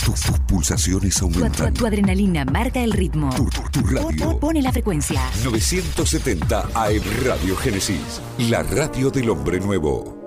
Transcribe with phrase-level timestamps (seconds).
[0.00, 1.74] Tus, pulsaciones aumentan.
[1.74, 3.30] Tu, adrenalina marca el ritmo.
[3.72, 4.38] Tu, radio.
[4.40, 5.20] Pone la frecuencia.
[5.44, 8.20] 970 AM Radio Génesis.
[8.38, 10.18] La radio del hombre nuevo.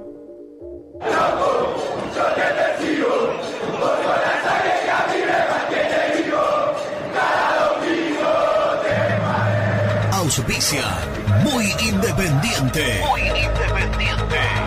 [10.11, 10.83] Auspicia.
[11.43, 13.01] Muy independiente.
[13.07, 13.34] Muy independiente.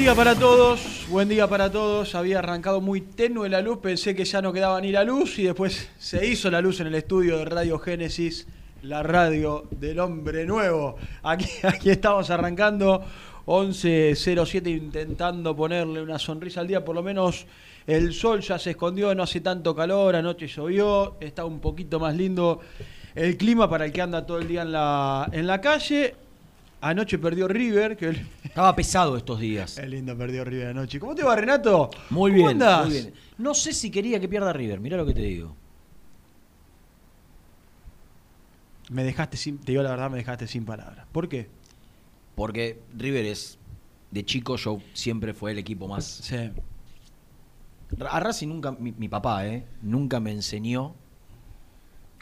[0.00, 2.14] Día para todos, buen día para todos.
[2.14, 5.42] Había arrancado muy tenue la luz, pensé que ya no quedaba ni la luz y
[5.42, 8.46] después se hizo la luz en el estudio de Radio Génesis,
[8.80, 10.96] la radio del hombre nuevo.
[11.22, 13.04] Aquí, aquí estamos arrancando
[13.44, 17.44] 11.07 intentando ponerle una sonrisa al día, por lo menos
[17.86, 22.16] el sol ya se escondió, no hace tanto calor, anoche llovió, está un poquito más
[22.16, 22.60] lindo
[23.14, 26.14] el clima para el que anda todo el día en la, en la calle.
[26.80, 27.96] Anoche perdió River.
[27.96, 28.24] Que...
[28.42, 29.78] Estaba pesado estos días.
[29.78, 30.98] Es lindo, perdió River anoche.
[30.98, 31.90] ¿Cómo te va, Renato?
[32.10, 33.14] Muy bien, muy bien.
[33.38, 35.54] No sé si quería que pierda River, mirá lo que te digo.
[38.90, 41.06] Me dejaste sin, te digo la verdad, me dejaste sin palabras.
[41.12, 41.48] ¿Por qué?
[42.34, 43.58] Porque River es,
[44.10, 46.04] de chico yo siempre fue el equipo más...
[46.04, 46.50] Sí.
[48.08, 49.66] A Racing nunca, mi, papá, ¿eh?
[49.82, 50.94] Nunca me enseñó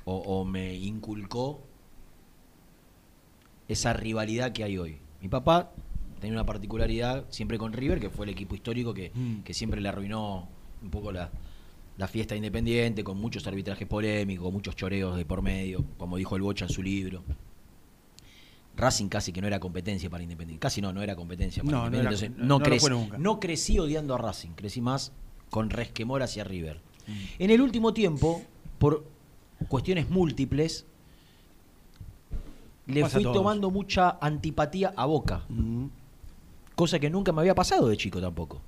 [0.05, 1.69] o me inculcó
[3.69, 4.99] esa rivalidad que hay hoy.
[5.21, 5.71] Mi papá
[6.21, 9.51] tenía una particularidad siempre con River, que fue el equipo histórico que, mm.
[9.51, 10.49] siempre le arruinó
[10.83, 11.31] un poco la,
[12.09, 16.65] fiesta independiente, con muchos arbitrajes polémicos, muchos choreos de por medio, como dijo el Bocha
[16.65, 17.25] en su libro.
[18.77, 20.61] Racing casi que no era competencia para Independiente.
[20.61, 22.31] Casi no, no era competencia para Independiente.
[22.37, 22.61] No,
[23.19, 25.13] no, crecí, odiando a Racing, crecí más
[25.51, 26.81] con resquemor hacia River.
[27.09, 27.13] Mm.
[27.41, 28.43] En el último tiempo,
[28.79, 29.05] por
[29.67, 30.87] cuestiones múltiples,
[32.89, 35.43] le fui tomando mucha antipatía a Boca.
[36.75, 38.61] Cosa que nunca me había pasado de chico tampoco.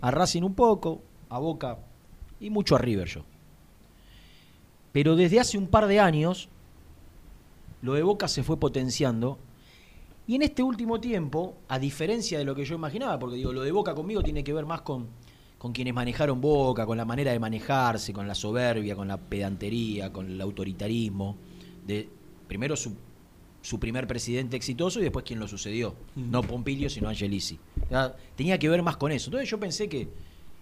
[0.00, 1.78] A Racing un poco, a Boca
[2.40, 3.22] y mucho a River yo.
[4.92, 6.48] Pero desde hace un par de años,
[7.82, 9.38] lo de Boca se fue potenciando.
[10.28, 13.62] Y en este último tiempo, a diferencia de lo que yo imaginaba, porque digo, lo
[13.62, 15.08] de Boca conmigo tiene que ver más con,
[15.58, 20.12] con quienes manejaron Boca, con la manera de manejarse, con la soberbia, con la pedantería,
[20.12, 21.36] con el autoritarismo.
[21.86, 22.08] De,
[22.48, 22.94] primero su
[23.66, 25.96] su primer presidente exitoso y después quien lo sucedió.
[26.14, 27.58] No Pompilio, sino Angelisi.
[28.36, 29.26] tenía que ver más con eso.
[29.26, 30.08] Entonces yo pensé que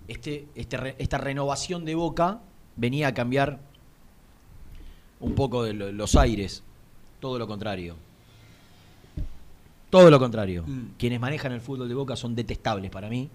[0.08, 2.40] este, este esta renovación de Boca
[2.76, 3.60] venía a cambiar
[5.20, 6.62] un poco de los aires.
[7.20, 7.94] Todo lo contrario.
[9.90, 10.64] Todo lo contrario.
[10.66, 10.96] Mm.
[10.96, 13.28] Quienes manejan el fútbol de Boca son detestables para mí.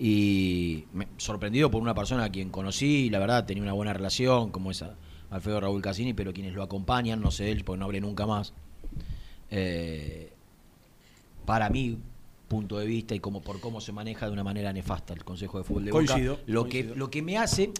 [0.00, 4.50] Y me, sorprendido por una persona a quien conocí, la verdad tenía una buena relación,
[4.50, 4.84] como es
[5.30, 8.52] Alfredo Raúl Cassini, pero quienes lo acompañan, no sé él, porque no hablé nunca más.
[9.50, 10.30] Eh,
[11.44, 11.98] para mi
[12.48, 15.58] punto de vista y como por cómo se maneja de una manera nefasta el Consejo
[15.58, 16.02] de Fútbol de Boca,
[16.46, 16.90] lo coincido.
[16.90, 17.70] que lo que me hace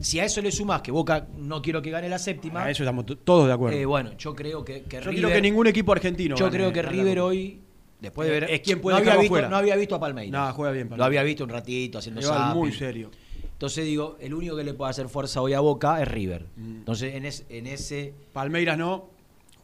[0.00, 2.82] si a eso le sumas que Boca no quiero que gane la séptima, A eso
[2.82, 3.78] estamos todos de acuerdo.
[3.78, 6.34] eh, bueno, yo creo que, que Yo River, quiero que ningún equipo argentino.
[6.36, 7.60] yo gane creo que River hoy
[8.00, 9.48] después de ver Es quien puede no había dejarlo visto fuera.
[9.48, 10.32] no había visto a Palmeiras.
[10.48, 11.06] No, juega bien, Lo Palmeiras.
[11.06, 12.58] había visto un ratito haciendo zapping.
[12.58, 13.10] muy serio.
[13.52, 16.46] Entonces digo, el único que le puede hacer fuerza hoy a Boca es River.
[16.56, 16.74] Mm.
[16.78, 19.13] Entonces en, es- en ese Palmeiras no.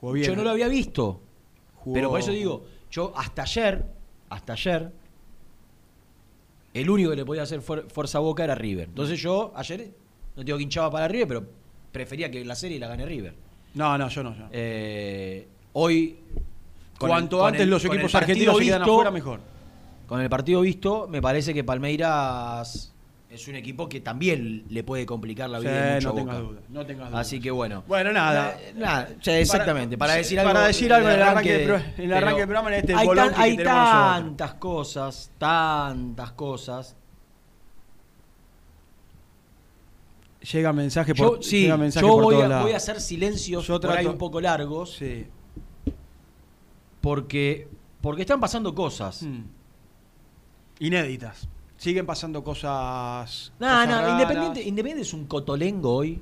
[0.01, 0.27] Jugó bien.
[0.27, 1.21] yo no lo había visto.
[1.77, 3.85] Jugó- Pero por eso digo, yo hasta ayer,
[4.29, 4.91] hasta ayer,
[6.75, 8.89] el único que le podía hacer fuer- fuerza a Boca era River.
[8.89, 9.91] Entonces yo ayer,
[10.37, 11.47] no digo que hinchaba para River, pero
[11.93, 13.35] prefería que la serie la gane River.
[13.75, 14.37] No, no, yo no.
[14.37, 14.45] yo.
[14.53, 16.17] Eh, hoy.
[16.99, 19.41] Cuanto el- antes el- los equipos argentinos se quedan afuera, mejor.
[20.07, 22.93] Con el partido visto, me parece que Palmeiras
[23.31, 26.61] es un equipo que también le puede complicar la Sí, vida mucho no tengas duda.
[26.69, 27.21] No tengas duda.
[27.21, 27.85] Así que bueno.
[27.87, 28.59] Bueno, nada.
[28.61, 29.97] Eh, nada, sí, exactamente.
[29.97, 30.53] Para, sí, decir algo.
[30.53, 31.67] para decir algo en el arranque del
[32.09, 33.65] de- arranque del programa, en este hay, que hay nosotros.
[33.65, 36.97] tantas cosas, tantas cosas.
[40.53, 42.65] Llega mensaje Yo, por, sí, llega mensaje yo por voy a, lados.
[42.65, 45.27] voy a hacer silencios Yo por ahí trato- un poco largos Sí.
[47.03, 47.69] porque,
[48.01, 49.23] porque están pasando cosas.
[49.23, 49.43] Mm.
[50.81, 51.47] Inéditas.
[51.81, 53.55] Siguen pasando cosas.
[53.59, 54.13] No, cosas no, raras.
[54.13, 56.21] Independiente, Independiente es un cotolengo hoy.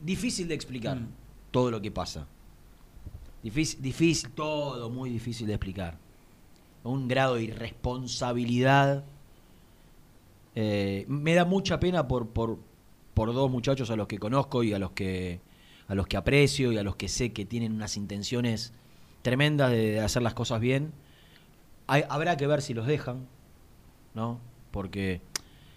[0.00, 1.08] Difícil de explicar Mm.
[1.50, 2.28] todo lo que pasa.
[3.42, 5.98] Difícil, difícil, todo muy difícil de explicar.
[6.84, 9.02] Un grado de irresponsabilidad.
[10.54, 12.58] Eh, me da mucha pena por, por,
[13.14, 15.40] por dos muchachos a los que conozco y a los que,
[15.88, 18.72] a los que aprecio y a los que sé que tienen unas intenciones
[19.22, 20.92] tremendas de, de hacer las cosas bien.
[21.90, 23.26] Hay- habrá que ver si los dejan,
[24.14, 24.38] ¿no?
[24.70, 25.20] Porque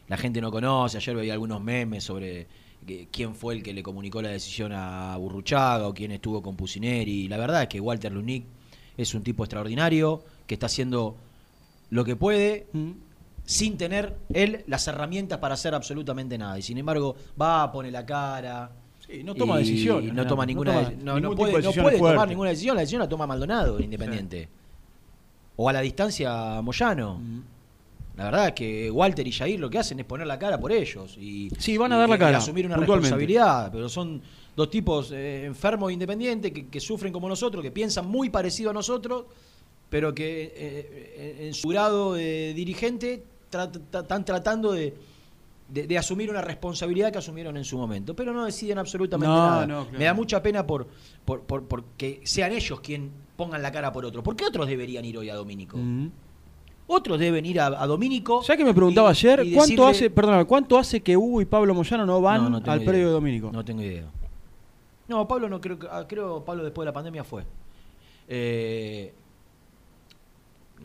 [0.07, 0.97] la gente no conoce.
[0.97, 2.47] Ayer veía algunos memes sobre
[2.85, 6.55] que- quién fue el que le comunicó la decisión a Burruchaga o quién estuvo con
[6.55, 7.27] Pusineri.
[7.27, 8.45] La verdad es que Walter Lunick
[8.97, 11.15] es un tipo extraordinario que está haciendo
[11.89, 12.91] lo que puede Mm.
[13.45, 16.57] sin tener él las herramientas para hacer absolutamente nada.
[16.59, 18.71] Y sin embargo, va, pone la cara.
[19.05, 21.51] Sí, no toma decisiones, No no, toma no ninguna toma no, ningún no tipo puede,
[21.53, 22.75] de no decisión puede tomar ninguna decisión.
[22.75, 24.49] La decisión la toma Maldonado, el Independiente.
[25.55, 27.19] O a la distancia Moyano.
[27.19, 27.39] Mm.
[28.17, 30.71] La verdad es que Walter y Jair lo que hacen es poner la cara por
[30.71, 31.17] ellos.
[31.17, 33.71] Y, Sí, van a y- dar la y cara, asumir una responsabilidad.
[33.71, 34.21] Pero son
[34.55, 38.69] dos tipos eh, enfermos e independientes que, que sufren como nosotros, que piensan muy parecido
[38.69, 39.25] a nosotros,
[39.89, 44.93] pero que eh, eh, en su grado de dirigente están tratando de,
[45.73, 48.15] de- de asumir una responsabilidad que asumieron en su momento.
[48.15, 49.65] Pero no deciden absolutamente No, nada.
[49.67, 49.97] no, claro.
[49.99, 50.87] Me da mucha pena por,
[51.25, 54.21] por, por, por que sean ellos quien pongan la cara por otro.
[54.23, 55.77] ¿Por qué otros deberían ir hoy a Domínico?
[55.77, 56.09] Mm.
[56.85, 58.43] Otros deben ir a, a Domínico.
[58.43, 59.41] ¿Sabes que me preguntaba y- ayer?
[59.45, 62.57] y ¿Cuánto decirle- hace, perdóname, cuánto hace que Hugo y Pablo Moyano no van No,
[62.57, 62.87] al idea.
[62.89, 63.51] predio de Domínico?
[63.51, 64.05] No tengo idea.
[65.07, 65.87] No, Pablo no creo que.
[65.89, 67.43] ah, Creo Pablo después de la pandemia fue.
[68.27, 69.13] Eh,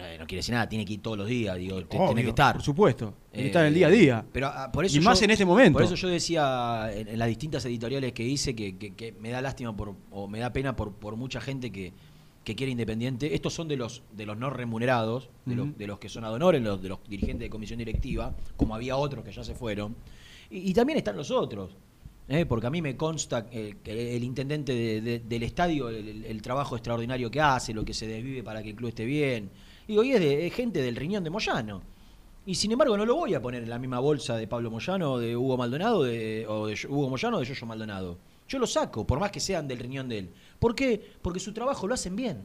[0.00, 2.22] eh, no quiere decir nada, tiene que ir todos los días, digo, te- Obvio, tiene
[2.22, 2.54] que estar.
[2.56, 3.14] Por supuesto.
[3.30, 4.26] Tiene que Eh, estar en el día a día.
[4.32, 5.74] Pero ah, por eso Y más en este momento.
[5.78, 9.30] Por eso yo decía en, en las distintas editoriales que hice que, que- que me
[9.30, 11.92] da lástima por, o me da pena por, por mucha gente que,
[12.44, 13.34] que quiere independiente.
[13.34, 16.62] Estos son de los de los no remunerados, de, los, de los que son adonores,
[16.62, 19.96] los, de los dirigentes de comisión directiva, como había otros que ya se fueron.
[20.50, 21.76] Y, y también están los otros.
[22.30, 22.44] ¿eh?
[22.46, 26.76] Porque a mí me consta eh, que el intendente de- de- del estadio, el trabajo
[26.76, 29.50] extraordinario que hace, lo que se desvive para que el club esté bien.
[29.88, 31.82] Y hoy es, de, es gente del riñón de Moyano.
[32.46, 35.18] Y sin embargo no lo voy a poner en la misma bolsa de Pablo Moyano,
[35.18, 38.18] de Hugo Maldonado, de, o de Hugo Moyano o de Yoyo Maldonado.
[38.48, 40.30] Yo lo saco, por más que sean del riñón de él.
[40.58, 40.98] ¿Por qué?
[41.20, 42.42] Porque su trabajo lo hacen bien.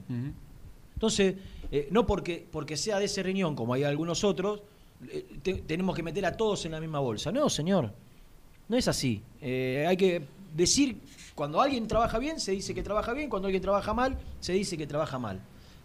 [0.96, 1.36] Entonces,
[1.72, 4.62] eh, no porque, porque sea de ese riñón, como hay algunos otros,
[5.10, 7.32] eh, te- tenemos que meter a todos en la misma bolsa.
[7.32, 7.92] No, señor.
[8.68, 9.22] No es así.
[9.42, 10.24] Eh, hay que
[10.54, 11.00] decir,
[11.36, 14.78] cuando alguien trabaja bien, se dice que trabaja bien, cuando alguien trabaja mal, se dice
[14.78, 15.40] que trabaja mal.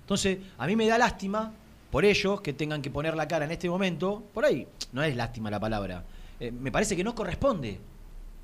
[0.09, 1.53] Entonces, a mí me da lástima
[1.91, 4.23] por ellos que tengan que poner la cara en este momento.
[4.33, 6.03] Por ahí, no es lástima la palabra.
[6.41, 7.79] Eh, me parece que no corresponde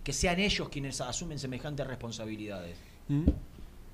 [0.02, 2.76] que sean ellos quienes asumen semejantes responsabilidades.
[3.09, 3.33] Ujú.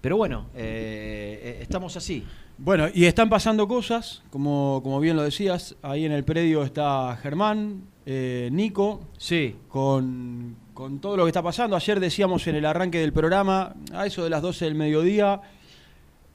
[0.00, 2.24] Pero bueno, eh, eh, estamos así.
[2.58, 7.16] Bueno, y están pasando cosas, como, como bien lo decías, ahí en el predio está
[7.22, 9.54] Germán, eh, Nico, Sí.
[9.68, 11.76] con, con todo lo que está pasando.
[11.76, 15.40] Ayer decíamos en el arranque del programa, a eso de las 12 del mediodía,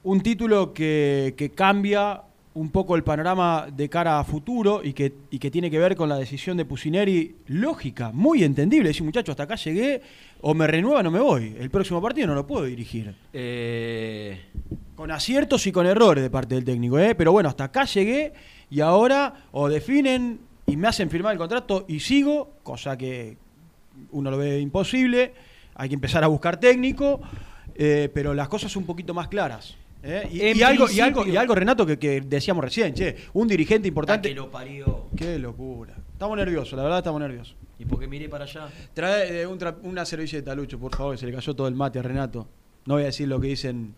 [0.06, 2.22] un título que, que cambia
[2.54, 5.96] un poco el panorama de cara a futuro y que, y que tiene que ver
[5.96, 8.90] con la decisión de Pusineri lógica, muy entendible.
[8.90, 10.02] Decir, muchachos, hasta acá llegué,
[10.42, 11.56] o me renuevan o me voy.
[11.60, 13.14] El próximo partido no lo puedo dirigir.
[13.34, 14.40] Eh,
[14.96, 17.14] Con aciertos y con errores de parte del técnico, ¿eh?
[17.16, 18.32] pero bueno, hasta acá llegué
[18.70, 23.38] y ahora o definen y me hacen firmar el contrato y sigo, cosa que
[24.12, 25.34] uno lo ve imposible,
[25.74, 27.20] hay que empezar a buscar técnico,
[27.74, 29.76] eh, pero las cosas son un poquito más claras.
[30.06, 30.30] ¿Eh?
[30.32, 33.88] Y, algo, y, algo, y algo, Renato, que, que decíamos recién, che, un dirigente que
[33.90, 34.34] importante...
[34.34, 35.08] lo parió.
[35.18, 35.96] Qué locura.
[36.14, 37.56] Estamos nerviosos, la verdad estamos nerviosos.
[37.78, 38.70] Y porque miré para allá.
[38.94, 41.76] Trae eh, un tra- una servilleta, Lucho, por favor, que se le cayó todo el
[41.76, 42.48] mate a Renato.
[42.86, 43.94] No voy a decir lo que dicen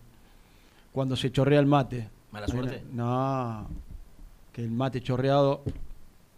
[0.92, 2.08] cuando se chorrea el mate.
[2.32, 2.82] ¿Mala suerte?
[2.92, 3.68] No.
[4.52, 5.62] Que el mate chorreado,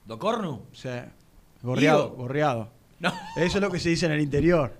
[0.05, 0.51] ¿Do Cornu?
[0.71, 1.13] o sea,
[1.63, 2.69] gorreado, gorreado.
[3.01, 3.13] No.
[3.37, 4.73] Eso es lo que se dice en el interior.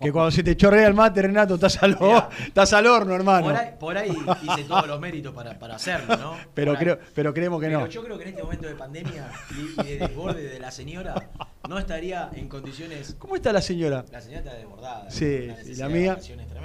[0.00, 1.98] Que cuando se te chorrea el mate, Renato, estás al,
[2.46, 3.46] estás al horno, hermano.
[3.48, 6.36] Por ahí, por ahí hice todos los méritos para, para hacerlo, ¿no?
[6.54, 6.84] Pero, Por ahí.
[6.84, 7.86] creo, pero creemos que Pero no.
[7.86, 11.30] yo creo que en este momento de pandemia y, y de desborde de la señora,
[11.68, 13.16] no estaría en condiciones.
[13.18, 14.04] ¿Cómo está la señora?
[14.10, 15.10] La señora está desbordada.
[15.10, 16.16] Sí, la mía.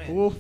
[0.10, 0.36] Uf.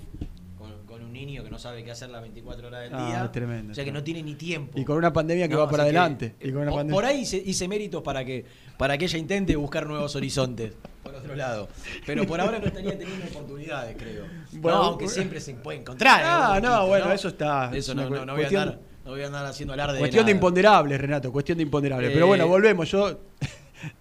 [1.26, 3.24] Niño que no sabe qué hacer las 24 horas del Ah, día.
[3.26, 4.80] es tremendo, O sea que no tiene ni tiempo.
[4.80, 6.36] Y con una pandemia que No, va para que, adelante.
[6.40, 8.46] eh, y con una po- pandemia- Por ahí hice, hice méritos para que,
[8.78, 10.74] para que ella intente buscar nuevos horizontes,
[11.04, 11.68] por otro lado.
[12.06, 14.26] Pero por ahora no estaría teniendo oportunidades, creo.
[14.54, 16.22] Bueno, no, aunque siempre se puede encontrar.
[16.24, 17.72] Ah, no, poquito, bueno, eso está.
[17.74, 20.26] Eso Es no, no, no voy a andar, no voy a andar haciendo alarde Cuestión
[20.26, 20.38] de nada.
[20.38, 22.10] imponderables, Renato, cuestión de imponderables.
[22.10, 22.90] Eh, Pero bueno, volvemos.
[22.92, 23.20] Yo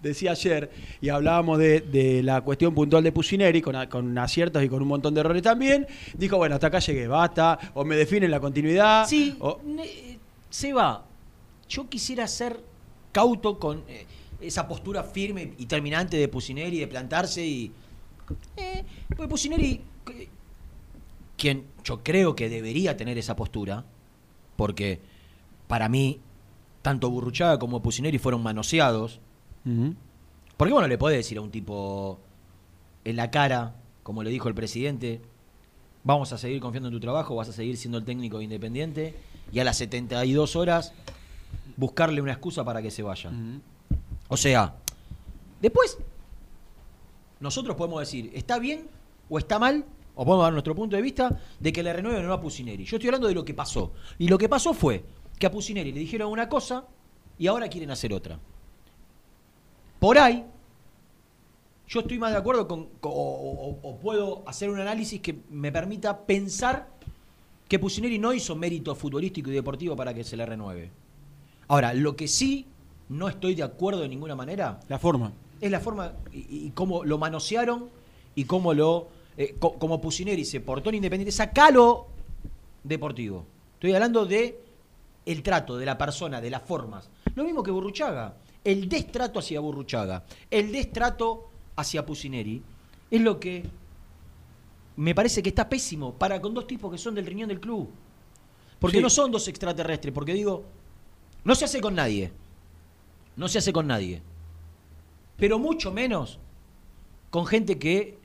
[0.01, 0.69] decía ayer
[1.01, 5.13] y hablábamos de, de la cuestión puntual de Pusineri, con, aciertos y con un montón
[5.13, 5.87] de errores también.
[6.15, 7.57] Dijo, bueno, hasta acá llegué, basta.
[7.73, 9.05] O me definen la continuidad.
[9.07, 9.59] Sí, o-
[10.49, 11.05] Seba,
[11.69, 12.59] yo quisiera ser
[13.11, 14.05] cauto con eh,
[14.41, 17.71] esa postura firme y terminante de Pusineri, de plantarse y.
[18.57, 18.83] Eh,
[19.15, 19.81] pues Pusineri,
[21.37, 23.83] quien yo creo que debería tener esa postura,
[24.55, 24.99] porque
[25.67, 26.19] para mí,
[26.81, 29.19] tanto Burruchaga como Pusineri fueron manoseados.
[29.65, 29.95] Ujú.
[30.57, 32.19] Porque bueno, le podés decir a un tipo
[33.03, 35.21] en la cara, como le dijo el presidente,
[36.03, 39.15] vamos a seguir confiando en tu trabajo, vas a seguir siendo el técnico de independiente,
[39.51, 40.93] y a las 72 horas
[41.77, 43.31] buscarle una excusa para que se vaya.
[44.27, 44.75] O sea,
[45.61, 45.97] después
[47.39, 48.87] nosotros podemos decir, ¿está bien
[49.29, 49.85] o está mal?
[50.15, 52.83] O podemos dar nuestro punto de vista de que le renueven o no a Pusineri.
[52.85, 53.93] Yo estoy hablando de lo que pasó.
[54.19, 55.03] Y lo que pasó fue
[55.39, 56.85] que a Pusineri le dijeron una cosa
[57.39, 58.39] y ahora quieren hacer otra.
[60.01, 60.43] Por ahí,
[61.87, 65.35] yo estoy más de acuerdo con, con- o, o- o puedo hacer un análisis que
[65.51, 66.87] me permita pensar
[67.69, 70.89] que Pusineri no hizo mérito futbolístico y deportivo para que se le renueve.
[71.67, 72.65] Ahora, lo que sí
[73.09, 75.33] no estoy de acuerdo de ninguna manera La forma.
[75.61, 77.87] es la forma y, y cómo lo manosearon
[78.33, 82.07] y cómo lo eh, co- como Pusineri se portó en Independiente, sacalo
[82.83, 83.45] deportivo.
[83.75, 84.63] Estoy hablando de
[85.27, 87.07] el trato de la persona, de las formas.
[87.35, 88.33] Lo mismo que Burruchaga.
[88.63, 92.61] El destrato hacia Burruchaga, el destrato hacia Pusineri
[93.09, 93.63] es lo que
[94.97, 97.89] me parece que está pésimo para con dos tipos que son del riñón del club.
[98.79, 99.03] Porque Sí.
[99.03, 100.63] no son dos extraterrestres, porque digo,
[101.43, 102.31] no se hace con nadie.
[103.35, 104.21] No se hace con nadie
[105.41, 106.37] pero mucho menos
[107.31, 108.19] con gente que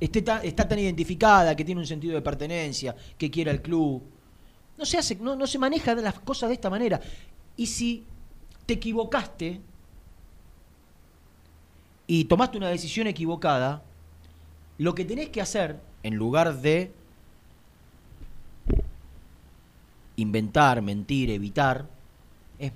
[0.00, 4.02] esté está tan identificada, que tiene un sentido de pertenencia, que quiere al club.
[4.78, 6.98] No se hace, no, no se maneja de las cosas de esta manera.
[7.58, 8.06] Y si
[8.66, 9.60] te equivocaste
[12.06, 13.82] y tomaste una decisión equivocada,
[14.78, 16.90] lo que tenés que hacer, en lugar de
[20.16, 21.86] inventar, mentir, evitar,
[22.58, 22.72] es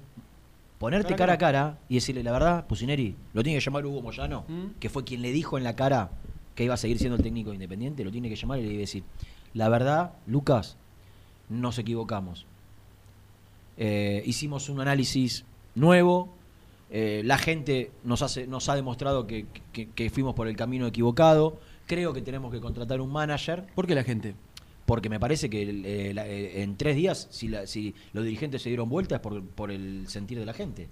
[0.78, 3.84] ponerte Cara cara a a cara y decirle la verdad, Pusineri, lo tiene que llamar
[3.86, 4.78] Hugo Moyano, ¿Mm?
[4.78, 6.10] que fue quien le dijo en la cara
[6.54, 8.68] que iba a seguir siendo el técnico de independiente, lo tiene que llamar y le
[8.68, 9.02] debe decir,
[9.52, 10.76] la verdad, Lucas,
[11.48, 12.46] nos equivocamos.
[13.76, 16.34] Eh, hicimos un análisis nuevo,
[16.90, 20.86] eh, la gente nos, hace, nos ha demostrado que, que- que fuimos por el camino
[20.86, 24.34] equivocado, creo que tenemos que contratar un manager, ¿Por qué la gente?
[24.86, 28.60] porque me parece que eh, la- eh, en tres días, si, la- si los dirigentes
[28.62, 30.88] se dieron vuelta, es por, por el sentir de la gente.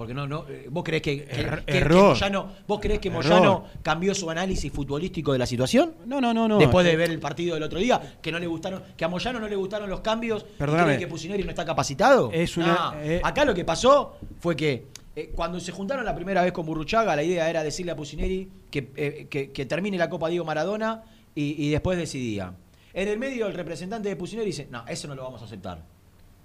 [0.00, 2.14] Porque no, no, eh, vos creés que, que- Er- que- que error.
[2.14, 3.10] Moyano, vos creés que.
[3.10, 5.92] Moyano cambió su análisis futbolístico de la situación?
[6.06, 6.56] No, no, no, no.
[6.56, 9.38] Después de ver el partido del otro día, que no le gustaron, que a Moyano
[9.38, 10.96] no le gustaron los cambios, Perdóname.
[10.96, 12.30] que Pusineri no está capacitado.
[12.32, 13.20] Es una- eh.
[13.22, 17.14] acá lo que pasó fue que eh, cuando se juntaron la primera vez con Burruchaga,
[17.14, 21.02] la idea era decirle a Pusineri que, eh, que- que termine la Copa Diego Maradona
[21.34, 22.54] y, y después decidía.
[22.94, 25.84] En el medio el representante de Pusineri dice, no, eso no lo vamos a aceptar.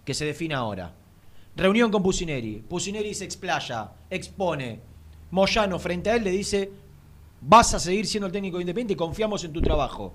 [0.04, 0.92] Que se defina ahora.
[1.56, 2.64] Reunión con Pusineri.
[2.68, 4.80] Pusineri se explaya, expone.
[5.32, 6.72] Moyano frente a él le dice,
[7.42, 10.14] vas a seguir siendo el técnico de Independiente y confiamos en tu trabajo.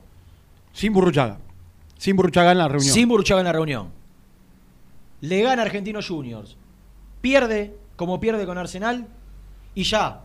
[0.72, 1.38] Sin Burruchaga.
[1.98, 2.92] Sin Burruchaga en la reunión.
[2.92, 3.90] Sin Burruchaga en la reunión.
[5.20, 6.56] le gana Argentinos Juniors,
[7.20, 9.06] pierde como pierde con Arsenal
[9.74, 10.22] y ya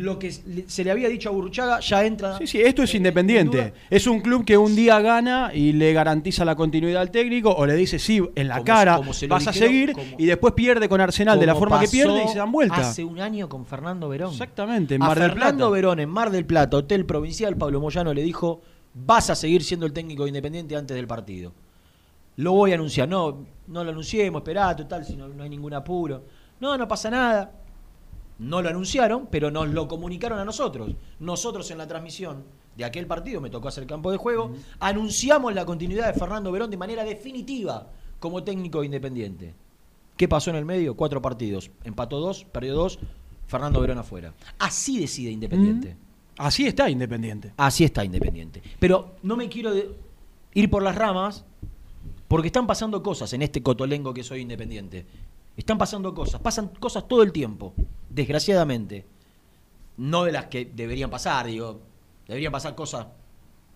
[0.00, 2.38] lo que se le había dicho a Burruchaga ya entra.
[2.38, 3.72] Sí, sí, esto es en- en independiente.
[3.90, 7.66] Es un club que un día gana y le garantiza la continuidad al técnico o
[7.66, 10.88] le dice sí en la Como- cara como vas a seguir como- y después pierde
[10.88, 12.76] con Arsenal de la forma que pierde y se dan vuelta.
[12.76, 14.32] Hace un año con Fernando Verón.
[14.32, 15.70] Exactamente, en a Mar del Fernando Plata.
[15.72, 18.60] Verón en Mar del Plata, Hotel Provincial, Pablo Moyano le dijo,
[18.94, 21.52] vas a seguir siendo el técnico de Independiente antes del partido.
[22.36, 23.08] Lo voy a anunciar.
[23.08, 26.22] No, no lo anunciemos, esperá, total, si no, no hay ningún apuro.
[26.58, 27.50] No, no pasa nada.
[28.40, 30.94] No lo anunciaron, pero nos lo comunicaron a nosotros.
[31.18, 32.42] Nosotros en la transmisión
[32.74, 36.70] de aquel partido, me tocó hacer campo de juego, anunciamos la continuidad de Fernando Verón
[36.70, 39.54] de manera definitiva como técnico de Independiente.
[40.16, 40.96] ¿Qué pasó en el medio?
[40.96, 41.70] Cuatro partidos.
[41.84, 42.98] Empató dos, perdió dos,
[43.46, 44.32] Fernando Verón afuera.
[44.58, 45.96] Así decide Independiente.
[46.38, 47.52] Así está Independiente.
[47.58, 48.62] Así está Independiente.
[48.78, 49.74] Pero no me quiero
[50.54, 51.44] ir por las ramas
[52.26, 55.04] porque están pasando cosas en este cotolengo que soy Independiente.
[55.56, 57.74] Están pasando cosas, pasan cosas todo el tiempo,
[58.08, 59.04] desgraciadamente.
[59.98, 61.80] No de las que deberían pasar, digo,
[62.26, 63.06] deberían pasar cosas,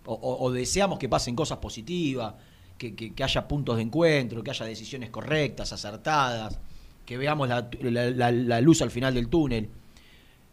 [0.05, 2.33] o, o- o deseamos que pasen cosas positivas,
[2.77, 6.59] que, que- que haya puntos de encuentro, que haya decisiones correctas, acertadas,
[7.05, 9.69] que veamos la, la- la- la luz al final del túnel.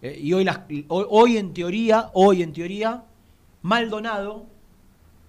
[0.03, 3.05] Eh, y hoy, las- hoy, hoy en teoría, hoy en teoría,
[3.63, 4.45] Maldonado,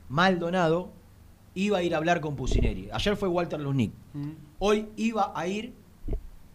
[0.10, 0.92] Maldonado
[1.56, 2.90] iba a ir a hablar con Pusineri.
[2.92, 3.92] Ayer fue Walter Luznik.
[4.60, 5.74] Hoy iba a ir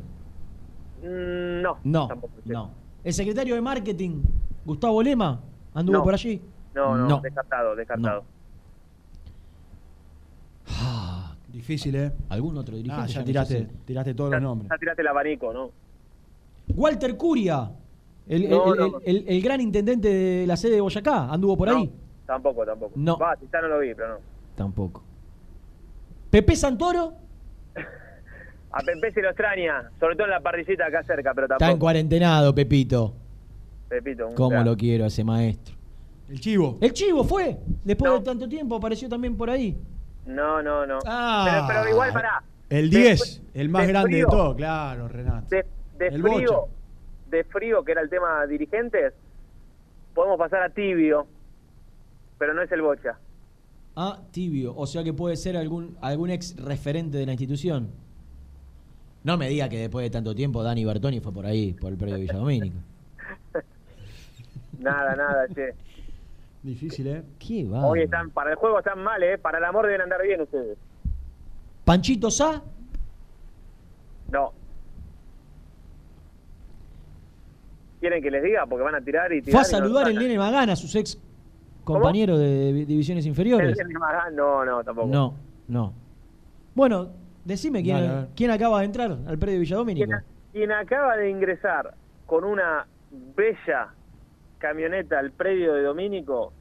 [1.04, 2.34] Mm, No, No, tampoco.
[2.46, 2.72] no.
[3.04, 4.22] El secretario de Marketing,
[4.66, 5.40] Gustavo Lema,
[5.74, 6.04] anduvo No.
[6.04, 6.42] por allí.
[6.74, 7.20] No, no, No.
[7.22, 8.24] descartado, descartado.
[10.68, 12.12] Ah, Difícil, ¿eh?
[12.30, 13.04] ¿Algún otro dirigente?
[13.04, 14.70] Ah, Ya tiraste, tiraste todos Ya, los nombres.
[14.72, 15.70] ya tiraste el abanico, ¿no?
[16.76, 17.72] Walter Curia,
[18.28, 18.86] el, No, el- no.
[19.06, 21.86] el- el- el gran intendente de la sede de Boyacá, anduvo por ahí.
[21.86, 21.92] No,
[22.26, 22.92] tampoco, tampoco.
[22.96, 23.18] No.
[23.18, 24.16] Va, si ya no lo vi, pero no.
[24.56, 25.04] Tampoco.
[26.30, 27.14] Pepe Santoro
[28.74, 31.60] A Pepe se lo extraña, sobre todo en la parrillita acá cerca, pero está en
[31.60, 31.80] tampoco.
[31.80, 33.14] cuarentenado, Pepito.
[33.90, 35.76] Pepito, un ¿Cómo lo quiero a ese maestro?
[36.30, 36.78] El chivo.
[36.80, 38.20] El Chivo fue, después No.
[38.20, 39.78] de tanto tiempo, apareció también por ahí.
[40.26, 41.00] No, no, no.
[41.06, 42.42] Ah, pero, pero igual, pará.
[42.70, 45.48] El De 10, fr- el más de grande frío, de todo, claro, Renato.
[45.50, 45.66] De,
[46.02, 46.74] de El frío, Bocha.
[47.30, 49.14] de frío, que era el tema dirigentes,
[50.14, 51.28] podemos pasar a tibio,
[52.38, 53.18] pero no es el bocha.
[53.96, 54.74] Ah, tibio.
[54.76, 57.90] O sea que puede ser algún, algún ex referente de la institución.
[59.24, 61.98] No me diga que después de tanto tiempo Dani Bertoni fue por ahí, por el
[61.98, 62.78] predio de Villadomínico.
[64.80, 65.76] Nada, nada, che.
[66.64, 67.24] Difícil, ¿eh?
[67.38, 67.86] Qué va.
[67.86, 69.38] Hoy están, para el juego están mal, ¿eh?
[69.38, 70.76] Para el amor deben andar bien ustedes.
[71.86, 72.62] Panchito Sá,
[74.32, 74.54] No.
[78.02, 78.66] ¿Quieren que les diga?
[78.66, 79.52] Porque van a tirar y tirar.
[79.54, 80.18] fue a saludar el.
[80.20, 81.18] Nene Magana, sus ex
[81.86, 83.80] compañeros de div- divisiones inferiores.
[83.80, 83.88] El-
[84.36, 85.08] No, no, tampoco.
[85.08, 85.36] No,
[85.70, 85.94] no.
[86.76, 87.10] Bueno,
[87.46, 90.06] decime quién, quién acaba de entrar al predio de Villadomínico.
[90.08, 90.20] Quien,
[90.52, 91.94] quien acaba de ingresar
[92.26, 92.86] con una
[93.36, 93.90] bella
[94.58, 96.54] camioneta al predio de Domínico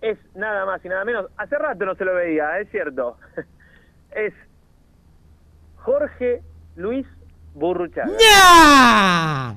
[0.00, 1.26] es nada más y nada menos.
[1.36, 3.16] Hace rato no se lo veía, es cierto.
[4.16, 4.32] es
[5.76, 6.42] Jorge
[6.76, 7.06] Luis
[7.54, 8.10] Burruchaga.
[8.18, 9.56] ¡Ya!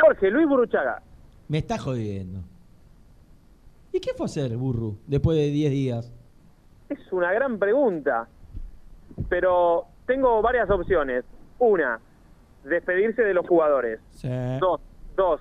[0.00, 1.02] Jorge Luis Burruchaga.
[1.48, 2.40] Me está jodiendo.
[3.92, 6.12] ¿Y qué fue a hacer, Burru, después de 10 días?
[6.88, 8.28] Es una gran pregunta,
[9.28, 11.24] pero tengo varias opciones.
[11.58, 11.98] Una,
[12.64, 14.00] despedirse de los jugadores.
[14.10, 14.28] Sí.
[14.60, 14.80] Dos,
[15.16, 15.40] dos,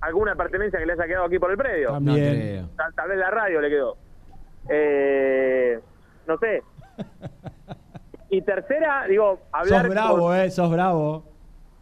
[0.00, 1.88] alguna pertenencia que le haya quedado aquí por el predio.
[1.88, 2.68] No También.
[2.76, 3.96] Tal, tal vez la radio le quedó.
[4.68, 5.80] Eh,
[6.26, 6.62] no sé.
[8.30, 11.24] Y tercera, digo, hablar Sos bravo, con, eh, sos bravo.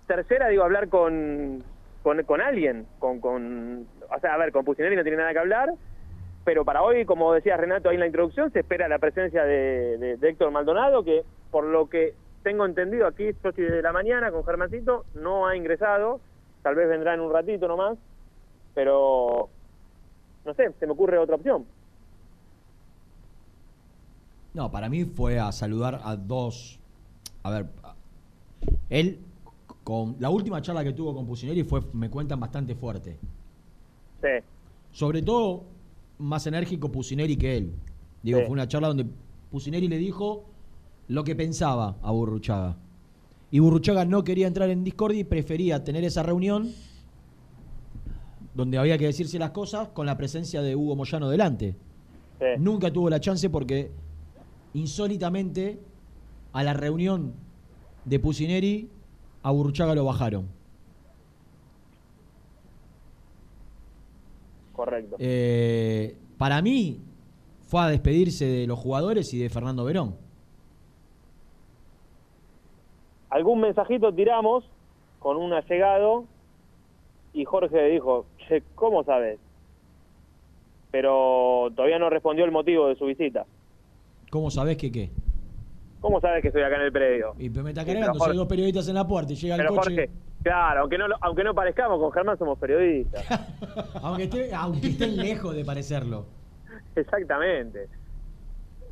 [0.06, 1.62] tercera, digo, hablar con,
[2.02, 5.38] con, con alguien, con, con, o sea, a ver, con Pusineri no tiene nada que
[5.38, 5.72] hablar,
[6.44, 10.16] pero para hoy, como decía Renato ahí en la introducción, se espera la presencia de,
[10.18, 14.30] de- Héctor Maldonado, que por lo que tengo entendido aquí, yo estoy de la mañana
[14.30, 16.20] con Germancito, no ha ingresado,
[16.62, 17.98] tal vez vendrá en un ratito nomás,
[18.74, 19.50] pero
[20.46, 21.66] no sé, se me ocurre otra opción.
[24.54, 26.80] No, para mí fue a saludar a dos.
[27.42, 27.66] A ver,
[28.88, 29.20] él,
[29.90, 33.18] con la última charla que tuvo con Pusineri fue, me cuentan, bastante fuerte.
[34.20, 34.29] Sí,
[34.92, 35.64] Sobre todo,
[36.18, 37.72] más enérgico Pusineri que él.
[38.22, 38.44] Digo, Sí.
[38.44, 39.07] fue una charla donde
[39.50, 40.44] Pusineri le dijo
[41.09, 42.76] lo que pensaba a Burruchaga.
[43.50, 46.70] Y Burruchaga no quería entrar en discordia y prefería tener esa reunión
[48.55, 51.74] donde había que decirse las cosas con la presencia de Hugo Moyano delante.
[52.38, 52.46] sí.
[52.61, 53.90] Nunca tuvo la chance porque
[54.72, 55.81] insólitamente
[56.53, 57.33] a la reunión
[58.05, 58.88] de Pusineri
[59.42, 60.48] a Burruchaga lo bajaron.
[64.72, 65.16] correcto.
[65.18, 67.00] Eh, para mí
[67.68, 70.16] fue a despedirse de los jugadores y de Fernando Verón.
[73.31, 74.64] algún mensajito tiramos
[75.18, 76.24] con un allegado
[77.33, 79.38] y Jorge dijo, che, ¿cómo sabes?
[80.90, 83.46] Pero todavía no respondió el motivo de su visita.
[84.31, 85.11] ¿Cómo sabés que qué?
[86.00, 87.34] ¿Cómo sabes que estoy acá en el predio?
[87.38, 89.90] Y me está cargando, Jorge- dos periodistas en la puerta y llega el Pero coche.
[89.94, 90.10] Jorge,
[90.42, 93.22] claro, aunque no, lo- aunque no parezcamos, con Germán somos periodistas.
[94.02, 96.26] Aunque, esté- aunque estén lejos de parecerlo.
[96.96, 97.86] Exactamente.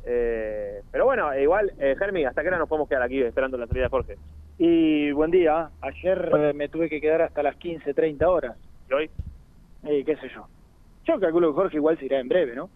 [0.05, 3.67] Eh, pero bueno, igual, eh, Germi, ¿hasta qué hora nos podemos quedar aquí esperando la
[3.67, 4.17] salida de Jorge?
[4.57, 5.69] Y buen día.
[5.81, 8.55] Ayer eh, me tuve que quedar hasta las 15, 30 horas.
[8.89, 9.09] ¿Y hoy?
[9.83, 10.47] Eh, ¿Qué sé yo?
[11.05, 12.69] Yo calculo que Jorge igual se irá en breve, ¿no?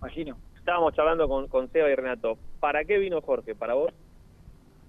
[0.00, 0.36] Imagino.
[0.64, 2.38] Estábamos charlando con, con Seba y Renato.
[2.58, 3.54] ¿Para qué vino Jorge?
[3.54, 3.92] ¿Para vos?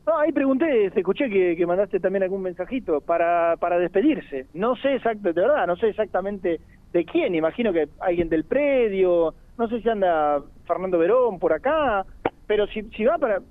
[0.08, 4.46] No, ahí pregunté, escuché que, mandaste también algún mensajito para, para despedirse.
[4.54, 6.62] No sé exacto, de verdad, no sé exactamente
[6.94, 7.36] de quién.
[7.36, 12.06] Imagino que alguien del predio, no sé si anda Fernando Verón por acá,
[12.48, 13.42] pero si, si va para,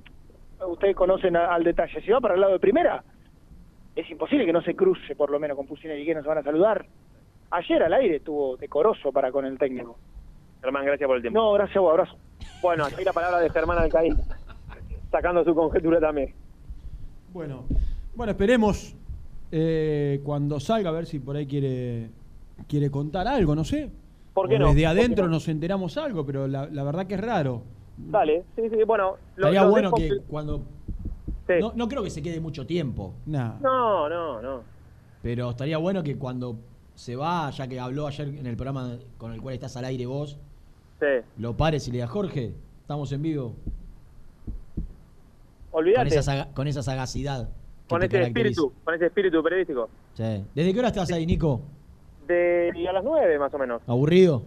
[0.66, 3.04] ustedes conocen al detalle, si va para el lado de primera,
[3.94, 6.28] es imposible que no se cruce por lo menos con Pusina y que no se
[6.28, 6.86] van a saludar.
[7.50, 9.98] Ayer al aire estuvo decoroso para con el técnico.
[10.64, 11.38] Germán, gracias por el tiempo.
[11.38, 12.16] No, gracias a vos, abrazo.
[12.62, 14.16] Bueno, aquí la palabra de Germán Alcaín,
[15.10, 16.32] sacando su conjetura también.
[17.34, 17.64] Bueno,
[18.14, 18.94] bueno, esperemos
[19.52, 22.08] eh, cuando salga a ver si por ahí quiere
[22.66, 23.90] quiere contar algo, no sé.
[24.32, 24.64] ¿Por qué O no?
[24.68, 25.32] Desde ¿Por qué adentro no?
[25.32, 27.62] nos enteramos algo, pero la, la verdad que es raro.
[27.96, 29.16] Dale, sí, sí, bueno.
[29.36, 30.62] lo- Estaría lo bueno que cuando.
[31.46, 31.54] Sí.
[31.60, 33.56] No, no creo que se quede mucho tiempo, Nah.
[33.60, 34.62] No, no, no.
[35.22, 36.56] pero estaría bueno que cuando
[36.94, 40.06] se va, ya que habló ayer en el programa con el cual estás al aire
[40.06, 40.38] vos,
[41.00, 41.06] Sí.
[41.38, 43.54] lo pares y le digas, Jorge, estamos en vivo.
[45.70, 46.16] Con Olvídate.
[46.18, 47.48] esa, con esa sagacidad.
[47.88, 49.88] Con ese espíritu, con ese espíritu periodístico.
[50.14, 50.44] Sí.
[50.54, 51.60] ¿Desde qué hora estás ahí, Nico?
[52.26, 53.82] De a las nueve más o menos.
[53.86, 54.42] ¿Aburrido?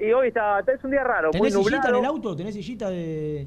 [0.00, 1.94] Y hoy está, es un día raro, muy ¿Tenés sillita nublado.
[1.98, 2.36] en el auto?
[2.36, 3.46] ¿Tenés sillita de.?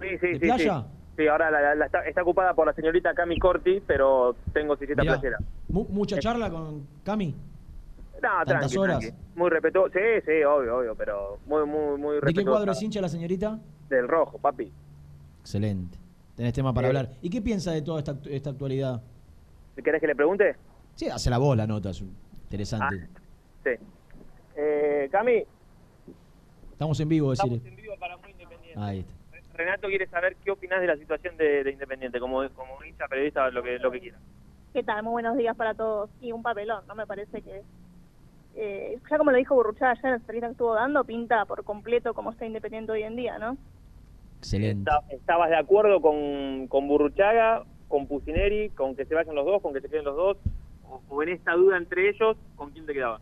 [0.00, 0.80] Sí, sí, de sí, playa?
[0.82, 0.86] sí.
[1.16, 5.00] Sí, ahora la- la está, está ocupada por la señorita Cami Corti, pero tengo sillita
[5.00, 5.38] Mirá, playera.
[5.70, 7.34] mu- ¿Mucha charla con Cami?
[8.22, 8.98] No, ¿Tantas tranqui, horas?
[9.00, 9.16] tranqui.
[9.34, 9.92] Muy respetuoso.
[9.92, 13.58] Sí, sí, obvio, obvio, pero muy, muy, muy ¿De qué cuadro es hincha la señorita?
[13.88, 14.72] Del rojo, papi.
[15.40, 15.98] Excelente.
[16.34, 17.10] Tenés tema para hablar.
[17.22, 19.02] ¿Y qué piensa de toda esta, esta actualidad?
[19.82, 20.56] ¿Querés que le pregunte?
[20.94, 22.00] Sí, hace la voz la nota, es
[22.44, 23.08] interesante.
[23.14, 23.20] Ah,
[23.64, 23.70] sí.
[24.56, 25.44] Eh, Cami,
[26.72, 27.56] Estamos en vivo, decirle.
[27.56, 28.80] estamos en vivo para Muy Independiente.
[28.80, 29.12] Ahí está.
[29.54, 33.48] Renato quiere saber qué opinás de la situación de, de Independiente, como, como hincha, periodista,
[33.50, 34.18] lo que, lo que quiera.
[34.74, 35.02] ¿Qué tal?
[35.02, 36.10] Muy buenos días para todos.
[36.20, 36.94] Y un papelón, ¿no?
[36.94, 37.62] Me parece que,
[38.56, 41.62] eh, ya como lo dijo Burruchaga ayer en la entrevista que estuvo dando, pinta por
[41.64, 43.56] completo como está Independiente hoy en día, ¿no?
[44.38, 44.90] Excelente.
[45.10, 49.72] ¿Estabas de acuerdo con, con Burruchaga, con Pusineri, con que se vayan los dos, con
[49.72, 50.38] que se queden los dos?
[50.88, 53.20] O, o en esta duda entre ellos, ¿con quién te quedaba?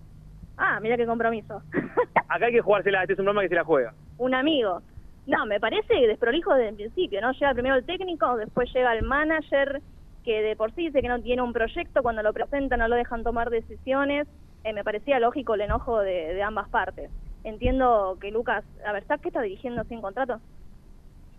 [0.56, 1.62] Ah, mira qué compromiso.
[2.28, 3.94] Acá hay que jugársela, este es un programa que se la juega.
[4.18, 4.82] un amigo.
[5.26, 7.32] No, me parece desprolijo desde el principio, ¿no?
[7.32, 9.80] Llega primero el técnico, después llega el manager,
[10.22, 12.96] que de por sí dice que no tiene un proyecto, cuando lo presenta no lo
[12.96, 14.28] dejan tomar decisiones.
[14.64, 17.10] Eh, me parecía lógico el enojo de, de ambas partes.
[17.44, 20.40] Entiendo que Lucas, a ver, ¿sabes qué está dirigiendo sin contrato?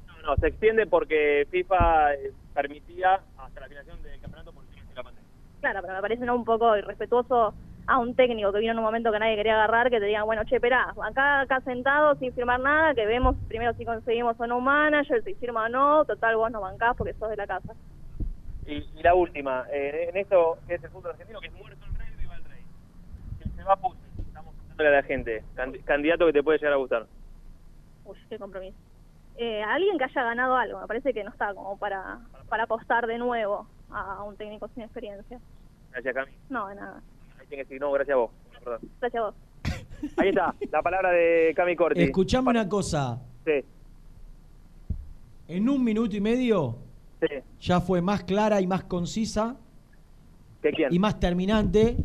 [0.05, 4.95] No, no, se extiende porque FIFA eh, permitía hasta la finalización del campeonato por de
[4.95, 5.29] la pandemia.
[5.61, 6.35] Claro, pero me parece ¿no?
[6.35, 7.55] un poco irrespetuoso
[7.87, 10.25] a un técnico que vino en un momento que nadie quería agarrar, que te digan,
[10.25, 14.47] bueno, che, esperá, acá, acá sentado sin firmar nada, que vemos primero si conseguimos o
[14.47, 17.47] no un manager, si firma o no, total vos no bancás porque sos de la
[17.47, 17.73] casa.
[18.65, 21.85] Y, y la última, eh, en esto que es el fútbol argentino, que es muerto
[21.85, 22.61] el rey, viva el rey.
[23.73, 27.07] Estamos contándole a la gente, Candi- candidato que te puede llegar a gustar.
[28.05, 28.77] Uy, qué compromiso.
[29.37, 33.05] Eh, alguien que haya ganado algo, me parece que no está como para, para apostar
[33.07, 35.39] de nuevo a un técnico sin experiencia.
[35.91, 36.31] Gracias, Cami.
[36.49, 37.01] No, de nada.
[37.39, 38.31] Ahí tiene que decir, no, gracias a vos.
[38.63, 38.79] Perdón.
[39.01, 39.35] Gracias a vos.
[40.17, 42.01] Ahí está, la palabra de Cami Corti.
[42.03, 43.19] Escuchame una cosa.
[43.45, 43.63] Sí,
[45.47, 46.77] En un minuto y medio
[47.21, 47.27] sí.
[47.61, 49.55] ya fue más clara y más concisa
[50.61, 50.93] ¿Qué quién?
[50.93, 51.97] y más terminante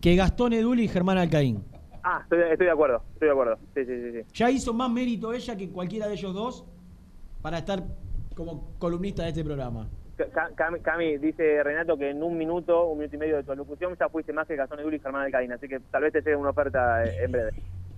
[0.00, 1.64] que Gastón Edul y Germán Alcaín.
[2.02, 3.56] Ah, estoy, estoy de acuerdo, estoy de acuerdo.
[3.74, 4.12] Sí, sí, sí.
[4.12, 4.26] sí.
[4.34, 6.64] Ya hizo más mérito ella que cualquiera de ellos dos
[7.42, 7.82] para estar
[8.34, 9.88] como columnista de este programa.
[10.16, 13.54] Ca- Cami, Cami, dice Renato que en un minuto, un minuto y medio de tu
[13.54, 16.20] locución ya fuiste más que Gastón Edul y Germán Alcaín, así que tal vez te
[16.20, 17.50] llegue una oferta eh, en breve.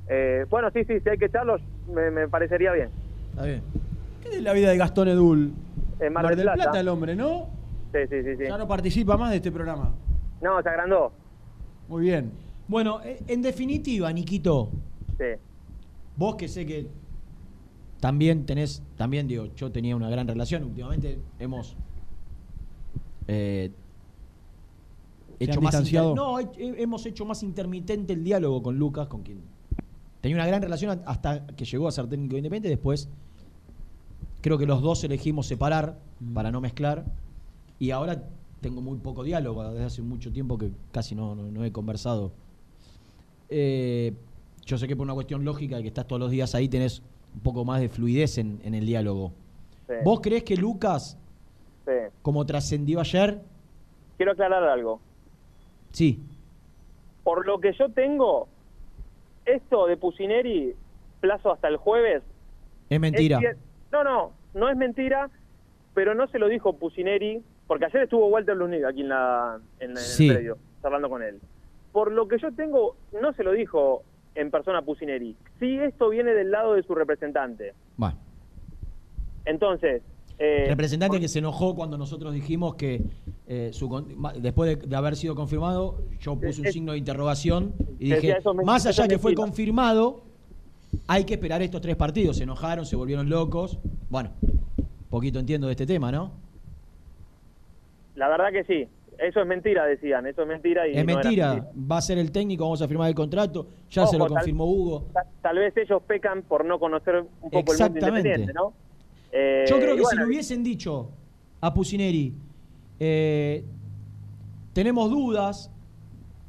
[0.08, 1.60] Eh, bueno, sí, sí, si hay que echarlos,
[1.92, 2.90] me, me parecería bien.
[3.30, 3.62] Está bien.
[4.22, 5.52] ¿Qué es la vida de Gastón Edul?
[6.00, 6.78] En Mar del Plata.
[6.80, 7.48] el hombre, ¿no?
[7.92, 8.36] Sí, sí, sí.
[8.36, 8.44] sí.
[8.48, 9.94] Ya no participa más de este programa.
[10.40, 11.12] No, se agrandó.
[11.92, 12.30] Muy bien.
[12.68, 14.70] Bueno, eh, en definitiva, Niquito,
[15.18, 15.24] Sí.
[16.16, 16.88] vos que sé que
[18.00, 21.76] también tenés, también digo, yo tenía una gran relación, últimamente hemos
[23.28, 23.70] eh,
[25.38, 26.10] ¿Se hecho más distanciado?
[26.12, 29.42] inter- no, he- hemos hecho más intermitente el diálogo con Lucas, con quien
[30.22, 33.10] tenía una gran relación hasta que llegó a ser técnico independiente, después
[34.40, 35.98] creo que los dos elegimos separar
[36.32, 37.04] para no mezclar
[37.78, 38.24] y ahora
[38.62, 42.30] tengo muy poco diálogo, desde hace mucho tiempo que casi no, no- no he conversado.
[43.50, 44.14] Eh,
[44.64, 47.02] yo sé que por una cuestión lógica de que estás todos los días ahí tenés
[47.34, 49.32] un poco más de fluidez en, en el diálogo.
[49.88, 51.18] sí, ¿Vos creés que Lucas,
[51.84, 51.92] sí.
[52.22, 53.42] como trascendió ayer,
[54.16, 55.00] Quiero aclarar algo.
[55.90, 56.20] sí,
[57.24, 58.46] Por lo que yo tengo,
[59.44, 60.74] esto de Pusineri,
[61.20, 62.22] plazo hasta el jueves,
[62.88, 63.40] es mentira?
[63.40, 63.56] Es
[63.90, 65.28] no, no, no es mentira,
[65.94, 69.90] pero no se lo dijo Pusineri, porque ayer estuvo Walter Luznig aquí en, la, en,
[69.92, 70.28] en Sí.
[70.28, 71.40] el predio, hablando con él.
[71.92, 74.02] Por lo que yo tengo, no se lo dijo
[74.34, 75.36] en persona Pusineri.
[75.60, 77.74] Sí, esto viene del lado de su representante.
[77.96, 78.16] Bueno,
[79.44, 80.02] Entonces,
[80.38, 83.02] eh, representante que se enojó cuando nosotros dijimos que
[83.46, 83.88] eh, su
[84.40, 88.36] después de, de haber sido confirmado, yo puse un Es- signo de interrogación y dije,
[88.38, 89.46] eso más allá que fue mentira".
[89.46, 90.24] confirmado,
[91.06, 92.36] hay que esperar estos tres partidos.
[92.38, 93.78] Se enojaron, se volvieron locos.
[94.08, 94.30] Bueno,
[95.10, 96.32] poquito entiendo de este tema, ¿no?
[98.14, 98.88] La verdad que sí.
[99.18, 100.26] Eso es mentira, decían.
[100.26, 100.88] Eso es mentira.
[100.88, 104.06] Y Es no mentira, va a ser el técnico, vamos a firmar el contrato, ya
[104.06, 105.06] se lo tal- confirmó Hugo.
[105.12, 108.72] Ta- Tal vez ellos pecan por no conocer un poco el mundo independiente, ¿no?
[109.30, 111.10] Eh, Yo creo que si le hubiesen dicho
[111.60, 112.34] a Pusineri,
[112.98, 113.64] eh,
[114.72, 115.70] tenemos dudas,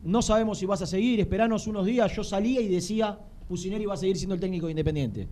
[0.04, 3.94] no sabemos si vas a seguir, esperanos unos días, yo salía y decía, Pusineri va
[3.96, 5.28] a seguir siendo el técnico de independiente.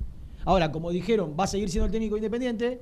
[0.45, 2.81] Ahora, como dijeron, va a seguir siendo el técnico de independiente,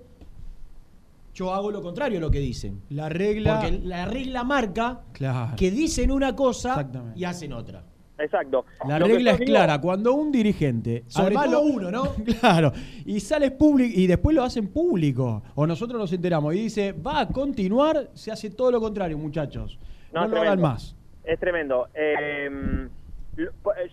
[1.39, 2.82] yo hago lo contrario a lo que dicen.
[2.89, 3.62] La regla.
[3.62, 5.56] Porque la regla marca Claro.
[5.56, 7.82] que dicen una cosa y hacen otra.
[8.17, 8.65] Exacto.
[8.86, 9.80] La Lo regla es digo- clara.
[9.80, 11.06] Cuando un dirigente.
[11.08, 12.04] Sobre además todo uno, ¿no?
[12.41, 12.73] Claro.
[13.06, 13.97] Y sale público.
[13.97, 15.41] Y después lo hacen público.
[15.56, 16.54] O nosotros nos enteramos.
[16.56, 18.10] Y dice, va a continuar.
[18.15, 19.80] Se hace todo lo contrario, muchachos.
[20.13, 20.93] No, No, lo hagan más.
[21.23, 21.88] Es tremendo.
[21.93, 22.89] Eh,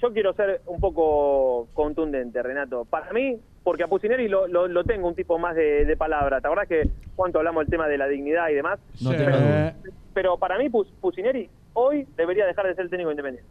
[0.01, 2.85] yo quiero ser un poco contundente, Renato.
[2.85, 6.41] Para mí, porque a Pusineri lo, lo, lo tengo un tipo más de, de palabra.
[6.41, 8.79] ¿Te acordás que cuánto hablamos del tema de la dignidad y demás?
[9.01, 9.17] No Sí.
[9.17, 9.77] tengo duda.
[10.15, 13.51] Pero para mí, Pus- Pusineri hoy debería dejar de ser el técnico independiente.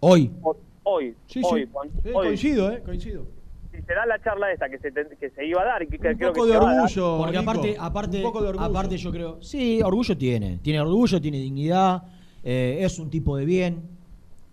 [0.00, 0.56] Hoy, O-
[0.88, 1.70] Hoy, Sí, hoy, sí.
[2.04, 2.12] hoy.
[2.12, 2.80] Coincido, ¿eh?
[2.84, 3.26] Coincido.
[3.72, 5.88] Si se da la charla esta que se, te- que se iba a dar y
[5.88, 7.18] que, Un creo poco que de orgullo.
[7.18, 8.66] Porque aparte, aparte, Un poco de orgullo.
[8.66, 12.04] aparte yo creo, sí, orgullo tiene, tiene orgullo, tiene dignidad,
[12.44, 13.95] eh, es un tipo de bien,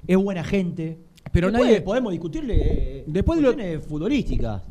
[0.08, 0.98] es buena gente.
[1.32, 2.56] Pero Después nadie- podemos discutirle
[3.00, 4.62] eh, Después de lo- cuestiones futbolísticas.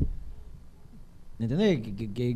[1.39, 1.81] ¿Entendés?
[1.81, 2.29] Que, que- que,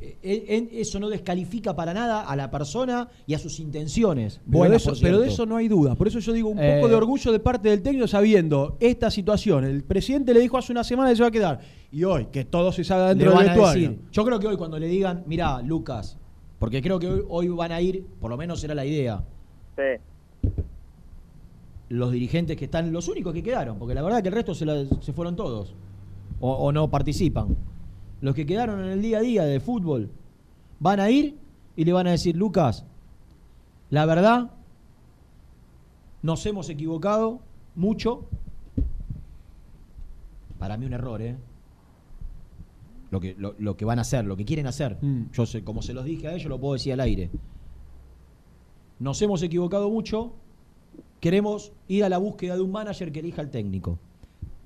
[0.00, 4.40] eh, eh, eso no descalifica para nada a la persona y a sus intenciones.
[4.50, 5.94] Pero, de eso, pero de eso no hay duda.
[5.94, 9.10] Por eso yo digo un Eh, poco de orgullo de parte del técnico sabiendo esta
[9.10, 9.64] situación.
[9.64, 11.60] El presidente le dijo hace una semana que se va a quedar.
[11.92, 13.88] Y hoy, que todo se salga Le dentro del vestuario.
[13.90, 16.16] decir, yo creo que hoy cuando le digan, mira, Lucas,
[16.58, 19.22] porque creo que hoy, hoy van a ir, por lo menos era la idea,
[19.76, 20.00] Sí.
[21.90, 24.64] Los dirigentes que están, los únicos que quedaron, porque la verdad que el resto se,
[24.64, 25.74] la- se fueron todos,
[26.40, 27.56] o, o no participan.
[28.22, 30.08] Los que quedaron en el día a día de fútbol
[30.78, 31.36] van a ir
[31.76, 32.84] y le van a decir, Lucas,
[33.90, 34.50] la verdad,
[36.22, 37.40] nos hemos equivocado
[37.74, 38.24] mucho.
[40.58, 41.36] Para mí un error, ¿eh?
[43.10, 44.96] Lo que, lo, lo que van a hacer, lo que quieren hacer.
[45.00, 45.30] Mm.
[45.32, 47.30] Yo sé, como se los dije a ellos, lo puedo decir al aire.
[49.00, 50.32] Nos hemos equivocado mucho.
[51.20, 53.98] Queremos ir a la búsqueda de un manager que elija al técnico.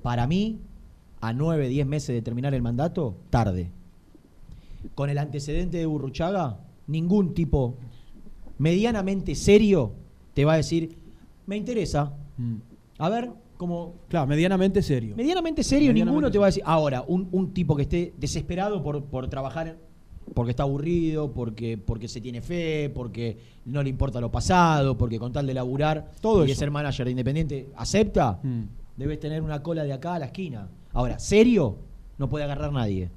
[0.03, 0.61] Para mí,
[1.21, 3.71] a 9, 10 meses de terminar el mandato, tarde.
[4.95, 7.77] Con el antecedente de Burruchaga, ningún tipo
[8.59, 9.93] medianamente serio
[10.35, 10.97] te va a decir,
[11.47, 12.13] me interesa.
[12.37, 12.57] Mm.
[12.99, 15.17] A ver, como Claro, medianamente serio.
[15.17, 16.63] medianamente serio, Medianamente ninguno te va a decir.
[16.67, 19.77] Ahora, un, un tipo que esté desesperado por, por trabajar,
[20.33, 25.19] porque está aburrido, porque, porque se tiene fe, porque no le importa lo pasado, porque
[25.19, 28.63] con tal de laburar Todo y de ser manager de Independiente, acepta, Mm.
[28.97, 30.69] debes tener una cola de acá a la esquina.
[30.93, 31.77] Ahora, serio,
[32.19, 33.11] no puede agarrar nadie.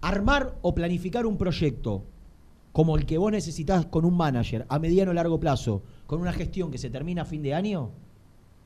[0.00, 2.02] Armar o planificar un proyecto
[2.72, 6.32] como el que vos necesitas con un manager a mediano o largo plazo, con una
[6.32, 7.88] gestión que se termina a fin de año,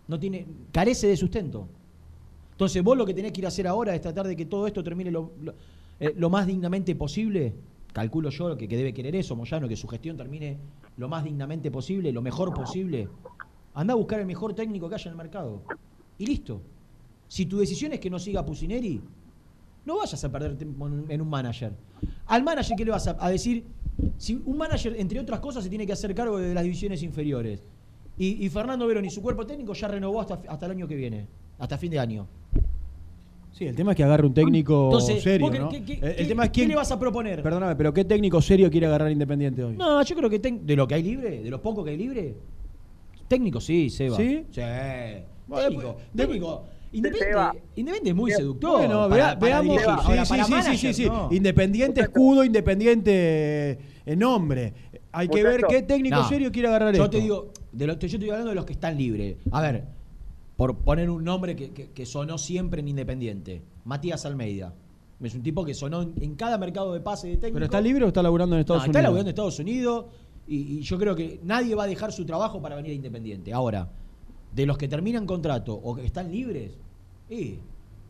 [0.09, 1.69] no tiene, carece de sustento.
[2.53, 4.67] Entonces, vos lo que tenés que ir a hacer ahora es tratar de que todo
[4.67, 5.55] esto termine lo, lo-
[6.01, 7.55] eh, lo más dignamente posible.
[7.93, 10.59] Calculo yo que, que debe querer eso, Moyano, que su gestión termine
[10.97, 13.09] lo más dignamente posible, lo mejor posible.
[13.75, 15.63] Anda a buscar el mejor técnico que haya en el mercado.
[16.19, 16.61] Y listo.
[17.29, 19.01] Si tu decisión es que no siga Pusineri,
[19.87, 21.73] no vayas a perder tiempo en un- manager.
[22.27, 23.65] Al manager, ¿qué le vas a, a decir?
[24.19, 27.63] Si un manager, entre otras cosas, se tiene que hacer cargo de las divisiones inferiores.
[28.19, 30.95] Y, y Fernando Verón y su cuerpo técnico ya renovó hasta, hasta el año que
[30.97, 31.27] viene,
[31.59, 32.27] hasta fin de año.
[33.61, 35.69] Sí, el tema es que agarre un técnico Entonces, serio, ¿vos qué- ¿no?
[35.69, 36.69] qué- qué- el, tema es qué quién...
[36.71, 37.43] le vas a proponer?
[37.43, 39.77] Perdóname, pero ¿qué técnico serio quiere agarrar Independiente hoy?
[39.77, 41.99] No, yo creo que ten- de lo que hay libre, de los pocos que hay
[41.99, 42.37] libre,
[43.29, 44.17] técnico sí, Seba.
[44.17, 44.47] ¿Sí?
[44.51, 44.63] Sí.
[45.47, 46.65] Bueno, técnico, técnico.
[46.93, 48.79] Independiente, es muy seductor.
[48.79, 49.83] Bueno, para- vea- para veamos.
[49.83, 51.07] Sí, Ahora, sí, para sí, sí, manager, sí, sí.
[51.11, 51.29] no.
[51.31, 54.73] Independiente escudo, independiente en nombre.
[55.13, 56.29] Hay que ver qué técnico No.
[56.31, 57.11] serio quiere agarrar Yo esto.
[57.11, 59.37] te digo, de lo, yo estoy hablando de los que están libres.
[59.53, 59.85] A ver,
[60.61, 63.63] por poner un nombre que, que- que sonó siempre en Independiente.
[63.87, 64.75] Matías Almeida.
[65.23, 67.55] Es un tipo que sonó en, en cada mercado de pase de técnico.
[67.55, 69.05] ¿Pero está libre o está laburando en Estados No, está Unidos?
[69.05, 70.05] laburando en Estados Unidos
[70.47, 73.55] y, y yo creo que nadie va a dejar su trabajo para venir a Independiente.
[73.55, 73.89] Ahora,
[74.55, 76.73] de los que terminan contrato o que están libres,
[77.31, 77.59] eh,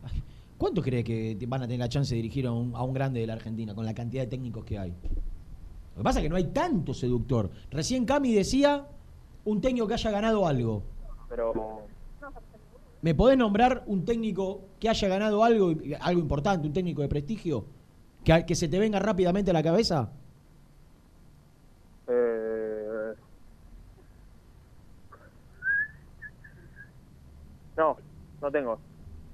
[0.03, 0.21] ay,
[0.57, 3.21] ¿cuánto cree que van a tener la chance de dirigir a un, a un grande
[3.21, 4.89] de la Argentina con la cantidad de técnicos que hay?
[4.89, 7.49] Lo que pasa es que no hay tanto seductor.
[7.69, 8.85] Recién Cami decía
[9.45, 10.83] un técnico que haya ganado algo.
[11.29, 11.53] Pero
[13.01, 17.65] ¿Me podés nombrar un técnico que haya ganado algo, algo importante, un técnico de prestigio?
[18.23, 20.11] Que, que se te venga rápidamente a la cabeza.
[22.07, 23.13] eh,
[27.77, 27.97] no,
[28.41, 28.79] no tengo.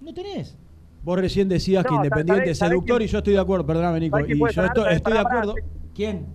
[0.02, 0.58] No tenés.
[1.04, 4.00] Vos recién decías que Independiente ¿sabés- es seductor quién- y yo estoy de acuerdo, perdóname
[4.00, 4.18] Nico.
[4.18, 4.78] ¿Sabés quién Y yo sonar?
[4.92, 5.56] estoy, de acuerdo.
[5.94, 6.26] ¿Quién?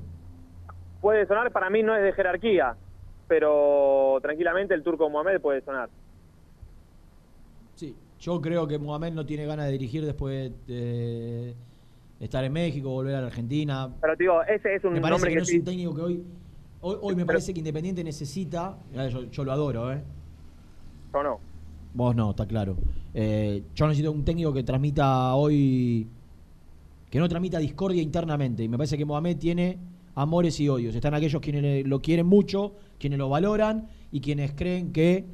[1.01, 2.77] Puede sonar, para mí no es de jerarquía,
[3.29, 5.89] pero tranquilamente el turco Mohamed puede sonar.
[8.23, 11.57] Yo creo que Mohamed no tiene ganas de dirigir después de
[12.21, 13.93] estar en México, volver a la Argentina.
[14.01, 16.25] Pero te digo, ese es un Me parece que no es un técnico que hoy.
[16.83, 18.77] Hoy, hoy me parece que Independiente necesita.
[18.93, 20.05] mirá, Yo, yo lo adoro, ¿eh?
[21.13, 21.41] Yo no.
[21.95, 22.77] Vos no, está claro.
[23.13, 26.07] Eh, yo necesito un técnico que transmita hoy.
[27.11, 28.63] que no transmita discordia internamente.
[28.63, 29.79] Y me parece que Mohamed tiene
[30.15, 30.95] amores y odios.
[30.95, 35.25] Están aquellos quienes lo quieren mucho, quienes lo valoran y quienes creen que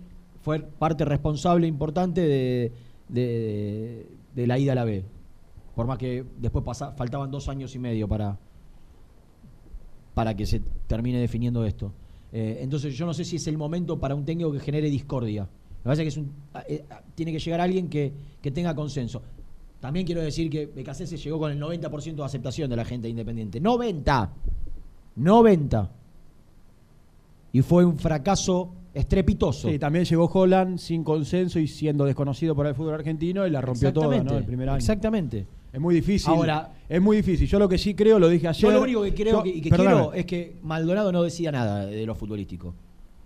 [0.42, 2.72] fue parte responsable importante
[3.09, 5.05] de, la ida a la B.
[5.74, 8.38] Por más que después pasa- faltaban dos años y medio para,
[10.14, 11.92] para que se termine definiendo esto.
[12.33, 15.44] Eh, entonces yo no sé si es el momento para un técnico que genere discordia.
[15.44, 16.33] Me parece que es un,
[16.68, 18.12] eh, tiene que llegar alguien que,
[18.53, 19.22] tenga consenso.
[19.81, 23.61] También quiero decir que Becasese llegó con el 90% de aceptación de la gente independiente.
[23.61, 24.33] 90.
[25.16, 25.90] 90.
[27.53, 29.68] Y fue un fracaso estrepitoso.
[29.70, 33.61] Sí, también llegó Holland sin consenso y siendo desconocido por el fútbol argentino y la
[33.61, 34.37] rompió toda, ¿no?
[34.37, 34.78] El primer año.
[34.78, 35.46] Exactamente.
[35.72, 36.32] Es muy difícil.
[36.32, 37.46] Ahora- es muy difícil.
[37.46, 38.62] Yo lo que sí creo, lo dije ayer.
[38.62, 41.52] Yo lo único que creo yo- que, y que quiero es que Maldonado no decida
[41.52, 42.74] nada de lo futbolístico.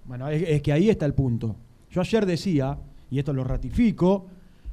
[0.04, 1.54] Bueno, es, es que ahí está el punto.
[1.90, 2.76] Yo ayer decía,
[3.10, 4.26] y esto lo ratifico,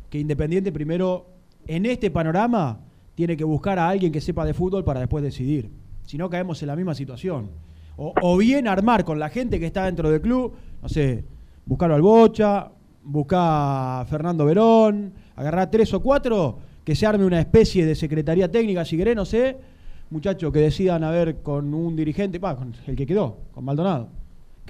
[0.09, 1.27] que Independiente primero,
[1.67, 2.79] en este panorama,
[3.13, 5.69] tiene que buscar a alguien que sepa de fútbol para después decidir.
[6.06, 7.50] Si no, caemos en la misma situación.
[7.97, 11.23] O, o bien armar con la gente que está dentro del club, no sé,
[11.65, 12.69] buscar al Bocha,
[13.04, 13.40] buscar
[14.02, 18.86] a Fernando Verón, agarrar tres o cuatro, que se arme una especie de secretaría técnica,
[18.86, 19.58] si querés, no sé,
[20.10, 24.19] muchachos, que decidan a ver con un dirigente, va, con el que quedó, con Maldonado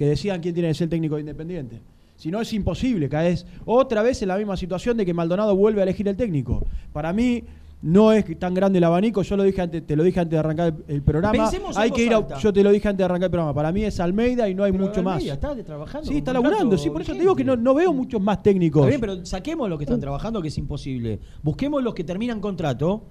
[0.00, 1.82] que decidan quién tiene que ser el técnico de Independiente.
[2.16, 5.80] Si no, es imposible, caes otra vez en la misma situación de que Maldonado vuelve
[5.80, 6.66] a elegir el técnico.
[6.90, 7.44] Para mí,
[7.82, 10.38] No es tan grande el abanico, yo lo dije antes, te lo dije antes de
[10.38, 11.32] arrancar el, el programa.
[11.32, 13.54] Pensemos hay que ir a- yo te lo dije antes de arrancar el programa.
[13.54, 15.14] Para mí es Almeida y no hay Pero mucho más.
[15.14, 16.06] Almeida está trabajando.
[16.10, 18.82] Sí, está laburando, sí, por eso te digo que no, no veo muchos más técnicos.
[18.82, 21.20] Está bien, pero saquemos los que están trabajando, que es imposible.
[21.42, 23.02] Busquemos los que terminan contrato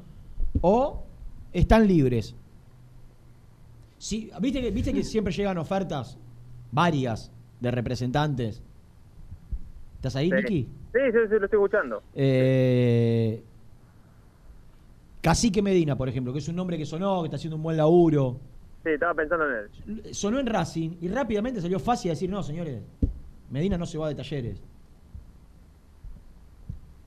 [0.62, 1.04] o
[1.52, 2.36] están libres.
[3.98, 6.18] Sí, ¿viste, que, ¿Viste que siempre llegan ofertas,
[6.72, 8.62] varias, de representantes?
[9.96, 10.36] ¿Estás ahí, Sí.
[10.36, 10.62] Niki?
[10.94, 12.02] Sí, sí, sí, lo estoy escuchando.
[12.16, 13.44] Eh,
[15.22, 17.76] Cacique Medina, por ejemplo, que es un nombre que sonó, que está haciendo un buen
[17.78, 18.38] laburo.
[18.84, 19.56] Sí, estaba pensando en
[20.06, 20.14] él.
[20.16, 22.82] Sonó en Racing y rápidamente salió fácil decir, no, señores,
[23.52, 24.62] Medina no se va de talleres.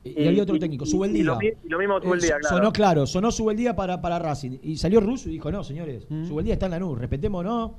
[0.04, 1.38] Y, y había otro y- técnico, Subeldía.
[1.40, 2.56] y y lo mismo Subeldía, Eh, claro.
[2.56, 4.58] Sonó claro, sonó Subeldía para, para Racing.
[4.62, 6.26] Y salió Russo y dijo, no, señores, Mm.
[6.26, 7.74] Subeldía está en la NU, respetemos, no.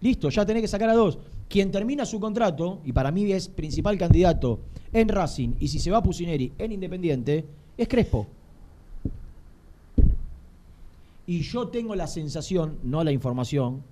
[0.00, 1.18] Listo, ya tenés que sacar a dos.
[1.48, 4.60] Quien termina su contrato, y para mí es principal candidato
[4.92, 7.44] en Racing, y si se va a Pusineri en Independiente,
[7.76, 8.26] es Crespo.
[11.26, 13.82] Y yo tengo la sensación, no la información,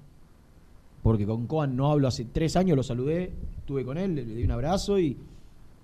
[1.03, 4.35] porque con Coan no hablo hace tres años, lo saludé, estuve con él, le, le
[4.37, 5.17] di un abrazo y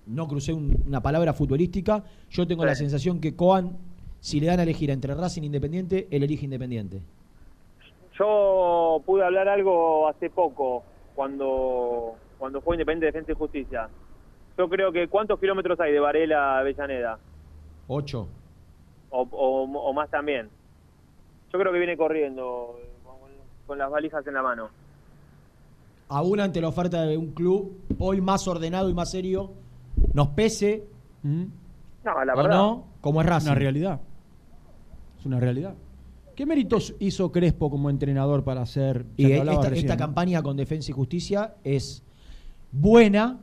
[0.06, 2.04] no crucé un- una palabra futbolística.
[2.30, 3.76] Yo tengo la sensación que Coan,
[4.20, 7.00] si le dan a elegir entre Racing e Independiente, él elige Independiente.
[8.18, 10.84] Yo pude hablar algo hace poco,
[11.14, 13.88] cuando, cuando fue Independiente Defensa y Justicia.
[14.56, 17.18] Yo creo que ¿cuántos kilómetros hay de Varela a Avellaneda?
[17.88, 18.28] Ocho.
[19.10, 20.48] O, o- o más también.
[21.52, 23.16] Yo creo que viene corriendo, con,
[23.66, 24.68] con las valijas en la mano.
[26.08, 29.52] Aún ante la oferta de un club hoy más ordenado y más serio,
[30.12, 30.84] nos pese
[31.22, 31.44] ¿Mm?
[32.04, 32.50] No, la verdad.
[32.50, 33.50] no, como es Es Racing.
[33.50, 34.00] una realidad.
[35.18, 35.74] Es una realidad.
[36.34, 40.94] ¿Qué méritos hizo Crespo como entrenador para hacer Y esta, esta campaña con Defensa y
[40.94, 42.02] Justicia es
[42.72, 43.38] buena.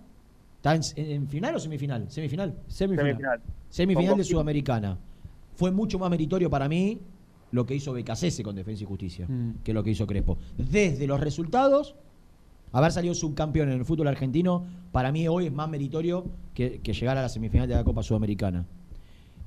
[0.55, 2.09] ¿Está en, en final o semifinal?
[2.09, 2.55] Semifinal.
[2.67, 3.07] Semifinal.
[3.07, 3.41] Semifinal.
[3.69, 4.23] Semifinal de.
[4.23, 4.97] Sudamericana.
[5.55, 6.99] Fue mucho más meritorio para mí
[7.51, 9.63] lo que hizo Becasese con Defensa y Justicia Mm.
[9.63, 10.37] que lo que hizo Crespo.
[10.57, 11.95] Desde los resultados,
[12.73, 16.93] haber salido subcampeón en el fútbol argentino, para mí hoy es más meritorio que, que
[16.93, 18.65] llegar a la semifinal de la Copa Sudamericana.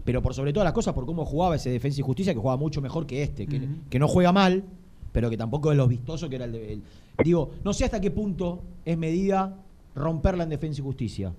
[0.05, 2.57] Pero por sobre todas las cosas, por cómo jugaba ese Defensa y Justicia, que jugaba
[2.57, 3.67] mucho mejor que este, que, Ujú.
[3.91, 4.65] que no juega mal,
[5.13, 6.73] pero que tampoco es lo vistoso que era el de.
[6.73, 6.83] el-
[7.23, 9.59] digo, no sé hasta qué punto es medida
[9.95, 11.33] romperla en Defensa y Justicia.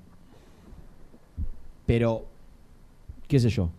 [1.86, 2.26] Pero,
[3.28, 3.70] qué sé yo.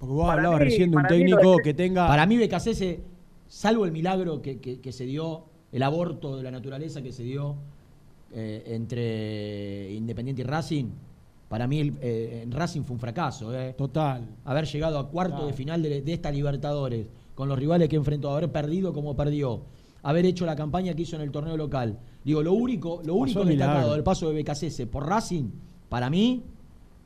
[0.00, 2.08] Porque vos Para hablabas mí- recién de un técnico de- que tenga.
[2.08, 3.00] Para mí, Becasese,
[3.46, 7.22] salvo el milagro que, que- que se dio, el aborto de la naturaleza que se
[7.22, 7.54] dio
[8.32, 10.86] eh, entre Independiente y Racing,
[11.48, 13.52] para mí el, eh, Racing fue un fracaso.
[13.54, 13.74] eh.
[13.76, 14.24] Total.
[14.44, 18.30] Haber llegado a cuarto de final de, de esta Libertadores, con los rivales que enfrentó,
[18.30, 19.62] haber perdido como perdió,
[20.02, 21.98] haber hecho la campaña que hizo en el torneo local.
[22.24, 25.50] Digo, lo único, lo único destacado del paso de Becasese por Racing,
[25.88, 26.42] para mí,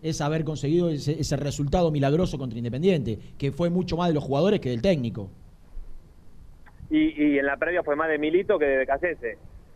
[0.05, 4.23] es haber conseguido ese, ese resultado milagroso contra Independiente, que fue mucho más de los
[4.23, 5.31] jugadores que del técnico.
[6.91, 8.87] Y, y en la previa fue más de Milito que de.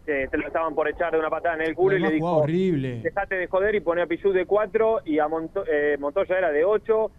[0.06, 2.20] Que se lo estaban por echar de una patada en el culo y le dijo,
[2.26, 3.00] jugaba horrible.
[3.02, 6.50] dejate de joder y pone a Pichu de 4 y a Monto- eh, Montoya era
[6.50, 7.10] de 8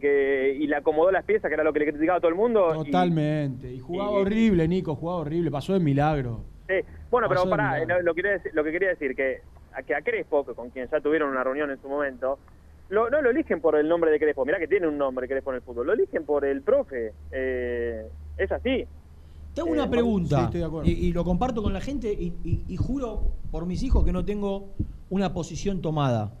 [0.00, 2.34] que, y le acomodó las piezas, que era lo que le criticaba a todo el
[2.36, 2.68] mundo.
[2.84, 3.72] Totalmente.
[3.72, 5.50] Y jugaba y- horrible, Nico, jugaba horrible.
[5.52, 6.40] Pasó de milagro.
[6.68, 6.74] Sí.
[7.12, 7.96] Bueno, pero Pasó pará, milagro.
[7.98, 9.38] lo, lo quería decir, lo que quería decir, que
[9.74, 12.40] a, que a Crespo, que con quien ya tuvieron una reunión en su momento,
[12.92, 15.50] lo- no lo eligen por el nombre de Crespo, mirá que tiene un nombre Crespo
[15.50, 17.12] en el fútbol, lo eligen por el profe.
[17.30, 18.84] Eh, es así.
[19.54, 20.88] Tengo Eh, una sí, pregunta estoy de acuerdo.
[20.90, 24.12] y, y lo comparto con la gente y, y- y juro por mis hijos que
[24.12, 24.68] no tengo
[25.10, 26.32] una posición tomada.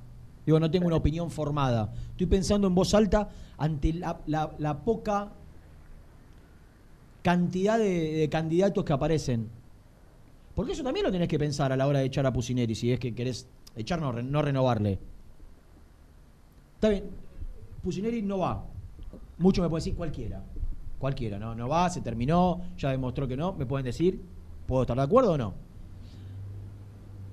[0.44, 1.92] Digo, no tengo una opinión formada.
[2.10, 3.28] Estoy pensando en voz alta
[3.58, 5.30] ante la, la- la poca
[7.22, 9.48] cantidad de, de candidatos que aparecen.
[10.54, 12.92] Porque eso también lo tenés que pensar a la hora de echar a Pusineri, si
[12.92, 14.98] es que querés echar, no renovarle.
[16.82, 17.04] Está bien,
[17.84, 18.64] Pusineri no va.
[19.38, 20.42] Mucho me pueden decir cualquiera.
[20.98, 24.20] Cualquiera, no, no va, se terminó, ya demostró que no, me pueden decir,
[24.66, 25.54] ¿puedo estar de acuerdo o no?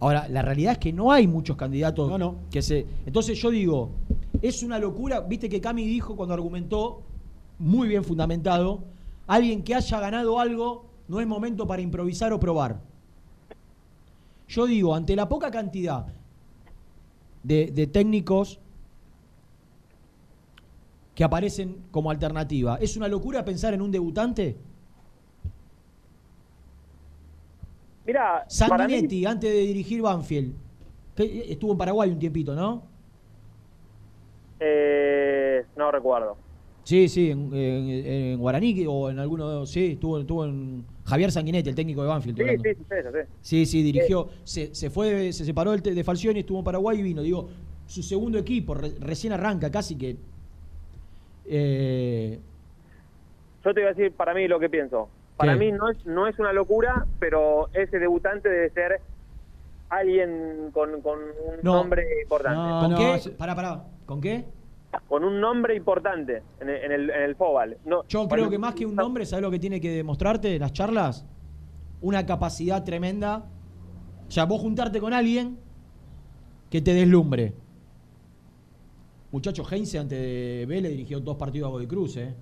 [0.01, 2.35] Ahora, la realidad es que no hay muchos candidatos No, no.
[2.51, 2.85] que se.
[3.07, 3.89] Entonces yo digo,
[4.39, 7.01] es una locura, viste que Cami dijo cuando argumentó,
[7.57, 8.83] muy bien fundamentado,
[9.25, 12.79] alguien que haya ganado algo no es momento para improvisar o probar.
[14.47, 16.05] Yo digo, ante la poca cantidad
[17.41, 18.59] de, de técnicos
[21.19, 24.55] que aparecen como alternativa, ¿es una locura pensar en un debutante?
[28.05, 30.53] Mira, para mí, Sanguinetti, antes de dirigir Banfield,
[31.17, 32.83] que estuvo en Paraguay un tiempito, ¿no?
[34.61, 36.37] eh, no recuerdo.
[36.85, 41.67] Sí, sí, en, en- en Guaraní o en alguno, sí, estuvo, estuvo en Javier Sanguinetti,
[41.69, 42.37] el técnico de Banfield.
[42.37, 43.09] Sí, sí, sí, sí, sí,
[43.41, 43.65] sí.
[43.65, 47.21] Sí, dirigió, se, se fue, se separó te- de Falcioni, estuvo en Paraguay y vino.
[47.21, 47.49] Digo,
[47.87, 50.15] su segundo equipo, re- recién arranca, casi que.
[51.49, 52.39] Eh,
[53.65, 55.09] yo te voy a decir para mí lo que pienso.
[55.37, 55.59] Para ¿Qué?
[55.59, 59.01] mí no es, no es una locura, pero ese debutante debe ser
[59.89, 61.75] alguien con, con un No.
[61.75, 62.57] nombre importante.
[62.57, 63.19] No, ¿Con no, qué?
[63.19, 63.83] se- Pará, pará.
[64.05, 64.45] ¿Con qué?
[65.07, 67.77] Con un nombre importante en el, en el, en el fútbol.
[67.85, 70.73] No, Yo creo que más que un nombre, ¿sabes lo que tiene que demostrarte las
[70.73, 71.25] charlas?
[72.01, 73.45] Una capacidad tremenda.
[74.27, 75.59] O sea, vos juntarte con alguien
[76.69, 77.53] que te deslumbre.
[79.31, 82.33] Muchacho Heinze antes de Vélez dirigió dos partidos a Godoy Cruz, ¿eh?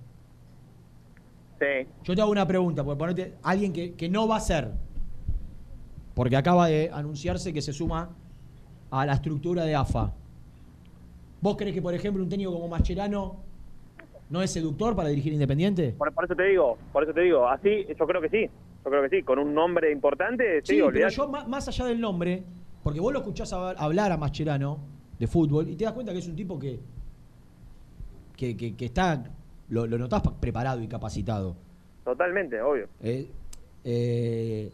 [1.60, 1.88] Sí.
[2.04, 4.72] Yo te hago una pregunta, por ponerte alguien que, que no va a ser.
[6.14, 8.10] Porque acaba de anunciarse que se suma
[8.90, 10.14] a la estructura de AFA.
[11.42, 13.38] ¿Vos crees que, por ejemplo, un técnico como Mascherano
[14.30, 15.94] no es seductor para dirigir Independiente?
[15.98, 18.46] Por, por eso te digo, por eso te digo, así yo creo que sí,
[18.84, 21.86] yo creo que sí, con un nombre importante, sí, Sí, pero yo ma- más allá
[21.86, 22.44] del nombre,
[22.84, 24.80] porque vos lo escuchás hab- hablar a Mascherano
[25.20, 26.80] de fútbol y te das cuenta que es un tipo que
[28.36, 29.24] que, que- que está,
[29.70, 31.56] lo, lo notás pa- preparado y capacitado.
[32.06, 32.88] Totalmente, obvio.
[33.02, 33.28] Eh,
[33.84, 34.72] eh,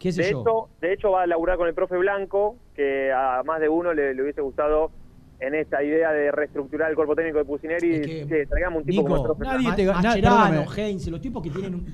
[0.00, 0.40] ¿Qué sé De yo?
[0.40, 3.94] hecho, de hecho va a laburar con el profe Blanco, que a más de uno
[3.94, 4.90] le, le hubiese gustado
[5.38, 9.02] en esta idea de reestructurar el cuerpo técnico de Pusineri, Es que, traigamos un tipo
[9.04, 10.00] como el Nico, profe nadie Blanco.
[10.00, 10.72] te- Mascherano.
[10.76, 11.86] Heinze, los tipos que tienen un,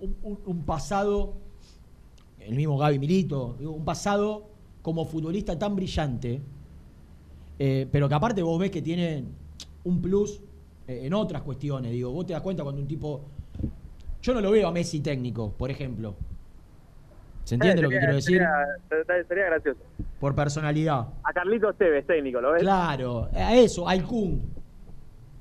[0.00, 1.34] un- un- un pasado,
[2.40, 4.48] el mismo Gaby Milito, un pasado
[4.80, 6.40] como futbolista tan brillante,
[7.58, 9.28] eh, pero que aparte vos ves que tienen
[9.84, 10.40] un plus
[10.88, 11.92] eh, en otras cuestiones.
[11.92, 13.22] Digo, vos te das cuenta cuando un tipo.
[14.22, 16.14] Yo no lo veo a Messi técnico, por ejemplo.
[17.44, 18.42] ¿Se entiende Eh, lo que quiero decir?
[19.28, 19.80] Sería, gracioso.
[20.18, 21.08] Por personalidad.
[21.22, 22.62] A Carlitos Tevez, técnico, ¿lo ves?
[22.62, 24.40] Claro, a eso, al Kun.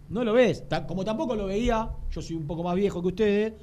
[0.09, 0.65] No lo ves.
[0.85, 3.53] Como tampoco lo veía, yo soy un poco más viejo que ustedes,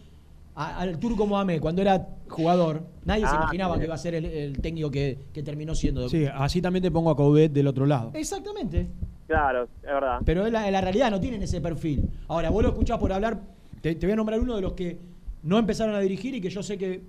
[0.63, 3.81] a- al Turco Mohamed, cuando era jugador, nadie se Ah, imaginaba sí.
[3.81, 6.09] que iba a ser el, el técnico que, que terminó siendo.
[6.09, 8.11] Sí, así también te pongo a Coudet del otro lado.
[8.15, 8.89] Exactamente.
[9.27, 10.19] Claro, es verdad.
[10.25, 12.09] Pero en la, en la realidad no tienen ese perfil.
[12.29, 13.41] Ahora, vos lo escuchás por hablar,
[13.81, 14.99] te, te voy a nombrar uno de los que
[15.45, 17.03] no empezaron a dirigir y que yo sé que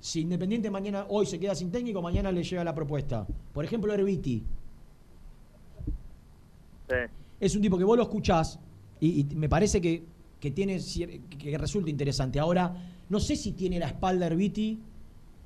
[0.00, 3.26] si Independiente mañana, hoy se queda sin técnico, mañana le llega la propuesta.
[3.52, 4.42] Por ejemplo, Herbiti.
[6.88, 6.96] Sí.
[7.38, 8.58] es un tipo que vos lo escuchás
[8.98, 10.04] y, y me parece que,
[10.40, 10.80] que tiene
[11.38, 12.40] que resulta interesante.
[12.40, 12.74] Ahora,
[13.08, 14.78] no sé si tiene la espalda Herbiti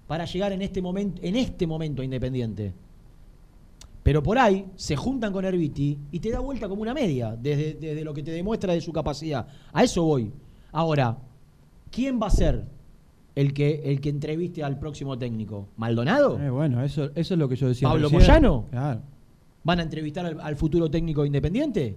[0.07, 2.73] para llegar en este momento, en este momento a Independiente.
[4.03, 7.75] Pero por ahí se juntan con Herbiti y te da vuelta como una media, desde,
[7.75, 9.47] desde lo que te demuestra de su capacidad.
[9.73, 10.31] A eso voy.
[10.73, 11.17] Ahora,
[11.91, 12.65] ¿quién va a ser
[13.35, 15.69] el que, el que entreviste al próximo técnico?
[15.77, 16.39] ¿Maldonado?
[16.39, 17.89] Eh, bueno, eso, eso es lo que yo decía.
[17.89, 18.21] ¿Pablo recién.
[18.21, 18.67] Moyano?
[18.71, 19.01] Claro.
[19.65, 21.97] ¿Van a entrevistar al, al futuro técnico de independiente?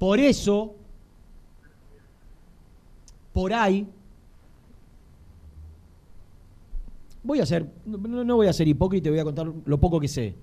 [0.00, 0.76] Por eso,
[3.34, 3.86] por ahí,
[7.22, 10.36] voy a ser, no, voy a ser hipócrita, voy a contar lo poco que sé.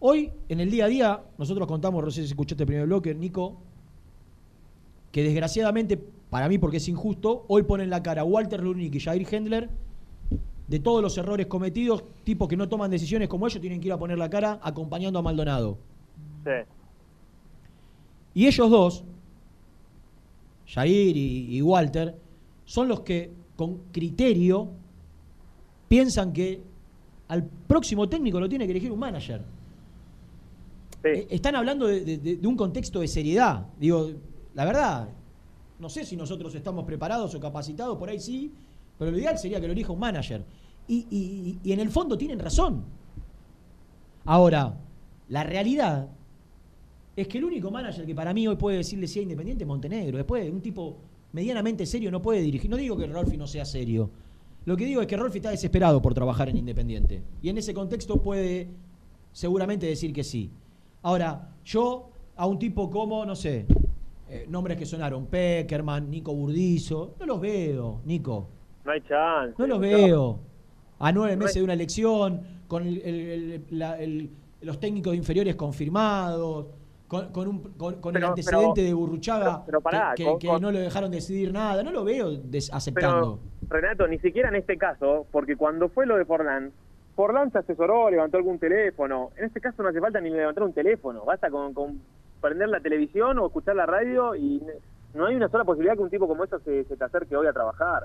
[0.00, 3.14] Hoy, en el día a día, nosotros contamos, no sé si escuchaste el primer bloque,
[3.14, 3.56] Nico,
[5.10, 5.96] que desgraciadamente,
[6.28, 9.70] para mí porque es injusto, hoy ponen la cara Walter Lunick y Jair Hendler
[10.66, 13.92] de todos los errores cometidos, tipos que no toman decisiones como ellos tienen que ir
[13.94, 15.78] a poner la cara acompañando a Maldonado.
[16.44, 16.77] Sí.
[18.38, 19.04] Y ellos dos,
[20.68, 22.14] Jair y, y Walter,
[22.64, 24.68] son los que con criterio
[25.88, 26.62] piensan que
[27.26, 29.42] al próximo técnico lo tiene que elegir un manager.
[31.02, 31.08] Sí.
[31.08, 33.66] Eh, Están hablando de, de- de- de un contexto de seriedad.
[33.76, 34.08] Digo,
[34.54, 35.08] la verdad,
[35.80, 38.52] no sé si nosotros estamos preparados o capacitados, por ahí sí,
[39.00, 40.44] pero lo ideal sería que lo elija un manager.
[40.86, 42.84] Y, y- y en el fondo tienen razón.
[44.26, 44.76] Ahora,
[45.28, 46.08] la realidad
[47.20, 49.68] es que el único manager que para mí hoy puede decirle sí a Independiente es
[49.68, 50.16] Montenegro.
[50.16, 50.96] Después, un tipo
[51.32, 52.70] medianamente serio no puede dirigir.
[52.70, 54.10] No digo que Rolfi no sea serio.
[54.64, 57.22] Lo que digo es que Rolfi está desesperado por trabajar en Independiente.
[57.42, 58.68] Y en ese contexto puede
[59.32, 60.50] seguramente decir que sí.
[61.02, 63.66] Ahora, yo a un tipo como, no sé,
[64.28, 68.48] eh, nombres que sonaron, Peckerman, Nico Burdizo, no los veo, Nico.
[68.84, 69.54] No hay chance.
[69.58, 70.38] No los veo.
[70.98, 75.54] A nueve meses de una elección, con el- el- el- la- el- los técnicos inferiores
[75.56, 76.66] confirmados,
[77.08, 80.24] con, con un- con- con el antecedente pero- de Burruchaga, pero- pero pará, que,
[80.60, 81.82] no lo dejaron decidir nada.
[81.82, 83.40] No lo veo des- aceptando.
[83.68, 86.70] Renato, ni siquiera en este caso, porque cuando fue lo de Forlán,
[87.16, 89.30] Forlán se asesoró, levantó algún teléfono.
[89.36, 92.00] En este caso no hace falta ni levantar un teléfono, basta con, con
[92.40, 94.62] prender la televisión o escuchar la radio y
[95.14, 97.46] no hay una sola posibilidad que un tipo como eso se, se te acerque hoy
[97.46, 98.04] a trabajar.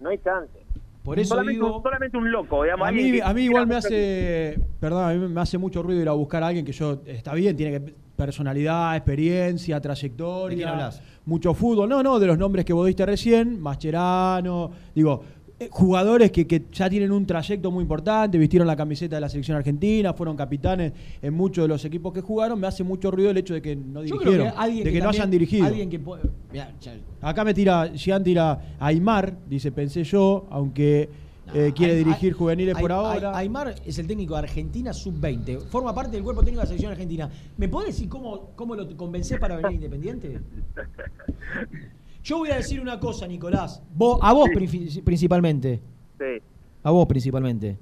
[0.00, 0.58] No hay chance.
[1.04, 2.86] Por eso solamente, digo, un, solamente un loco, digamos.
[2.86, 5.82] A alguien mí, que- a mí igual me hace, perdón, a mí me hace mucho
[5.82, 9.80] ruido ir a buscar a alguien que yo, está bien, tiene que personalidad, experiencia, ¿De
[9.80, 11.02] quién trayectoria, hablas?
[11.26, 11.88] mucho fútbol.
[11.90, 15.22] No, no, de los nombres que vos diste recién, Mascherano, digo,
[15.70, 19.56] jugadores que, que ya tienen un trayecto muy importante, vistieron la camiseta de la selección
[19.56, 20.92] argentina, fueron capitanes
[21.22, 23.76] en muchos de los equipos que jugaron, me hace mucho ruido el hecho de que
[23.76, 24.52] no dirigieron, que de que, no
[24.82, 25.66] también- hayan dirigido.
[25.66, 31.08] Alguien que puede- mirá, ya- Acá me tira, Gian tira Aymar, dice, pensé yo, aunque
[31.52, 33.30] eh, quiere Ay- dirigir Ay- juveniles por ahora.
[33.36, 35.58] Ay- Aymar es el técnico de Argentina sub-20.
[35.60, 37.28] Forma parte del cuerpo técnico de la selección argentina.
[37.58, 40.40] ¿Me podés decir cómo, cómo lo convencés para venir a Independiente?
[42.24, 43.82] Yo voy a decir una cosa, Nicolás.
[43.94, 45.80] Vos- a vos princi- principalmente.
[46.18, 46.42] Sí.
[46.82, 47.76] A vos principalmente.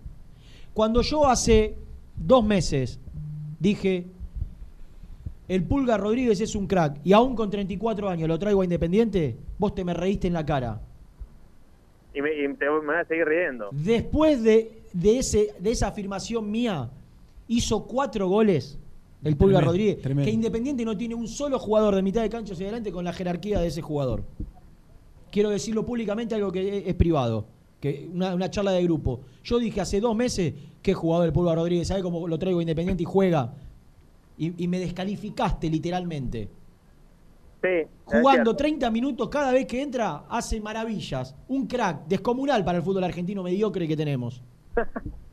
[0.74, 1.76] Cuando yo hace
[2.16, 2.98] dos meses
[3.60, 4.06] dije,
[5.48, 9.36] el Pulga Rodríguez es un crack y aún con 34 años lo traigo a Independiente,
[9.58, 10.80] vos te me reíste en la cara.
[12.14, 13.68] Y me, y te- me vas a seguir riendo.
[13.72, 16.90] Después de, de, ese, de esa afirmación mía,
[17.48, 18.78] hizo cuatro goles
[19.24, 20.24] el Pulga Tremendo, Rodríguez, tremendo.
[20.24, 23.12] que Independiente no tiene un solo jugador de mitad de cancha hacia adelante con la
[23.12, 24.24] jerarquía de ese jugador.
[25.30, 27.46] Quiero decirlo públicamente, algo que es, es privado,
[27.80, 29.20] que una, una charla de grupo.
[29.44, 33.04] Yo dije hace dos meses que jugador el Pulga Rodríguez, ¿sabe cómo lo traigo Independiente
[33.04, 33.54] y juega?
[34.36, 36.48] Y, y me descalificaste literalmente.
[37.62, 37.88] Sí.
[38.04, 38.56] Jugando es cierto.
[38.56, 41.36] 30 minutos cada vez que entra, hace maravillas.
[41.46, 44.42] Un crack descomunal para el fútbol argentino mediocre que tenemos.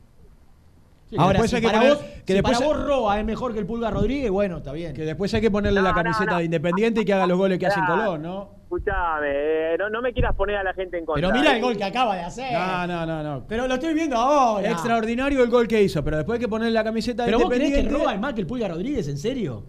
[1.10, 3.18] Sí, Ahora, después si hay que para, poner- vos, que si después para vos Roa
[3.18, 4.94] es mejor que el Pulga Rodríguez, bueno, está bien.
[4.94, 6.38] Que después hay que ponerle la No, camiseta no.
[6.38, 7.86] de Independiente y que haga los goles que hace en.
[7.86, 8.50] Colón, ¿no?
[8.62, 11.26] Escuchame, eh, no, no me quieras poner a la gente en contra.
[11.28, 11.56] Pero mira eh.
[11.56, 12.52] el gol que acaba de hacer.
[12.52, 13.44] No, no, no, no.
[13.48, 14.70] Pero lo estoy viendo ahora.
[14.70, 17.48] Extraordinario el gol que hizo, pero después hay que ponerle la camiseta de ¿Pero vos
[17.48, 18.04] creés que Independiente.
[18.04, 19.08] Roa es más que el Pulga Rodríguez?
[19.08, 19.64] ¿En serio?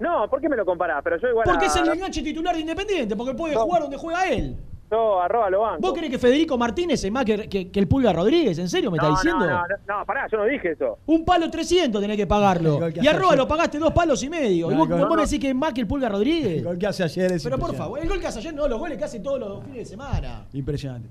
[0.00, 1.02] No, ¿por qué me lo comparás?
[1.04, 3.60] Pero yo igual Porque a, es el enganche titular de Independiente, porque puede No.
[3.60, 4.56] jugar donde juega él.
[4.90, 5.80] Yo arroba lo banco.
[5.80, 8.58] ¿Vos crees que Federico Martínez es más que, que- que el Pulga Rodríguez?
[8.58, 9.44] ¿En serio me no, está diciendo?
[9.46, 10.98] No, no, no, no, pará, yo no dije eso.
[11.06, 12.78] Un palo 300 tenés que pagarlo.
[12.92, 13.38] Que Y a hace Roa ayer.
[13.38, 14.70] lo pagaste dos palos y medio.
[14.70, 15.22] y No, vos, vos me no.
[15.22, 16.58] decís que es más que el Pulga Rodríguez.
[16.58, 18.68] El gol que hace ayer es Pero por favor, el gol que hace ayer no,
[18.68, 20.46] los goles que hace todos los fines de semana.
[20.52, 21.08] Impresionante.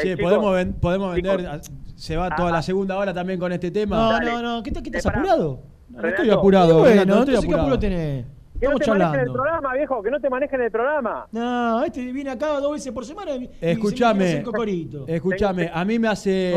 [0.00, 1.60] Che, chico- podemos, ven- podemos chico- vender.
[1.96, 2.62] Se va toda Ah, la ah.
[2.62, 3.96] segunda hora también con este tema.
[3.96, 4.30] No, Dale.
[4.30, 4.62] no, no.
[4.62, 5.18] ¿Qué, te- qué Eh, estás pará.
[5.18, 5.60] apurado?
[5.90, 6.78] No, no estoy apurado.
[6.78, 8.24] Bueno, no estoy ¿qué apuro tenés?
[8.60, 9.32] Que no te manejen el charlando.
[9.34, 11.26] programa, viejo, que no te manejen el programa.
[11.32, 13.74] No, este viene acá dos veces por semana y y se me quiere
[15.06, 16.10] Escúchame, a mí me O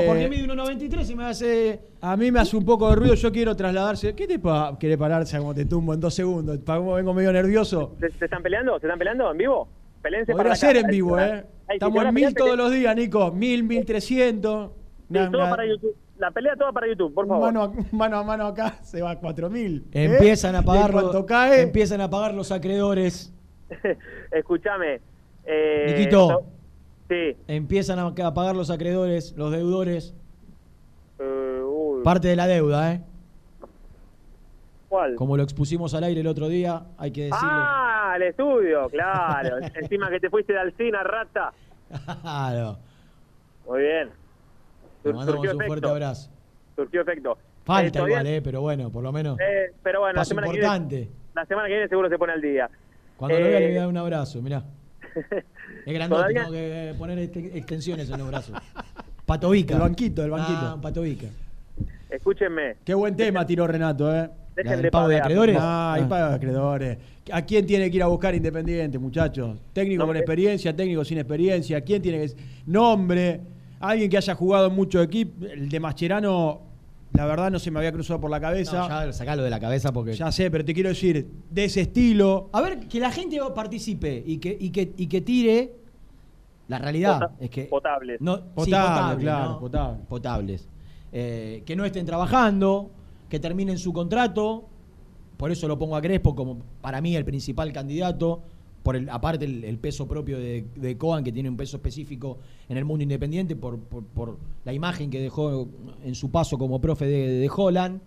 [0.08, 1.80] porque hace mide 1.93 y me hace...
[2.02, 4.16] a mí me hace un poco de ruido, yo quiero trasladarse.
[4.16, 4.78] ¿Qué te pasa?
[4.80, 6.58] ¿Quiere pararse como te tumbo en dos segundos?
[6.60, 7.96] ¿Para cómo vengo medio nervioso?
[8.00, 8.80] ¿Se, se están peleando?
[8.80, 9.68] ¿Se están peleando en vivo?
[10.02, 11.24] Pelense Podría ser en vivo, ¿eh?
[11.24, 13.32] Ay, si Estamos en mil todos pelea- los días, Nico.
[13.32, 14.72] Mil, mil trescientos.
[15.12, 15.96] Sí, todo para YouTube.
[16.22, 17.52] La pelea toda para YouTube, por favor.
[17.52, 19.88] Mano a, mano a mano acá se va a cuatro mil.
[19.92, 20.04] ¿eh?
[20.06, 23.34] Empiezan a pagar los, cae, empiezan a pagar los acreedores.
[24.32, 25.02] Escúchame.
[25.46, 26.44] Eh, Niquito.
[27.10, 27.36] Sí.
[27.48, 30.14] Empiezan a a pagar los acreedores, los deudores.
[31.18, 33.02] Eh, uy, Parte de la deuda, ¿eh?
[34.90, 35.16] ¿Cuál?
[35.16, 37.50] Como lo expusimos al aire el otro día, hay que decirlo.
[37.52, 39.58] Ah, el estudio, claro.
[39.74, 41.52] Encima que te fuiste de Alcina, rata.
[42.22, 42.78] Claro.
[43.68, 44.21] Muy bien.
[45.04, 46.30] Sur- mandamos surgió un fuerte abrazo.
[46.76, 47.32] Surgió efecto.
[47.40, 48.42] Eh, Falta todavía- igual, ¿eh?
[48.42, 49.40] Pero bueno, por lo menos.
[49.40, 51.10] eh, pero bueno, la paso semana, que viene, importante.
[51.36, 52.70] la semana que viene seguro se pone al día.
[53.18, 54.64] Cuando lo vea le Eh, voy a dar un abrazo, mirá.
[55.86, 58.58] Es grandote, Todavía- tengo que poner este- extensiones en los brazos.
[59.26, 59.76] Patovica.
[59.76, 60.60] El banquito, el banquito.
[60.62, 61.28] Ah, patovica.
[62.10, 62.76] Escúchenme.
[62.84, 64.30] Qué buen tema tiró Renato, ¿eh?
[64.56, 65.58] Dejen de pago de acreedores.
[65.60, 66.10] Ah, hay Ah.
[66.10, 66.98] pago de acreedores.
[67.32, 69.58] ¿A quién tiene que ir a buscar Independiente, muchachos?
[69.72, 70.20] Técnico No, con eh.
[70.20, 71.80] experiencia, técnico sin experiencia.
[71.82, 72.34] ¿Quién tiene que.?
[72.66, 73.40] Nombre.
[73.82, 75.46] Alguien que haya jugado en mucho equipo.
[75.46, 76.62] El de Mascherano,
[77.14, 78.80] la verdad, no se me había cruzado por la cabeza.
[78.88, 80.14] No, ya sacalo de la cabeza porque.
[80.14, 82.50] ya sé, pero te quiero decir, de ese estilo.
[82.54, 85.74] A ver, que la gente participe y que, y que, y que tire.
[86.68, 87.64] La realidad Pota- es que.
[87.66, 88.22] potables.
[88.22, 89.60] No, sí, Potable, potables, claro, ¿no?
[89.60, 90.00] potable.
[90.08, 90.68] Potables.
[91.12, 92.90] Eh, que no estén trabajando,
[93.28, 94.66] que terminen su contrato.
[95.36, 98.42] Por eso lo pongo a Crespo como para mí el principal candidato.
[98.84, 102.40] Por el, aparte el, el peso propio de, de Coan, que tiene un peso específico
[102.68, 105.68] en el mundo independiente, por, por- por la imagen que dejó
[106.04, 108.00] en su paso como profe de, de Holland.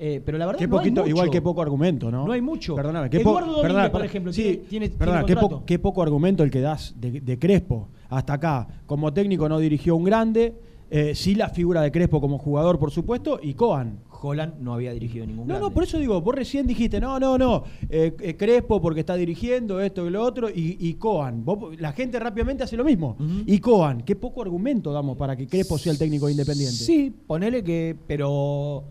[0.00, 1.10] Eh, pero la verdad no hay poquito, mucho.
[1.10, 2.24] igual que poco argumento, ¿no?
[2.24, 2.76] No hay mucho.
[2.76, 5.48] Perdóname, qué po- Eduardo Domínguez, perdóname, por ejemplo, sí, tiene- tiene- perdóname, tiene qué, po-
[5.48, 5.66] contrato.
[5.66, 8.68] qué poco argumento el que das de, de Crespo hasta acá.
[8.86, 10.54] Como técnico no dirigió un grande,
[10.90, 13.98] eh, sí la figura de Crespo como jugador, por supuesto, y Coan.
[14.20, 17.38] Holland no había dirigido ningún No, no, por eso digo, vos recién dijiste, no, no,
[17.38, 21.44] no, eh, eh, Crespo porque está dirigiendo esto y lo otro, y, y Coan.
[21.44, 23.16] Vos- la gente rápidamente hace lo mismo.
[23.46, 26.74] Y Coan, qué poco argumento damos para que Crespo sea el técnico independiente.
[26.76, 27.96] Sí, ponele que.
[28.06, 28.84] Pero.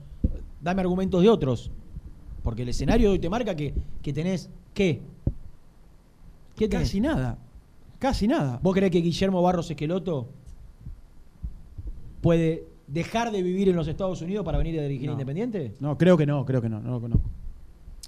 [0.62, 1.72] Dame argumentos de otros.
[2.44, 4.50] Porque el escenario hoy te marca que, que tenés.
[4.74, 5.02] ¿Qué?
[6.56, 6.88] ¿Qué tenés?
[6.88, 7.38] Casi nada.
[8.00, 8.60] Casi nada.
[8.64, 10.28] ¿Vos creés que Guillermo Barros Esqueloto
[12.22, 15.14] puede dejar de vivir en los Estados Unidos para venir a dirigir No.
[15.14, 15.74] Independiente?
[15.80, 17.30] No, creo que no, creo que no, no lo conozco.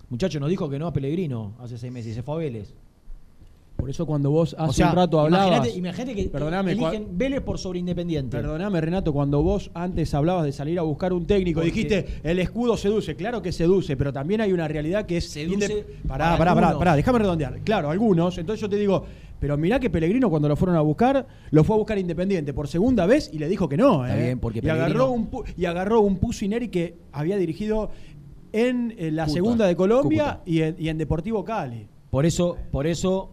[0.10, 2.74] Muchacho nos dijo que no a Pellegrino hace seis meses y se fue a Vélez.
[3.80, 5.76] Por eso cuando vos hace o sea, un rato hablabas.
[5.76, 8.36] imagínate, que Perdóname, eligen Vélez por sobre Independiente.
[8.36, 12.40] Perdóname, Renato, cuando vos antes hablabas de salir a buscar un técnico, Porque- dijiste el
[12.40, 13.16] escudo seduce.
[13.16, 15.30] Claro que seduce, pero también hay una realidad que es.
[15.30, 17.60] Seduce Pará, para pará, pará, pará, déjame redondear.
[17.64, 18.38] Claro, algunos.
[18.38, 19.06] Entonces yo te digo,
[19.40, 22.68] pero mirá que Pellegrino cuando lo fueron a buscar, lo fue a buscar Independiente por
[22.68, 24.06] segunda vez y le dijo que no.
[24.06, 24.24] Está ¿eh?
[24.26, 27.92] bien, porque y, Pellegrino- agarró un, y agarró un Pusineri que había dirigido
[28.52, 31.88] en, eh, la Cúcuta, segunda de Colombia y en, y en Deportivo Cali.
[32.10, 33.32] Por eso, por eso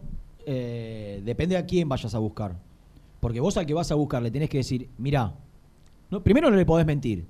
[0.49, 2.55] eh, depende a quién vayas a buscar.
[3.19, 5.33] Porque vos al que vas a buscar le tenés que decir, mirá,
[6.09, 7.25] no, primero no le podés mentir.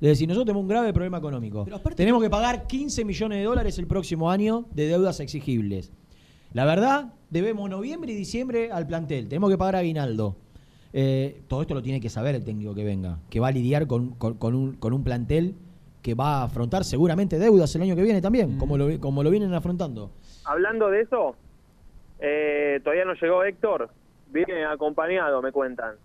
[0.00, 1.64] Le decís, nosotros tenemos un grave problema económico.
[1.96, 5.92] Tenemos que pagar 15 millones de dólares el próximo año de deudas exigibles.
[6.52, 9.28] La verdad, debemos noviembre y diciembre al plantel.
[9.28, 10.36] Tenemos que pagar aguinaldo.
[10.92, 13.86] Eh, todo esto lo tiene que saber el técnico que venga, que va a lidiar
[13.86, 15.54] con, con- con un, con un plantel
[16.02, 19.30] que va a afrontar seguramente deudas el año que viene también, como, lo, como lo
[19.30, 20.10] vienen afrontando.
[20.44, 21.34] Hablando de eso,
[22.22, 23.90] eh, todavía no llegó Héctor,
[24.30, 25.96] viene acompañado, me cuentan,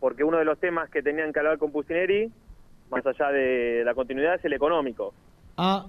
[0.00, 2.32] porque uno de los temas que tenían que hablar con Pusineri,
[2.90, 5.12] más allá de la continuidad, es el económico.
[5.56, 5.86] Ah,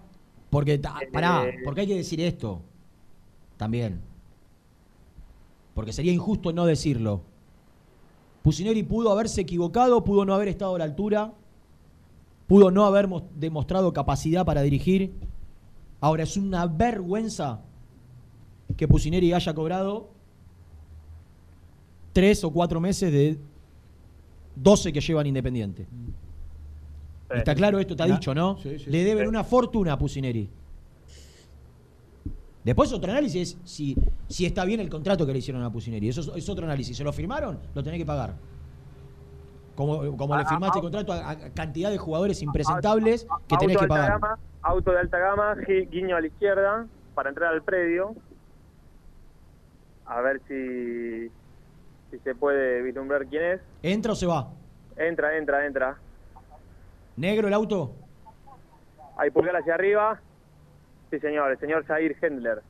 [0.50, 0.82] porque, Eh,
[1.12, 2.62] pará, porque hay que decir esto
[3.58, 4.02] también.
[5.74, 7.22] Porque sería injusto no decirlo.
[8.44, 11.32] Pusineri pudo haberse equivocado, pudo no haber estado a la altura,
[12.48, 15.14] pudo no haber mos- demostrado capacidad para dirigir.
[16.00, 17.62] Ahora es una vergüenza
[18.78, 20.10] que Pusineri haya cobrado
[22.14, 23.38] tres o cuatro meses de
[24.56, 25.86] 12 que llevan Independiente.
[25.86, 27.38] Sí.
[27.38, 28.58] Está claro esto, Na- dicho, ¿no?
[28.58, 28.90] Sí, sí.
[28.90, 30.50] Le deben una fortuna a Pusineri.
[32.64, 33.96] Después otro análisis es si,
[34.28, 36.10] si está bien el contrato que le hicieron a Pusineri.
[36.10, 36.98] Eso es, es otro análisis.
[36.98, 38.34] Se lo firmaron, lo tenés que pagar.
[39.76, 43.88] Como, como le firmaste ah, contrato a, a cantidad de jugadores impresentables que tenés que
[43.88, 44.12] pagar.
[44.22, 45.56] gama, auto de alta gama,
[45.92, 48.16] guiño a la izquierda para entrar al predio.
[50.08, 51.30] A ver si,
[52.12, 53.62] si se puede vislumbrar quién es.
[53.84, 54.50] ¿Entra o se va?
[54.98, 55.98] Entra, entra, entra.
[57.18, 57.94] ¿Negro el auto?
[59.18, 60.20] Hay pulgar hacia arriba.
[61.10, 62.62] Sí, señor, el señor Jair Hendler.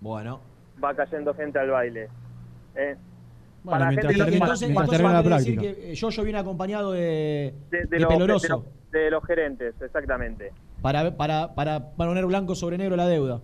[0.00, 0.40] Bueno.
[0.82, 2.08] Va cayendo gente al baile.
[2.74, 2.96] Eh,
[3.64, 5.80] Bueno, Para mientras gente- termina, entonces, mientras entonces termina la decir práctica.
[5.80, 10.52] que eh, Yoyo viene acompañado de, de, de de los, Peloroso de los gerentes, exactamente.
[10.82, 13.40] para, para, para poner blanco sobre negro la deuda.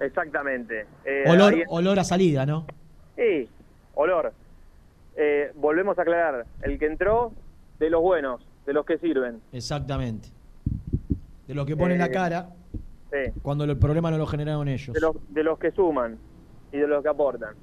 [0.00, 0.86] Exactamente.
[1.04, 2.66] Eh, Olor, ahí- olor a salida, ¿no?
[3.16, 3.48] Sí,
[3.94, 4.32] olor.
[5.16, 7.32] Eh, volvemos a aclarar, el que entró,
[7.78, 9.40] de los buenos, de los que sirven.
[9.52, 10.28] Exactamente.
[11.46, 12.48] De lo que ponen la Eh, cara
[13.10, 14.94] Sí, cuando el problema no lo generaron ellos.
[14.94, 16.16] de los, de los que suman
[16.72, 17.54] y de los que aportan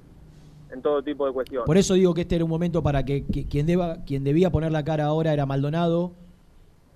[0.72, 1.66] en todo tipo de cuestiones.
[1.66, 4.52] Por eso digo que este era un momento para que, que- quien, deba, quien debía
[4.52, 6.12] poner la cara ahora era Maldonado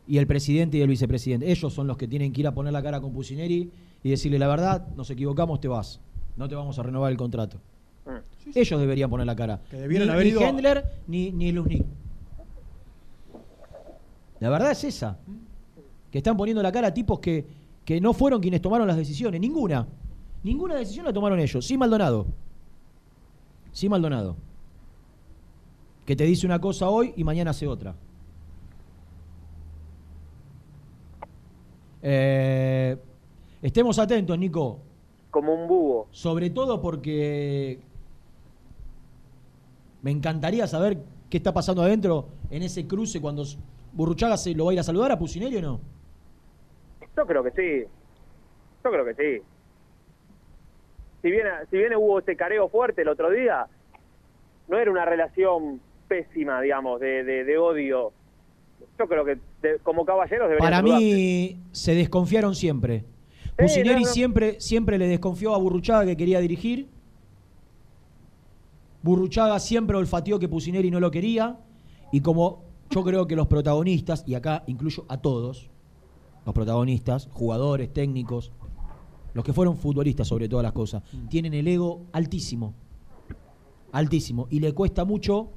[0.06, 1.50] y el presidente y el vicepresidente.
[1.50, 3.72] Ellos son los que tienen que ir a poner la cara con Pusineri
[4.04, 6.00] y decirle la verdad, nos equivocamos, te vas.
[6.38, 7.58] No te vamos a renovar el contrato.
[8.06, 8.50] Mm.
[8.58, 9.62] Ellos deberían poner la cara.
[9.70, 11.86] Que debieron ni, haber ni ido- Hendler ni, ni Luznik.
[14.40, 15.20] La verdad es esa.
[16.10, 17.46] Que están poniendo la cara a tipos que,
[17.86, 19.40] que no fueron quienes tomaron las decisiones.
[19.40, 19.88] Ninguna.
[20.44, 21.64] Ninguna decisión la tomaron ellos.
[21.66, 22.26] Sí, Maldonado.
[23.72, 24.36] Sí, Maldonado.
[26.06, 27.96] Que te dice una cosa hoy y mañana hace otra.
[32.02, 32.98] Eh,
[33.62, 34.80] estemos atentos, Nico.
[35.30, 36.08] Como un búho.
[36.12, 37.80] Sobre todo porque
[40.02, 40.98] me encantaría saber
[41.30, 43.44] qué está pasando adentro en ese cruce cuando
[43.94, 45.80] Burruchaga se lo va a ir a saludar a Pusineri o no.
[47.16, 47.88] Yo creo que sí.
[48.84, 49.44] Yo creo que sí.
[51.22, 53.68] Si bien, si bien hubo ese careo fuerte el otro día,
[54.68, 58.12] no era una relación pésima, digamos, de, de, de odio.
[58.98, 61.06] Yo creo que de- como caballeros deberían Para saludarse.
[61.06, 63.06] mí se desconfiaron siempre.
[63.68, 64.14] Sí, Pusineri no, no.
[64.14, 66.88] siempre siempre le desconfió a Burruchaga que quería dirigir.
[69.04, 71.60] Burruchaga siempre olfateó que Pusineri no lo quería.
[72.12, 75.70] Y como yo creo que los protagonistas, y acá incluyo a todos,
[76.46, 78.52] los protagonistas, jugadores, técnicos,
[79.34, 82.74] los que fueron futbolistas sobre todas las cosas, tienen el ego altísimo.
[83.94, 84.48] Altísimo.
[84.50, 85.50] Y le cuesta mucho,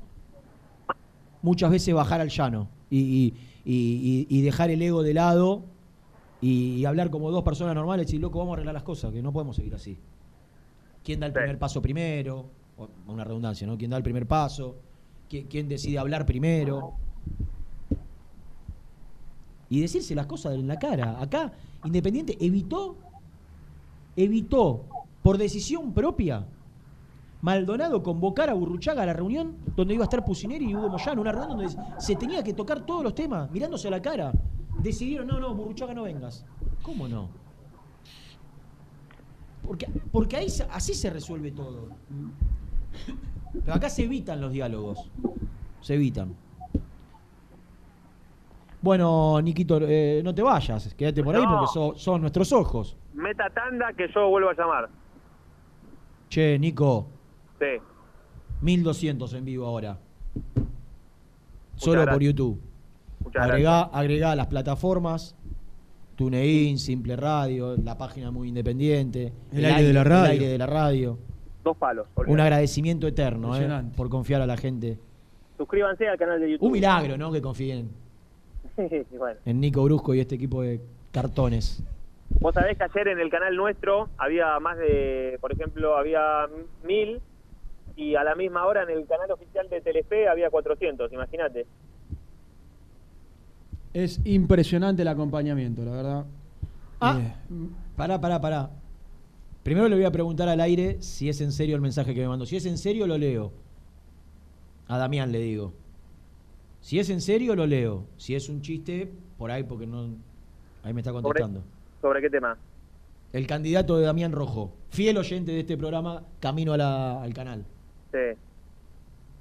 [1.43, 3.35] muchas veces bajar al llano y, y-
[3.65, 5.65] y- y- y dejar el ego de lado
[6.47, 9.33] y, hablar como dos personas normales y loco, vamos a arreglar las cosas, que no
[9.33, 9.97] podemos seguir así.
[11.03, 11.39] ¿Quién da el Sí.
[11.39, 12.47] primer paso primero?
[12.77, 13.79] O- Una redundancia, ¿no?
[13.79, 14.77] ¿Quién da el primer paso?
[15.31, 16.93] ¿Qui- ¿Quién decide hablar primero?
[19.71, 21.21] Y decirse las cosas en la cara.
[21.21, 21.53] Acá,
[21.85, 22.97] Independiente evitó,
[24.17, 24.85] evitó,
[25.23, 26.47] por decisión propia,
[27.43, 31.21] Maldonado convocar a Burruchaga a la reunión donde iba a estar Pusineri y Hugo Moyano,
[31.21, 34.33] una reunión donde se tenía que tocar todos los temas, mirándose a la cara.
[34.83, 36.45] Decidieron, no, no, Burruchaga no vengas.
[36.83, 37.29] ¿Cómo no?
[39.67, 41.89] Porque, porque ahí así se resuelve todo.
[43.65, 45.11] Pero acá se evitan los diálogos.
[45.81, 46.35] Se evitan.
[48.83, 50.93] Bueno, Niquito, eh, no te vayas.
[50.95, 51.51] Quédate por ahí No.
[51.51, 52.97] porque so- son nuestros ojos.
[53.15, 54.91] Meta tanda que yo vuelvo a llamar.
[56.29, 57.07] Che, Nico,
[57.59, 57.81] Sí.
[58.61, 59.99] 1200 en vivo ahora.
[61.77, 62.21] Solo por.
[62.23, 62.61] YouTube.
[63.35, 65.37] Agregá, agregá a las plataformas.
[66.17, 69.33] TuneIn, Simple Radio, la página muy independiente.
[69.53, 70.25] El aire de la radio.
[70.27, 71.19] El aire de la radio.
[71.65, 72.07] Dos palos.
[72.27, 74.99] Un agradecimiento eterno eh, por confiar a la gente.
[75.57, 76.67] Suscríbanse al canal de YouTube.
[76.67, 77.33] Un milagro, ¿no?
[77.33, 77.91] Que confíen
[79.19, 79.41] bueno.
[79.45, 81.83] en Nico Brusco y este equipo de cartones.
[82.41, 86.47] Vos sabés que ayer en el canal nuestro había más de, por ejemplo, había
[86.85, 87.21] mil
[87.97, 91.67] y a la misma hora en el canal oficial de Telefe había 400, imagínate.
[93.95, 96.25] Es impresionante el acompañamiento, la verdad.
[97.01, 97.35] Ah, Eh,
[97.97, 98.71] pará, pará, pará.
[99.63, 102.29] Primero le voy a preguntar al aire si es en serio el mensaje que me
[102.29, 102.45] mandó.
[102.45, 103.53] Si es en serio, lo leo.
[104.89, 105.73] A Damián le digo.
[106.81, 108.05] Si es en serio, lo leo.
[108.19, 110.09] Si es un chiste, por ahí, porque no.
[110.83, 111.63] Ahí me está contestando.
[112.03, 112.59] ¿Sobre qué tema?
[113.33, 117.65] El candidato de Damián Rojo, fiel oyente de este programa, camino a la- al canal.
[118.13, 118.19] Sí.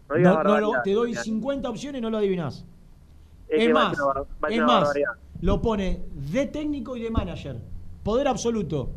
[0.10, 1.24] No digas No, no, te doy Damián.
[1.24, 2.66] 50 opciones y no lo adivinás.
[3.54, 5.12] Es más, va a ser es más, barbaridad.
[5.42, 7.62] lo pone de técnico y de manager.
[8.04, 8.90] Poder absoluto.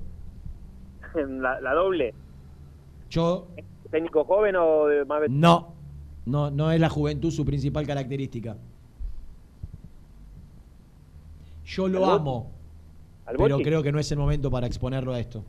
[1.15, 2.15] La, la doble.
[3.11, 3.49] Yo
[3.91, 5.75] ¿Técnico joven o de más no,
[6.27, 8.57] no, no es la juventud su principal característica.
[11.65, 12.53] Yo lo amo,
[13.25, 15.45] al pero creo que no es el momento para exponerlo a esto.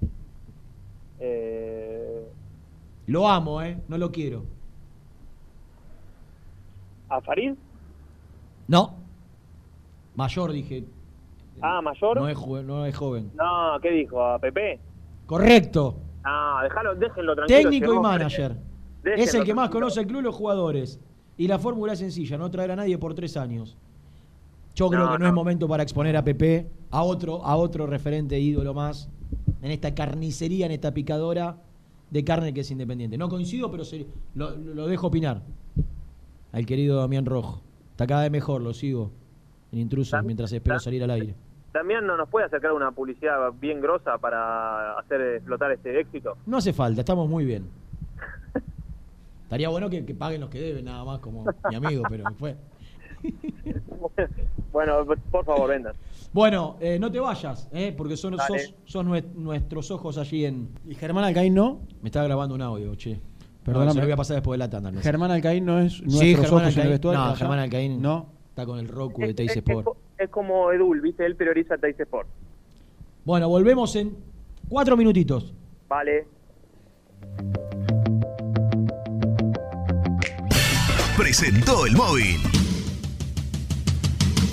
[1.19, 2.27] Eh,
[3.07, 3.79] Lo amo, ¿eh?
[3.87, 4.45] No lo quiero.
[7.09, 7.53] ¿A Farid?
[8.67, 8.95] No.
[10.15, 10.85] Mayor, dije.
[11.61, 12.17] Ah, mayor.
[12.17, 13.31] No es, ju- no es joven.
[13.35, 14.23] No, ¿qué dijo?
[14.23, 14.79] ¿A Pepe?
[15.25, 15.95] Correcto.
[16.23, 17.59] No, déjalo, déjenlo tranquilo.
[17.69, 18.57] Técnico y manager.
[19.03, 19.79] Déjenlo Es el que más tranquilo.
[19.85, 20.99] conoce el club y los jugadores.
[21.37, 23.77] Y la fórmula es sencilla, no traer a nadie por tres años.
[24.75, 25.27] Yo creo No, que no, no.
[25.27, 29.09] es momento para exponer a Pepe, a otro, a otro referente ídolo más,
[29.61, 31.57] en esta carnicería, en esta picadora
[32.09, 33.17] de carne que es independiente.
[33.17, 34.05] No coincido, pero se-
[34.35, 35.41] lo, lo dejo opinar.
[36.51, 37.61] Al querido Damián Rojo.
[37.97, 39.09] Está cada vez mejor, lo sigo.
[39.71, 41.33] En intrusos, Dam- mientras espero salir al aire.
[41.71, 46.37] También no nos puede acercar una publicidad bien grosa para hacer explotar este éxito.
[46.45, 47.65] No hace falta, estamos muy bien.
[49.45, 52.55] Estaría bueno que, que paguen los que deben, nada más, como mi amigo, pero fue.
[54.71, 55.95] bueno, por favor, vendan.
[56.31, 58.35] Bueno, eh, no te vayas, eh, porque son,
[58.85, 60.69] sos, nue- nuestros ojos allí en.
[60.85, 61.79] y Germán Alcaín no.
[62.03, 63.19] Me estaba grabando un audio, che.
[63.67, 63.85] Perdóname.
[63.87, 64.91] No, se lo voy a pasar después de la tanda.
[64.91, 65.03] no sé.
[65.03, 66.89] Germán Alcaín no es nuestros Sí, Germán ojos en el Alcaín.
[66.91, 67.25] vestuario.
[67.25, 67.35] No.
[67.35, 68.29] Germán Alcaín No.
[68.49, 69.87] está con el Roku de Teis es- Sport.
[70.17, 71.25] es como Edul, ¿viste?
[71.25, 72.27] Él prioriza Teis Sport.
[73.25, 74.15] Bueno, volvemos en
[74.69, 75.53] cuatro minutitos.
[75.89, 76.25] Vale.
[81.17, 82.37] presentó el móvil.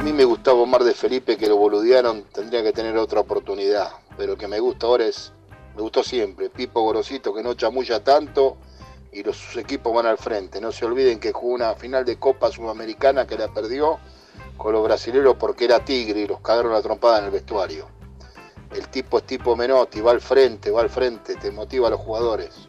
[0.06, 3.88] Mí me gustaba Omar de Felipe, que lo boludearon, tendría que tener otra oportunidad.
[4.16, 5.32] Pero que me gusta ahora es,
[5.74, 8.56] me gustó siempre, Pipo Gorosito, que no chamulla tanto
[9.10, 10.60] y los, sus equipos van al frente.
[10.60, 13.98] No se olviden que jugó una final de Copa Sudamericana que la perdió
[14.56, 17.88] con los brasileños porque era tigre y los cagaron la trompada en el vestuario.
[18.76, 22.00] El tipo es tipo Menotti, va al frente, va al frente, te motiva a los
[22.00, 22.68] jugadores.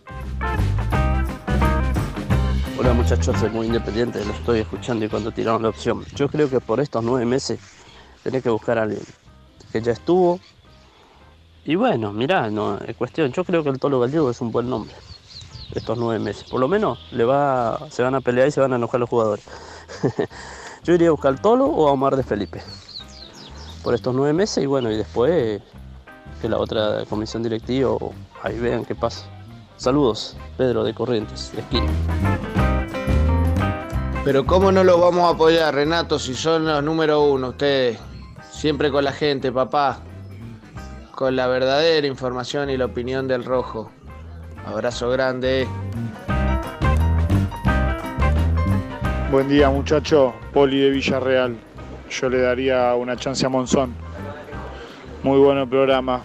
[2.87, 6.05] Hola muchachos, soy muy independiente, lo estoy escuchando y cuando tiraron la opción.
[6.15, 7.59] Yo creo que por estos nueve meses
[8.23, 9.01] tenés que buscar a alguien
[9.73, 10.39] que ya estuvo.
[11.65, 13.33] Y bueno, mirá, no es cuestión.
[13.33, 14.95] Yo creo que el Tolo Gallego es un buen nombre.
[15.75, 16.45] Estos nueve meses.
[16.45, 19.09] Por lo menos le va, se van a pelear y se van a enojar los
[19.09, 19.43] jugadores.
[20.85, 22.61] Yo iría a buscar al Tolo o a Omar de Felipe.
[23.83, 25.61] Por estos nueve meses y bueno, y después
[26.41, 27.97] que la otra comisión directiva
[28.43, 29.25] ahí vean qué pasa.
[29.75, 32.76] Saludos, Pedro de Corrientes, de esquina.
[34.27, 37.97] Pero ¿cómo no lo vamos a apoyar, Renato, si son los número uno ustedes?
[38.51, 39.99] Siempre con la gente, papá.
[41.15, 43.89] Con la verdadera información y la opinión del rojo.
[44.65, 45.65] Abrazo grande.
[49.31, 51.55] Buen día muchacho, Poli de Villarreal.
[52.09, 53.95] Yo le daría una chance a Monzón.
[55.23, 56.21] Muy bueno el programa.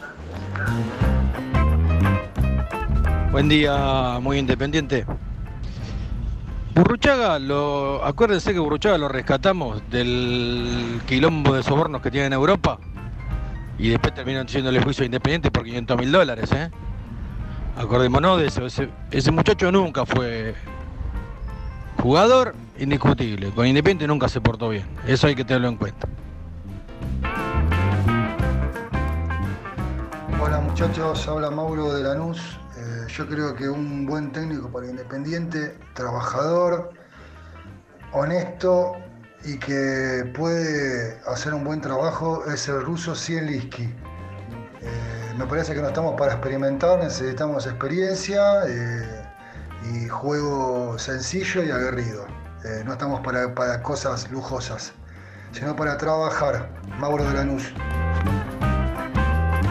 [3.30, 5.06] Buen día, muy independiente.
[6.74, 12.78] Burruchaga, lo, acuérdense que Burruchaga lo rescatamos del quilombo de sobornos que tiene en Europa
[13.78, 16.70] y después terminan haciéndole juicio independiente por 500 mil dólares, ¿eh?
[17.76, 20.54] Acordémonos de eso, ese, ese muchacho nunca fue
[21.98, 26.08] jugador indiscutible, con Independiente nunca se portó bien, eso hay que tenerlo en cuenta.
[30.42, 32.61] Hola muchachos, habla Mauro de Lanús.
[33.16, 36.94] Yo creo que un buen técnico para Independiente, trabajador,
[38.12, 38.94] honesto
[39.44, 43.82] y que puede hacer un buen trabajo es el ruso Zielinski.
[43.82, 49.22] Eh, me parece que no estamos para experimentar, necesitamos experiencia eh,
[49.92, 52.26] y juego sencillo y aguerrido.
[52.64, 54.94] Eh, no estamos para, para cosas lujosas,
[55.52, 56.70] sino para trabajar.
[56.98, 57.74] Mauro de Lanús.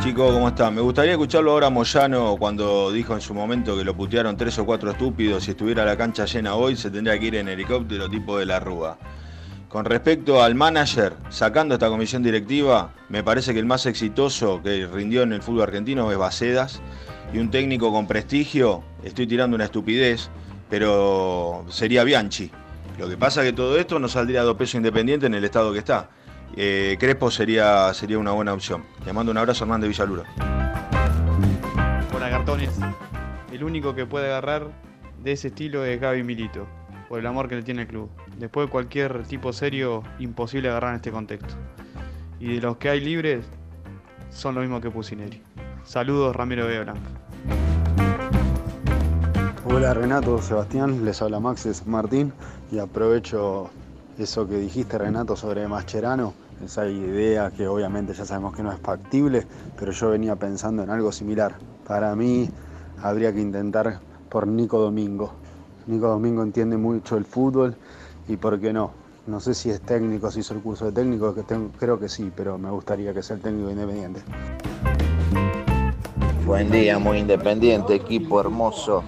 [0.02, 0.74] Chicos, ¿cómo están?
[0.74, 4.66] Me gustaría escucharlo ahora Moyano cuando dijo en su momento que lo putearon tres o
[4.66, 5.44] cuatro estúpidos.
[5.44, 8.60] Si estuviera la cancha llena hoy, se tendría que ir en helicóptero tipo de la
[8.60, 8.98] Rúa.
[9.70, 14.88] Con respecto al manager, sacando esta comisión directiva, me parece que el más exitoso que
[14.88, 16.82] rindió en el fútbol argentino es Bacedas.
[17.32, 20.32] Y un técnico con prestigio, estoy tirando una estupidez,
[20.68, 22.50] pero sería Bianchi.
[22.98, 25.44] Lo que pasa es que todo esto no saldría a dos pesos independiente en el
[25.44, 26.10] estado que está.
[26.56, 28.84] Eh, Crespo sería, sería una buena opción.
[29.06, 30.24] Le mando un abrazo a Hernán de Villaluro.
[32.14, 32.78] Hola cartones.
[33.52, 34.68] El único que puede agarrar
[35.24, 36.68] de ese estilo es Gaby Milito,
[37.08, 38.10] por el amor que le tiene el club.
[38.38, 41.54] Después de cualquier tipo serio, imposible agarrar en este contexto.
[42.40, 43.46] Y de los que hay libres,
[44.30, 45.42] son lo mismo que Pusineri.
[45.84, 47.10] Saludos, Ramiro de Blanca.
[49.66, 52.34] Hola Renato, Sebastián, les habla Maxes Martín
[52.72, 53.70] y aprovecho
[54.18, 56.34] eso que dijiste Renato sobre Mascherano,
[56.64, 59.46] esa idea que obviamente ya sabemos que no es factible,
[59.78, 61.56] pero yo venía pensando en algo similar.
[61.88, 62.50] Para mí
[63.02, 64.00] habría que intentar
[64.30, 65.32] por Nico Domingo.
[65.88, 67.76] Nico Domingo entiende mucho el fútbol
[68.28, 68.92] y por qué no.
[69.28, 71.36] No sé si es técnico, si hizo el curso de técnico,
[71.78, 74.22] creo que sí, pero me gustaría que sea el técnico independiente.
[76.46, 79.04] Buen día, muy independiente, equipo hermoso.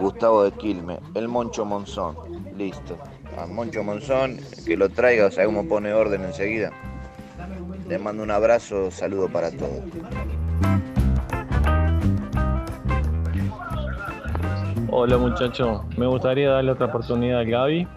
[0.00, 2.14] Gustavo de Quilme, el Moncho Monzón.
[2.56, 2.96] Listo.
[3.38, 6.72] A Moncho Monzón, que lo traiga, o sea, cómo pone orden enseguida.
[7.86, 9.84] Le mando un abrazo, saludo para todos.
[14.90, 17.88] Hola muchacho, me gustaría darle otra oportunidad al Gaby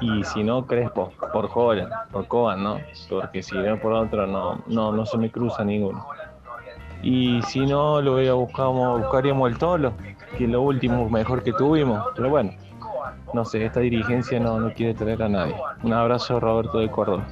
[0.00, 2.78] y si no Crespo, por Joven, por Coban, ¿no?
[3.08, 6.06] Porque si no por otro no, no, no se me cruza ninguno.
[7.02, 9.92] Y si no lo voy a buscamos, buscaríamos el Tolo,
[10.38, 12.52] que es lo último mejor que tuvimos, pero bueno,
[13.34, 15.54] no sé, esta dirigencia no, no quiere traer a nadie.
[15.82, 17.26] Un abrazo Roberto de Córdoba.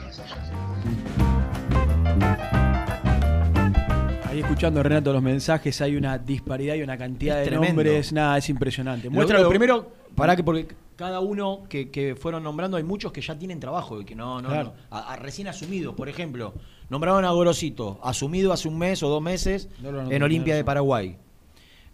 [4.29, 7.83] Ahí escuchando Renato los mensajes, hay una disparidad y una cantidad Es de tremendo.
[7.83, 8.13] nombres.
[8.13, 9.11] Nada, es impresionante.
[9.11, 12.83] Muestra lo lo, primero- primero Pará que porque cada uno que, que fueron nombrando hay
[12.83, 14.73] muchos que ya tienen trabajo y que no, no, Claro.
[14.91, 14.97] no.
[14.97, 16.53] A- a recién asumidos, por ejemplo,
[16.91, 20.55] nombraron a Gorosito, asumido hace un mes o dos meses No lo anoté, en Olimpia
[20.55, 21.17] de Paraguay,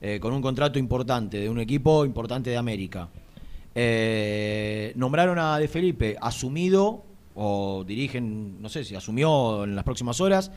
[0.00, 3.08] eh, con un contrato importante de un equipo importante de América.
[3.80, 7.04] Eh, nombraron a De Felipe, asumido
[7.36, 10.50] o dirigen, no sé si asumió en las próximas horas,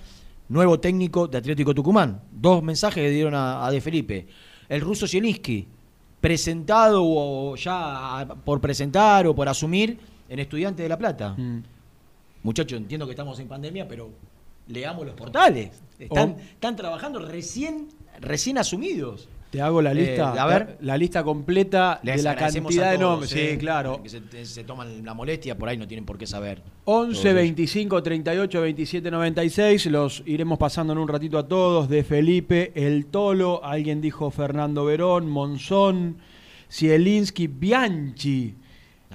[0.50, 2.22] nuevo técnico de Atlético Tucumán.
[2.32, 4.26] Dos mensajes le dieron a, a De Felipe.
[4.68, 5.68] El ruso Zielinski,
[6.20, 11.36] presentado o ya por presentar o por asumir en Estudiante de La Plata.
[11.38, 11.62] Mm.
[12.42, 14.10] Muchachos, entiendo que estamos en pandemia, pero
[14.68, 15.80] leamos los portales.
[16.00, 17.90] Están, están trabajando recién,
[18.20, 19.30] recién asumidos.
[19.52, 20.78] Te hago la Eh, lista, a ver.
[20.80, 23.34] la lista completa Les de la cantidad de nombres.
[23.34, 24.02] eh, Sí, claro.
[24.02, 26.62] Que se, se toman la molestia, por ahí no tienen por qué saber.
[26.86, 29.86] 11, Todos 25, 38, 27, 96.
[29.88, 31.90] Los iremos pasando en un ratito a todos.
[31.90, 33.62] De Felipe, El Tolo.
[33.64, 36.16] Alguien dijo Fernando Verón, Monzón,
[36.72, 38.56] Zielinski, Bianchi,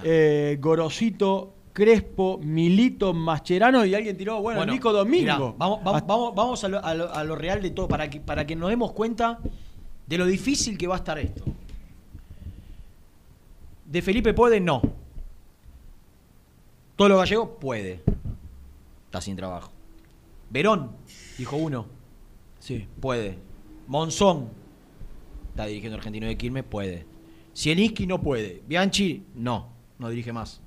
[0.03, 3.83] eh, Gorosito, Crespo, Milito, Mascherano.
[3.85, 5.21] Y alguien tiró, bueno, Bueno, Nico Domingo.
[5.23, 8.07] mirá, vamos vamos, vamos, vamos a, lo, a lo- a lo real de todo, para
[8.09, 9.39] que, para que nos demos cuenta
[10.07, 11.43] de lo difícil que va a estar esto.
[13.85, 14.59] ¿De Felipe puede?
[14.59, 14.81] No.
[16.95, 17.57] ¿Todo lo gallego?
[17.59, 18.01] Puede.
[19.05, 19.71] Está sin trabajo.
[20.49, 20.91] Verón,
[21.37, 21.85] dijo uno.
[22.59, 22.87] Sí.
[22.99, 23.37] Puede.
[23.87, 24.49] Monzón,
[25.49, 27.05] está dirigiendo Argentino de Quilmes, puede.
[27.55, 28.61] Zielinski no puede.
[28.67, 29.69] Bianchi, no,
[29.99, 30.61] no dirige más.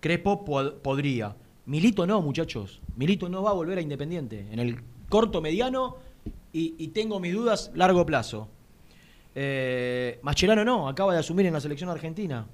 [0.00, 1.36] Crespo pod- podría.
[1.66, 2.80] Milito no, muchachos.
[2.96, 4.46] Milito no va a volver a Independiente.
[4.50, 5.96] En el corto, mediano
[6.52, 8.48] y, y tengo mis dudas, largo plazo.
[9.34, 12.46] Eh, Mascherano no, acaba de asumir en la selección argentina.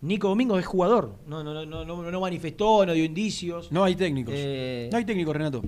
[0.00, 1.16] Nico Domingos es jugador.
[1.26, 3.70] No, no, no, no, manifestó, no dio indicios.
[3.70, 4.34] No hay técnicos.
[4.36, 5.62] Eh, No hay técnicos, Renato.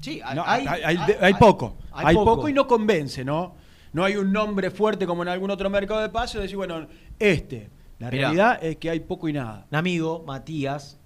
[0.00, 1.74] Sí, hay, hay, hay- hay- hay poco.
[1.92, 2.36] hay Hay, poco.
[2.36, 2.48] poco.
[2.48, 3.54] y no convence, ¿no?
[3.92, 6.40] No hay un nombre fuerte como en algún otro mercado de pases.
[6.42, 6.86] Decir, bueno,
[7.18, 7.70] este.
[7.98, 8.28] La Mirá.
[8.28, 9.66] realidad es que hay poco y nada.
[9.70, 10.98] un amigo, Matías,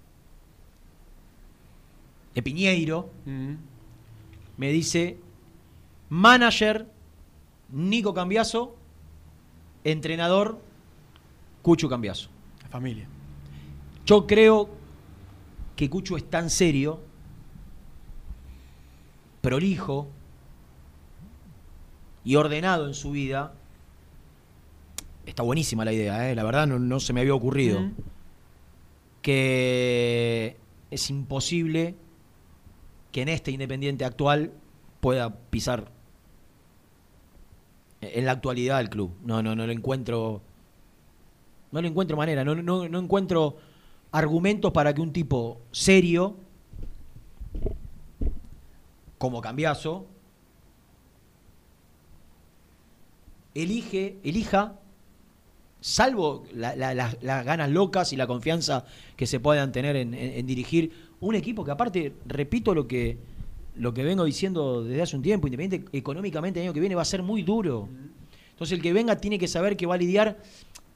[2.35, 3.55] de Piñeiro, Mm.
[4.57, 5.19] me dice,
[6.09, 6.87] manager,
[7.71, 8.77] Nico Cambiaso,
[9.85, 10.61] entrenador,
[11.63, 12.29] Cucho Cambiaso.
[12.63, 13.07] La familia.
[14.05, 14.69] Yo creo
[15.77, 17.01] que Cucho es tan serio,
[19.41, 20.09] prolijo
[22.25, 23.55] y ordenado en su vida.
[25.27, 26.35] Está buenísima la idea, ¿eh?
[26.35, 27.91] la verdad no, no se me había ocurrido.
[29.23, 30.57] Que
[30.91, 31.95] es imposible
[33.13, 34.53] que en este Independiente actual
[35.01, 35.93] pueda pisar
[38.03, 39.13] en la actualidad el club.
[39.25, 40.43] No, no, no lo encuentro.
[41.71, 43.57] No le encuentro manera, no, no, no encuentro
[44.11, 46.37] argumentos para que un tipo serio,
[49.17, 50.05] como Cambiaso,
[53.55, 54.75] elige, elija,
[55.81, 58.85] salvo la- la- la- las ganas locas y la confianza
[59.17, 63.17] que se puedan tener en, en- en dirigir un equipo que aparte, repito lo que,
[63.77, 67.03] lo que vengo diciendo desde hace un tiempo, Independiente económicamente el año que viene va
[67.03, 67.89] a ser muy duro.
[68.51, 70.39] Entonces el que venga tiene que saber que va a lidiar.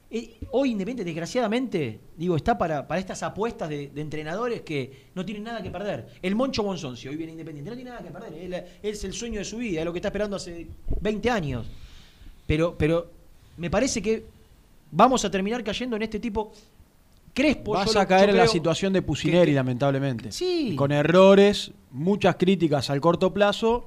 [0.09, 5.43] Eh, hoy Independiente, desgraciadamente, digo, está para, para estas apuestas de, entrenadores que no tienen
[5.43, 6.07] nada que perder.
[6.21, 8.33] El Moncho Monzón, si hoy viene Independiente, no tiene nada que perder.
[8.33, 10.67] Él- es el sueño de su vida, es lo que está esperando hace
[11.01, 11.67] 20 años.
[12.45, 13.11] Pero, pero
[13.57, 14.23] me parece que
[14.91, 16.53] vamos a terminar cayendo en este tipo.
[17.37, 20.31] Crespo, Vas yo lo- a caer yo en la situación de Pusineri, que- lamentablemente.
[20.31, 20.73] Sí.
[20.75, 23.85] Con errores, muchas críticas al corto plazo,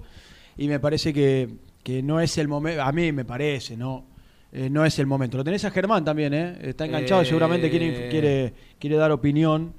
[0.57, 1.49] y me parece que,
[1.83, 4.05] que no es el momento, a mí me parece, ¿no?
[4.53, 5.37] Eh, no es el momento.
[5.37, 6.59] Lo tenés a Germán también, ¿eh?
[6.63, 9.75] Está enganchado, Eh, seguramente quiere, quiere, quiere dar opinión.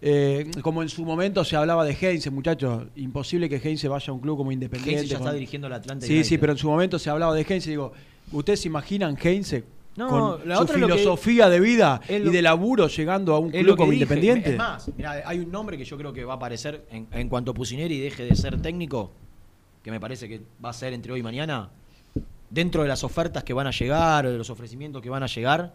[0.00, 4.12] Eh, como en su momento se hablaba de Heinze, muchachos, imposible que Heinze vaya a
[4.12, 5.00] un club como Independiente.
[5.00, 6.28] Heinze ya con- está dirigiendo al Atlanta Sí, United.
[6.28, 7.70] sí, pero en su momento se hablaba de Heinze.
[7.70, 7.92] Digo,
[8.30, 9.64] ¿ustedes se imaginan Heinze
[9.98, 10.08] No,
[10.38, 13.34] con la su otra es lo que- filosofía de vida y lo- de laburo llegando
[13.34, 13.92] a un club como.
[13.92, 14.50] Independiente?
[14.52, 17.28] Es más, mirá, hay un nombre que yo creo que va a aparecer en, en
[17.28, 19.10] cuanto Pusineri deje de ser técnico,
[19.82, 21.68] que me parece que va a ser entre hoy y mañana,
[22.48, 25.26] dentro de las ofertas que van a llegar o de los ofrecimientos que van a
[25.26, 25.74] llegar,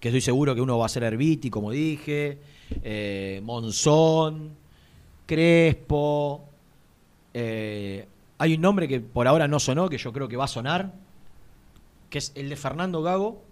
[0.00, 2.38] que estoy seguro que uno va a ser Herbiti, como dije,
[2.84, 4.50] eh, Monzón,
[5.26, 6.44] Crespo.
[7.34, 8.06] eh,
[8.38, 10.92] hay un nombre que por ahora no sonó, que yo creo que va a sonar,
[12.10, 13.42] que es el de Fernando Gago,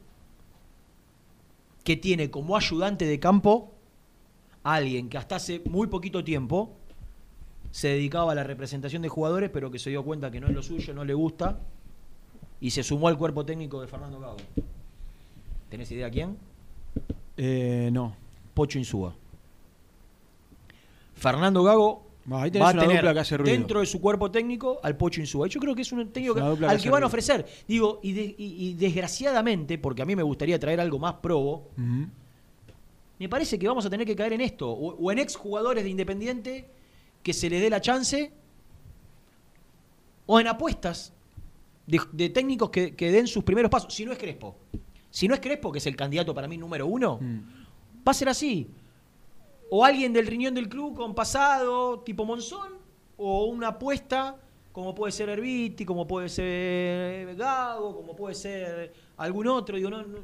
[1.82, 3.72] que tiene como ayudante de campo
[4.62, 6.72] a alguien que hasta hace muy poquito tiempo
[7.70, 10.54] se dedicaba a la representación de jugadores, pero que se dio cuenta que no es
[10.54, 11.60] lo suyo, no le gusta,
[12.60, 14.36] y se sumó al cuerpo técnico de Fernando Gago.
[15.68, 16.38] ¿Tenés idea quién?
[17.36, 18.14] Eh, no.
[18.54, 19.14] Pocho Insúa.
[21.14, 22.96] Fernando Gago Ahí tenés va a una tener
[23.58, 25.46] dentro de su cuerpo técnico al Pocho Insúa.
[25.46, 27.06] Yo creo que es un técnico Es una que- dupla que al que van a
[27.06, 27.46] ofrecer.
[27.68, 31.68] Digo, y, de- y- y desgraciadamente, porque a mí me gustaría traer algo más probo,
[33.18, 34.70] me parece que vamos a tener que caer en esto.
[34.70, 36.66] O, o en exjugadores de Independiente
[37.22, 38.32] que se les dé la chance,
[40.26, 41.12] o en apuestas
[41.86, 43.92] de, de técnicos que, que den sus primeros pasos.
[43.94, 44.56] Si no es Crespo.
[45.10, 47.18] Si no es Crespo, que es el candidato para mí número uno,
[48.06, 48.68] va a ser así.
[49.70, 52.74] O alguien del riñón del club con pasado, tipo Monzón,
[53.16, 54.36] o una apuesta
[54.72, 59.76] como puede ser Herbiti, como puede ser Gago, como puede ser algún otro.
[59.76, 60.18] Digo, no, no-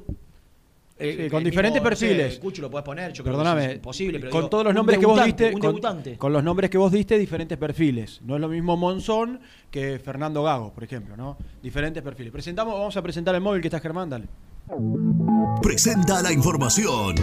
[0.98, 2.38] Sí, el- con diferentes mismo, perfiles.
[2.40, 4.74] Cucho lo podés poner, yo creo que Perdóname, es imposible, pero con digo, todos los
[4.74, 6.18] nombres que vos diste, un con, debutante.
[6.18, 8.20] con los nombres que vos diste, diferentes perfiles.
[8.22, 9.40] No es lo mismo Monzón
[9.70, 11.38] que Fernando Gago, por ejemplo, ¿no?
[11.62, 12.30] Diferentes perfiles.
[12.32, 14.26] Presentamos, vamos a presentar el móvil que está Germán, dale.
[15.62, 17.14] Presenta la información.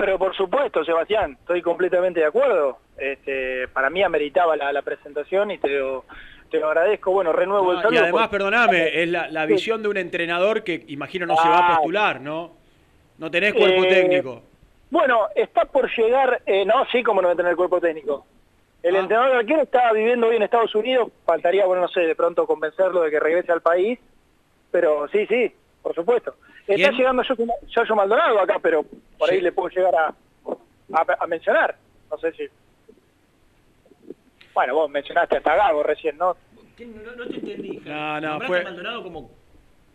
[0.00, 2.78] Pero por supuesto, Sebastián, estoy completamente de acuerdo.
[2.96, 6.06] Este, para mí ameritaba la, la presentación y te lo,
[6.50, 7.12] te lo agradezco.
[7.12, 7.94] Bueno, renuevo el saludo.
[7.94, 9.52] y además, por- perdóname, es la, la Sí.
[9.52, 12.52] visión de un entrenador que imagino no se va a postular, ¿no?
[13.18, 14.42] No tenés cuerpo Eh, técnico.
[14.90, 18.24] Bueno, está por llegar, eh, no, sí, como no va a tener cuerpo técnico.
[18.82, 19.00] El Ah.
[19.00, 23.02] entrenador arquero está viviendo hoy en Estados Unidos, faltaría, bueno, no sé, de pronto convencerlo
[23.02, 23.98] de que regrese al país,
[24.70, 25.52] pero sí, sí,
[25.82, 26.34] por supuesto.
[26.66, 28.84] Está llegando Yayo Maldonado acá, pero
[29.18, 30.14] por ahí le puedo llegar a,
[30.92, 31.76] a, a mencionar,
[32.10, 32.48] no sé si...
[34.54, 36.36] Bueno, vos mencionaste hasta Gago recién, ¿no?
[36.78, 37.78] No, no te entendí.
[37.84, 39.30] No, no, ¿Nombraste fue- a Maldonado como,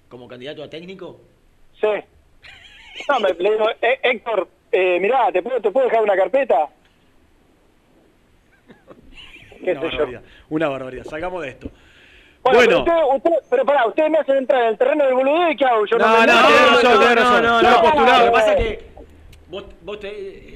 [0.09, 1.21] como candidato a técnico?
[1.79, 1.87] Sí.
[3.09, 6.69] No, me, le digo, "Eh, Héctor, eh, mirá, ¿te puedo, ¿te puedo dejar una carpeta?
[9.63, 9.97] ¿Qué Una sé yo?
[9.97, 11.03] barbaridad, una barbaridad.
[11.03, 11.71] Sacamos de esto.
[12.45, 12.85] Bueno, Bueno.
[12.85, 15.55] Pero, usted, usted- pero pará, ustedes me hacen entrar en el terreno del boludeo y
[15.57, 15.85] ¿qué hago?
[15.87, 16.37] Yo No, me- no, tenés
[16.83, 17.43] razón, tenés razón.
[17.43, 17.81] no, Yo no.
[17.81, 18.19] postulado.
[18.19, 18.85] Lo que pasa es que
[19.49, 20.09] vos, vos te-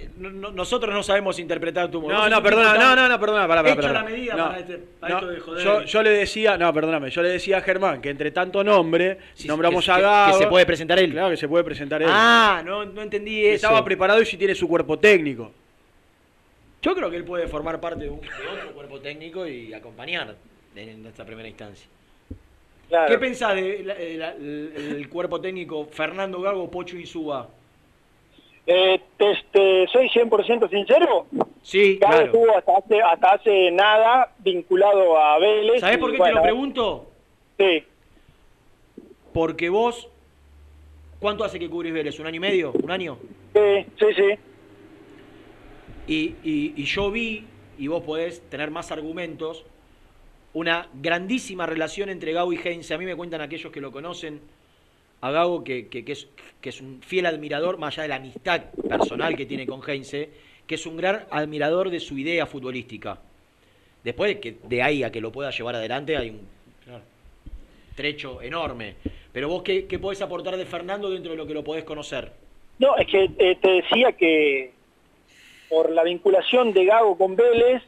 [0.04, 3.08] eh, no- no- nosotros no sabemos interpretar tu No, Vos no, un perdona, no, no,
[3.10, 5.64] no, perdona, pará, pará, la medida No, para, este- para no, esto de joder.
[5.64, 9.18] Yo, yo le decía, no, perdóname, yo le decía a Germán que entre tanto nombre,
[9.34, 10.38] Sí, nombramos que- a Gago.
[10.38, 11.12] que se puede presentar él.
[11.12, 12.10] Claro que se puede presentar él.
[12.12, 13.66] Ah, no, no entendí Que eso.
[13.68, 15.52] Estaba preparado y si tiene su cuerpo técnico.
[16.82, 20.36] Yo creo que él puede formar parte de, un, de otro cuerpo técnico y acompañar
[20.80, 21.88] en esta primera instancia.
[22.88, 23.08] Claro.
[23.12, 27.48] ¿Qué pensás del de, la- cuerpo técnico Fernando Gago, Pocho Insúa?
[28.66, 31.26] Eh, te, te- ¿Soy 100% sincero?
[31.62, 32.26] Sí, Gago claro.
[32.26, 35.82] estuvo hasta hace, hasta hace nada vinculado a Vélez.
[35.82, 37.12] ¿Sabés por qué bueno, te lo pregunto?
[37.58, 37.84] Sí.
[39.34, 40.08] Porque vos,
[41.20, 42.20] ¿cuánto hace que cubrís Vélez?
[42.20, 42.72] ¿Un año y medio?
[42.72, 43.18] ¿Un año?
[43.54, 44.40] Sí, sí, sí.
[46.08, 47.46] Y, y- y yo vi,
[47.78, 49.64] y vos podés tener más argumentos,
[50.60, 52.94] una grandísima relación entre Gago y Heinze.
[52.94, 54.40] A mí me cuentan aquellos que lo conocen,
[55.22, 56.28] a Gago que, que- que es,
[56.62, 60.30] que es un fiel admirador, más allá de la amistad personal que tiene con Heinze,
[60.68, 63.20] que es un gran admirador de su idea futbolística.
[64.04, 66.48] Después de que de ahí a que lo pueda llevar adelante hay un
[67.96, 68.96] trecho enorme.
[69.34, 72.32] Pero vos, ¿qué, qué podés aportar de Fernando dentro de lo que lo podés conocer?
[72.80, 74.72] No, es que eh, te decía que
[75.70, 77.84] por la vinculación de Gago con Vélez,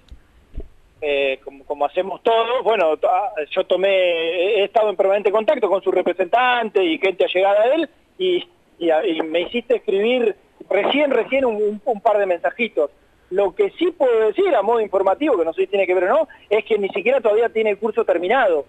[1.02, 5.82] eh, como, como hacemos todos, bueno, ah, yo tomé, he estado en permanente contacto con
[5.82, 8.48] su representante y gente allegada a él, y,
[8.80, 10.36] y a- y me hiciste escribir
[10.70, 12.92] recién, recién un, un- un par de mensajitos.
[13.32, 16.04] Lo que sí puedo decir a modo informativo, que no sé si tiene que ver
[16.06, 18.66] o no, es que ni siquiera todavía tiene el curso terminado.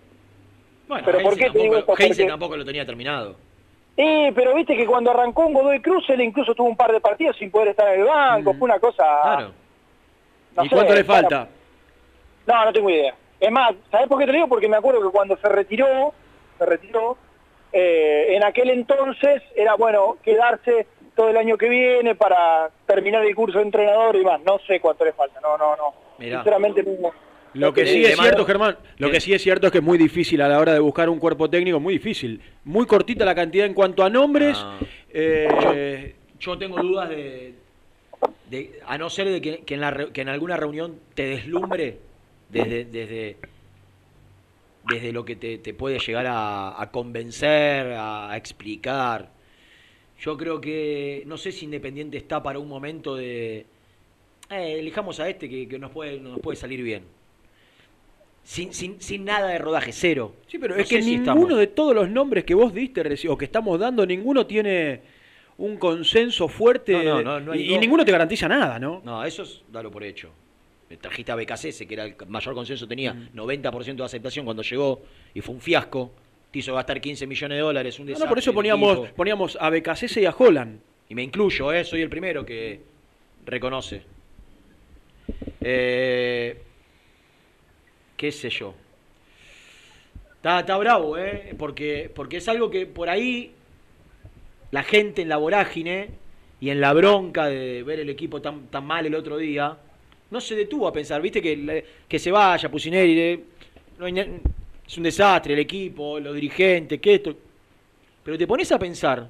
[0.88, 2.09] Bueno, Pero ¿por qué te digo tampoco, esto?
[2.14, 3.36] Porque- tampoco lo tenía terminado.
[3.96, 7.00] Eh, pero viste que cuando arrancó un Godoy Cruz, él incluso tuvo un par de
[7.00, 9.04] partidos sin poder estar en el banco, fue una cosa...
[9.22, 9.52] Claro.
[10.56, 11.48] no ¿Y sé, cuánto le falta?
[12.47, 13.14] No, no tengo idea.
[13.40, 14.48] Es más, ¿sabés por qué te digo?
[14.48, 16.12] Porque me acuerdo que cuando se retiró,
[16.59, 17.16] se retiró,
[17.73, 20.86] eh, en aquel entonces era bueno quedarse
[21.16, 24.40] todo el año que viene para terminar el curso de entrenador y más.
[24.43, 25.94] No sé cuánto le falta, no, no, no.
[26.19, 26.39] Mirá.
[26.39, 27.10] Sinceramente no.
[27.55, 29.98] Lo que sí es cierto, Germán, lo que sí es cierto es que es muy
[29.98, 32.40] difícil a la hora de buscar un cuerpo técnico, muy difícil.
[32.64, 34.56] Muy cortita la cantidad en cuanto a nombres.
[34.59, 34.78] Ah.
[35.10, 37.55] eh, Yo tengo dudas de,
[38.48, 41.27] de- a no ser de que, que en la re- que en alguna reunión te
[41.27, 41.98] deslumbre
[42.52, 43.36] desde, desde,
[44.88, 49.30] desde lo que te, te puede llegar a, a convencer, a, a explicar.
[50.20, 53.66] Yo creo que, no sé si Independiente está para un momento de...
[54.50, 57.02] eh, elijamos a este que, que nos, puede, nos puede salir bien.
[58.44, 60.34] Sin, sin, sin nada de rodaje, cero.
[60.48, 63.38] Sí, pero No es que si ninguno de todos los nombres que vos diste o
[63.38, 65.00] que estamos dando, ninguno tiene
[65.58, 69.00] un consenso fuerte No, no, no, y, y ninguno te garantiza nada, ¿no?
[69.04, 70.30] No, eso es dalo por hecho.
[71.01, 73.31] Trajiste a BKC, que era el mayor consenso, tenía Mm.
[73.35, 75.02] 90% de aceptación cuando llegó
[75.35, 76.12] y fue un fiasco.
[76.51, 78.27] Te hizo gastar 15 millones de dólares, un desastre.
[78.27, 80.81] no, por eso poníamos, poníamos a BKC y a Holland.
[81.09, 81.85] Y me incluyo, ¿eh?
[81.85, 82.81] soy el primero que
[83.47, 84.02] reconoce.
[85.60, 86.60] Eh,
[88.16, 88.74] ¿Qué sé yo?
[90.36, 91.55] Está, está bravo, ¿eh?
[91.59, 93.52] Porque, porque es algo que por ahí
[94.70, 96.10] la gente en la vorágine
[96.60, 99.77] y en la bronca de ver el equipo tan, tan mal el otro día,
[100.32, 103.44] no se detuvo a pensar, viste que, que se vaya Pusineri,
[104.86, 107.36] es un desastre el equipo, los dirigentes, que esto.
[108.24, 109.28] Pero te pones a pensar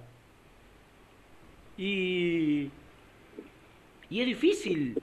[1.76, 2.68] y,
[4.10, 5.02] y es difícil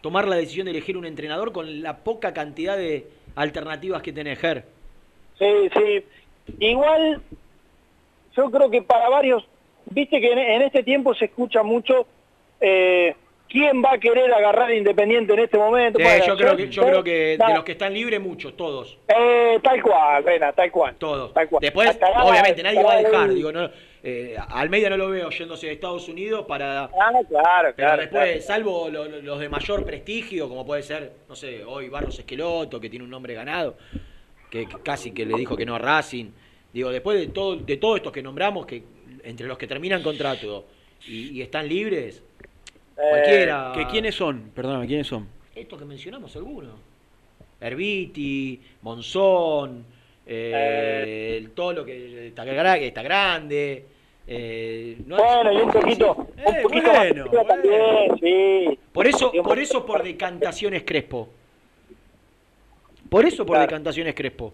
[0.00, 4.38] tomar la decisión de elegir un entrenador con la poca cantidad de alternativas que tenés,
[4.38, 4.64] Ger.
[5.38, 6.04] Sí, sí.
[6.60, 7.20] Igual,
[8.34, 9.44] yo creo que para varios,
[9.90, 12.06] viste que en, en este tiempo se escucha mucho
[12.60, 13.14] eh,
[13.48, 15.98] quién va a querer agarrar a Independiente en este momento.
[15.98, 18.56] Sí, Bueno, yo creo que, yo creo que da- de los que están libres, muchos,
[18.56, 18.98] todos.
[19.08, 20.94] eh, tal cual, Rena, tal cual.
[20.98, 21.32] Todos.
[21.32, 21.60] Tal cual.
[21.60, 23.28] Después, Hasta obviamente, nadie va a dejar.
[23.32, 23.70] Digo, no,
[24.02, 26.84] eh, Almeida no lo veo yéndose a Estados Unidos para.
[26.84, 26.90] Ah,
[27.28, 28.40] claro, Pero claro, después, claro.
[28.42, 32.80] salvo lo- lo- los de mayor prestigio, como puede ser, no sé, hoy Barros Esqueloto,
[32.80, 33.76] que tiene un nombre ganado,
[34.50, 36.26] que, que casi que le dijo que no a Racing.
[36.72, 38.82] Digo, después de todo, de todos estos que nombramos, que
[39.24, 40.66] entre los que terminan contrato
[41.08, 42.22] y, y están libres,
[42.96, 43.72] cualquiera.
[43.74, 44.50] ¿Que quiénes son?
[44.54, 45.26] Perdóname, ¿quiénes son?
[45.54, 46.74] Estos que mencionamos algunos.
[47.60, 49.84] Herbiti, Monzón,
[50.26, 53.84] eh, el Tolo que está, gra- que está grande.
[54.28, 58.78] eh, no Bueno, es- y un poquito, un Eh, poquito más bueno, también, sí.
[58.92, 61.28] Por eso, por eso por decantaciones Crespo.
[63.08, 64.52] Por eso por decantaciones Crespo.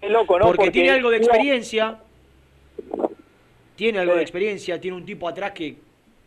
[0.00, 0.46] Qué loco, ¿no?
[0.46, 1.98] Porque, tiene algo de experiencia.
[3.74, 5.76] Tiene algo de experiencia, tiene un tipo atrás que,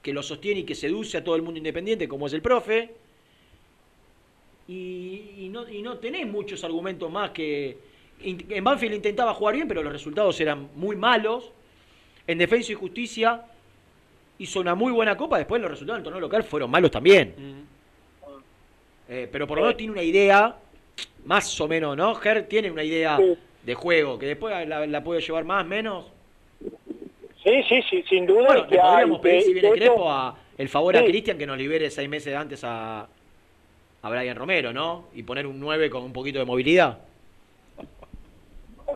[0.01, 2.91] que lo sostiene y que seduce a todo el mundo independiente, como es el profe.
[4.67, 7.77] Y, y no, y no tenés muchos argumentos más que.
[8.23, 11.51] En Banfield intentaba jugar bien, pero los resultados eran muy malos.
[12.27, 13.43] En Defensa y Justicia
[14.37, 17.65] hizo una muy buena copa, después los resultados del torneo local fueron malos también.
[19.09, 20.55] Eh, pero por lo menos tiene una idea,
[21.25, 22.15] más o menos, ¿no?
[22.15, 23.19] Ger tiene una idea
[23.63, 26.05] de juego, que después la, la puede llevar más, menos.
[27.43, 28.45] Sí, sí, sí, sin duda.
[28.47, 31.03] Bueno, que le podríamos hay- pedir, si viene Crespo, a el favor a.
[31.03, 33.07] Cristian que nos libere seis meses antes a,
[34.03, 35.05] a Brian Romero, ¿no?
[35.15, 36.99] Y poner un 9 con un poquito de movilidad.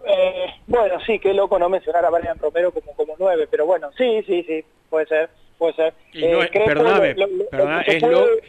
[0.07, 3.89] Eh, bueno, sí, qué loco no mencionar a Brian Romero como, como nueve, pero bueno,
[3.97, 5.93] sí, sí, sí, puede ser, puede ser.
[6.13, 8.41] Y no es- Eh, Crespo, perdóname, lo- lo- perdóname, es, puede-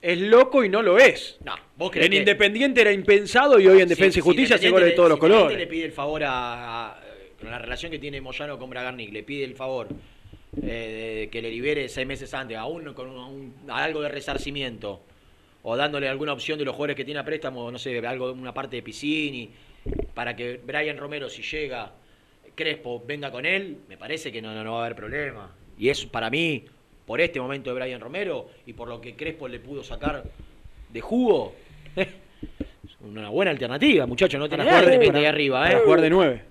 [0.00, 1.38] es loco y no lo es.
[1.44, 4.56] No, vos creés En que- Independiente era impensado y hoy en Defensa Si- y Justicia
[4.58, 5.58] si se de todos los colores.
[5.58, 7.00] le pide el favor a, a-
[7.42, 9.88] con la relación que tiene Moyano con Bragarnik, le pide el favor
[10.62, 15.00] eh, de que le libere seis meses antes, aún con un- un- algo de resarcimiento,
[15.62, 18.52] o dándole alguna opción de los jugadores que tiene a préstamo, no sé, algo una
[18.54, 19.50] parte de Piscini,
[20.14, 21.92] para que Brian Romero, si llega,
[22.54, 25.50] Crespo venga con él, me parece que no, no, no va a haber problema.
[25.78, 26.64] Y es para mí,
[27.06, 30.22] por este momento de Brian Romero y por lo que Crespo le pudo sacar
[30.90, 31.54] de jugo,
[33.00, 35.82] una buena alternativa, muchachos, no tiene Para jugar de- de para- arriba, para ¿eh?
[35.84, 36.42] jugar de nueve.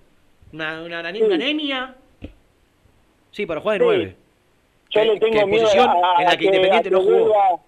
[0.54, 1.96] Una, una, una- una anemia.
[3.32, 3.86] Sí, para jugar de Sí.
[3.88, 4.16] nueve.
[4.90, 7.12] Yo Que- le tengo miedo a, en la que Independiente a no jugó.
[7.20, 7.60] vuelva-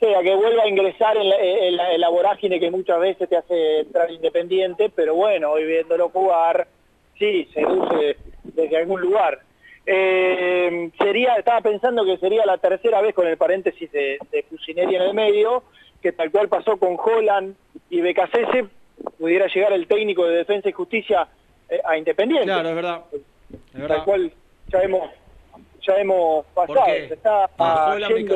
[0.00, 2.98] sí, a que vuelva a ingresar en la, en la- en la vorágine que muchas
[2.98, 6.66] veces te hace entrar Independiente, pero bueno, hoy viéndolo jugar,
[7.18, 9.40] sí, seduce desde algún lugar.
[9.84, 15.02] Eh, sería, estaba pensando que sería la tercera vez con el paréntesis de, de en
[15.02, 15.64] el medio,
[16.00, 17.54] que tal cual pasó con Holland
[17.90, 18.64] y BKC,
[19.18, 21.28] pudiera llegar el técnico de Defensa y Justicia
[21.84, 22.46] a Independiente.
[22.46, 23.02] Claro, es verdad.
[23.12, 23.96] Es verdad.
[23.96, 24.32] Tal cual
[24.68, 25.10] ya hemos,
[25.86, 26.80] ya hemos pasado.
[27.58, 28.34] Ah, yendo-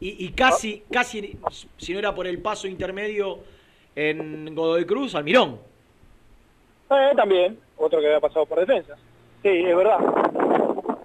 [0.00, 1.38] y, y casi, casi,
[1.76, 3.38] si no era por el paso intermedio
[3.94, 5.58] en Godoy Cruz, Almirón.
[6.90, 8.96] Eh, también, otro que había pasado por defensa.
[9.42, 9.98] Sí, es verdad.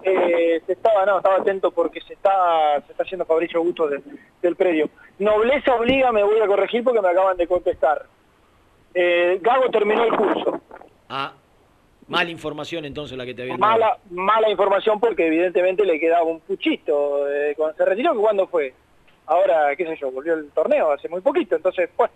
[0.04, 4.02] Eh, se estaba, no, estaba atento porque se está, se está haciendo Fabricio Augusto de-
[4.42, 4.90] del predio.
[5.18, 8.04] Nobleza obliga, me voy a corregir porque me acaban de contestar.
[8.94, 10.60] Eh, Gago terminó el curso.
[11.08, 11.32] Ah,
[12.08, 13.72] mala información entonces la que te habían dado.
[13.72, 17.28] Mala, mala información porque evidentemente le quedaba un puchito.
[17.30, 18.74] eh, cuando se retiró, ¿cuándo fue?
[19.26, 21.56] Ahora, qué sé yo, volvió el torneo hace muy poquito.
[21.56, 22.10] Entonces, pues,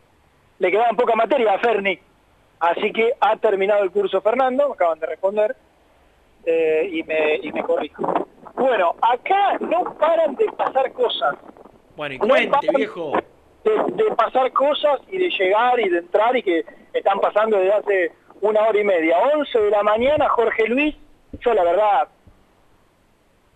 [0.59, 1.99] le quedaba poca materia a Ferni.
[2.59, 5.55] Así que ha terminado el curso Fernando, me acaban de responder,
[6.47, 8.29] eh, y, me, y me corrijo.
[8.55, 11.37] Bueno, acá no paran de pasar cosas.
[11.97, 13.13] Bueno, y cuente, viejo.
[13.65, 13.73] De,
[14.05, 16.65] de pasar cosas y de llegar y de entrar y que
[16.95, 19.19] están pasando desde hace una hora y media.
[19.19, 20.95] 11 de la mañana, Jorge Luis,
[21.41, 22.09] yo la verdad,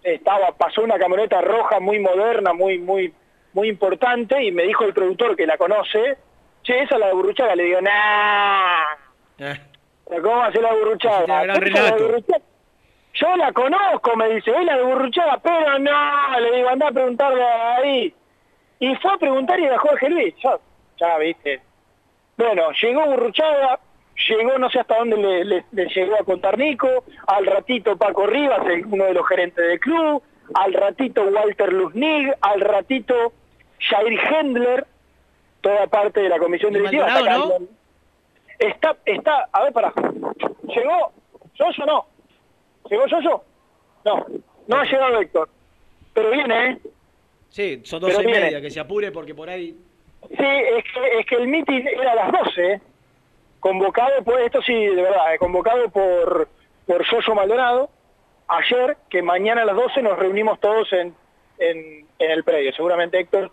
[0.03, 3.13] estaba, pasó una camioneta roja muy moderna, muy, muy,
[3.53, 6.19] muy importante y me dijo el productor que la conoce,
[6.63, 9.57] che, esa es la de Burruchaga, le digo, nah,
[10.07, 10.73] ¿cómo va a ser la.
[10.73, 11.45] Burruchaga".
[13.13, 16.93] Yo la conozco, me dice, es la de Burruchaga, pero no, le digo, anda a
[16.93, 18.15] preguntarle ahí.
[18.79, 20.57] Y fue a preguntar y era Jorge Luis, ya,
[20.99, 21.61] ya viste.
[22.37, 23.79] Bueno, llegó Burruchaga,
[24.29, 28.27] llegó no sé hasta dónde le, le- le llegó a contar Nico, al ratito Paco
[28.27, 30.23] Rivas, uno de los gerentes del club,
[30.55, 33.33] al ratito Walter Luznig, al ratito
[33.79, 34.87] Jair Hendler,
[35.61, 37.07] toda parte de la comisión ¿Y directiva.
[37.07, 37.45] Está, acá.
[38.59, 39.93] está, está, a ver, para,
[40.65, 41.13] ¿llegó
[41.57, 42.07] Soso no?
[42.91, 43.45] ¿Llegó Soso?
[44.05, 44.27] No,
[44.67, 45.49] no ha llegado Héctor,
[46.15, 46.79] pero viene, ¿eh?
[47.51, 48.41] Sí, son Pero doce y viene.
[48.47, 49.77] media, que se apure porque por ahí...
[50.29, 52.81] Sí, es que, es que el meeting era a las 12, ¿eh?
[53.61, 56.49] Convocado por, esto sí, de verdad, eh, convocado por,
[56.87, 57.91] por Soso Maldonado,
[58.49, 61.15] ayer, que mañana a las 12 nos reunimos todos en,
[61.59, 62.73] en, en el predio.
[62.73, 63.51] Seguramente Héctor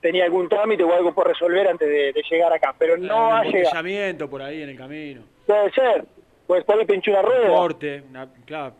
[0.00, 3.32] tenía algún trámite o algo por resolver antes de, de llegar acá, pero no un
[3.34, 4.28] ha llegado.
[4.28, 5.22] por ahí en el camino.
[5.46, 6.04] Puede ser,
[6.46, 7.48] pues por ahí pinchó una Un rueda.
[7.48, 8.74] corte, una- claro,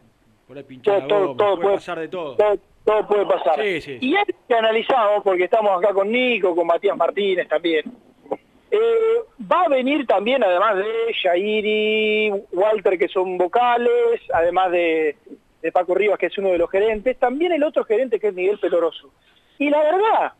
[0.47, 2.37] por ahí pinchar la todo, todo, todo puede puede, pasar de todo.
[2.37, 3.61] todo, todo puede pasar.
[3.63, 3.99] Sí, sí.
[4.01, 7.85] Y es que analizamos, porque estamos acá con Nico, con Matías Martínez también,
[8.75, 15.15] eh, va a venir también, además de Yairi, Walter, que son vocales, además de,
[15.61, 18.35] de Paco Rivas, que es uno de los gerentes, también el otro gerente, que es
[18.35, 19.11] Miguel Peloroso.
[19.59, 20.33] Y la verdad,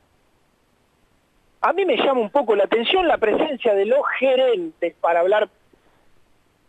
[1.61, 5.51] a mí me llama un poco la atención la presencia de los gerentes para hablar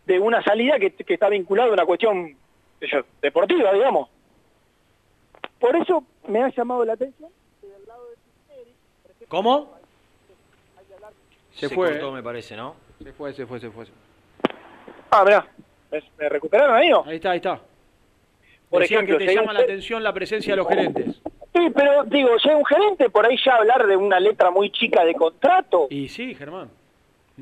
[0.04, 2.36] de una salida que, que está vinculada a una cuestión
[3.22, 4.10] deportiva, digamos.
[5.58, 7.30] Por eso me ha llamado la atención.
[9.28, 9.72] ¿Cómo?
[11.54, 12.12] Se fue, cortó, eh.
[12.12, 12.74] me parece, ¿no?
[13.02, 13.86] Se fue, se fue, se fue.
[15.10, 15.46] Ah, mirá,
[16.18, 17.04] ¿me, recuperaron ahí no?
[17.06, 17.60] Ahí está, ahí está.
[18.68, 21.20] Por Decían ejemplo, que te llama la atención la presencia de los gerentes.
[21.54, 24.70] Sí, pero digo, si hay un gerente, por ahí ya hablar de una letra muy
[24.70, 25.86] chica de contrato.
[25.90, 26.68] Y sí, Germán.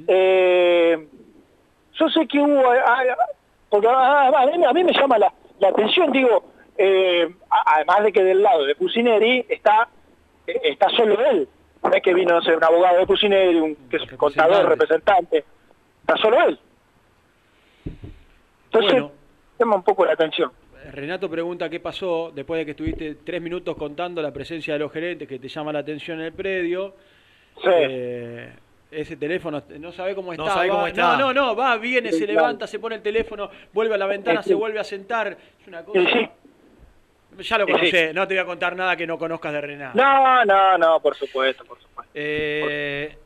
[0.07, 1.07] Eh,
[1.95, 3.27] yo sé que hubo, ah, ah,
[3.71, 6.45] porque ah, a, mí, a mí me llama la, la atención, digo,
[6.77, 7.35] eh,
[7.67, 9.89] además de que del lado de Pusineri está,
[10.47, 11.49] está solo él.
[11.83, 15.45] No es que vino, no sé, un abogado de Pusineri, un que es contador, representante.
[16.01, 16.59] Está solo él.
[18.67, 19.13] Entonces, Bueno.
[19.59, 20.51] llama un poco la atención.
[20.93, 24.93] Renato pregunta qué pasó después de que estuviste tres minutos contando la presencia de los
[24.93, 26.95] gerentes que te llama la atención en el predio.
[27.63, 27.69] Sí.
[27.69, 28.53] Eh,
[28.91, 30.55] ese teléfono, no sabe cómo No está.
[30.55, 31.17] sabe va- cómo está.
[31.17, 32.41] No, no, no, va, viene, Sí, se claro.
[32.41, 35.37] levanta, se pone el teléfono, vuelve a la ventana, Sí, se vuelve a sentar.
[35.61, 36.01] Es una cosa.
[36.01, 36.29] Sí, sí.
[37.39, 38.15] Ya lo Sí, conocés, sí.
[38.15, 39.97] no te voy a contar nada que no conozcas de Renato.
[39.97, 42.11] No, no, no, por supuesto, por supuesto.
[42.15, 43.17] Eh,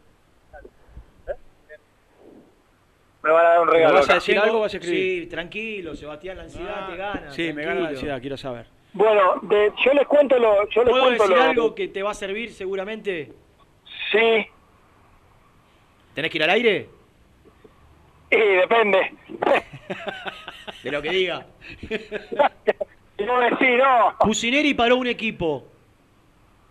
[3.23, 3.95] Me van a dar un ¿Me regalo.
[3.95, 4.15] vas a acá.
[4.15, 5.25] decir algo o vas a escribir?
[5.25, 7.31] Sí, tranquilo, Sebastián, la ansiedad te gana.
[7.33, 8.67] Sí, me gana la ansiedad, quiero saber.
[8.93, 12.03] Bueno, de- yo les cuento lo, yo les ¿Puedo cuento decir lo, algo que te
[12.05, 13.33] va a servir seguramente?
[14.13, 14.47] Sí,
[16.15, 16.89] ¿Tenés que ir al aire?
[18.31, 19.13] y depende.
[20.85, 21.47] De lo que diga.
[23.19, 24.15] No decir, no.
[24.21, 25.67] Pusineri paró un equipo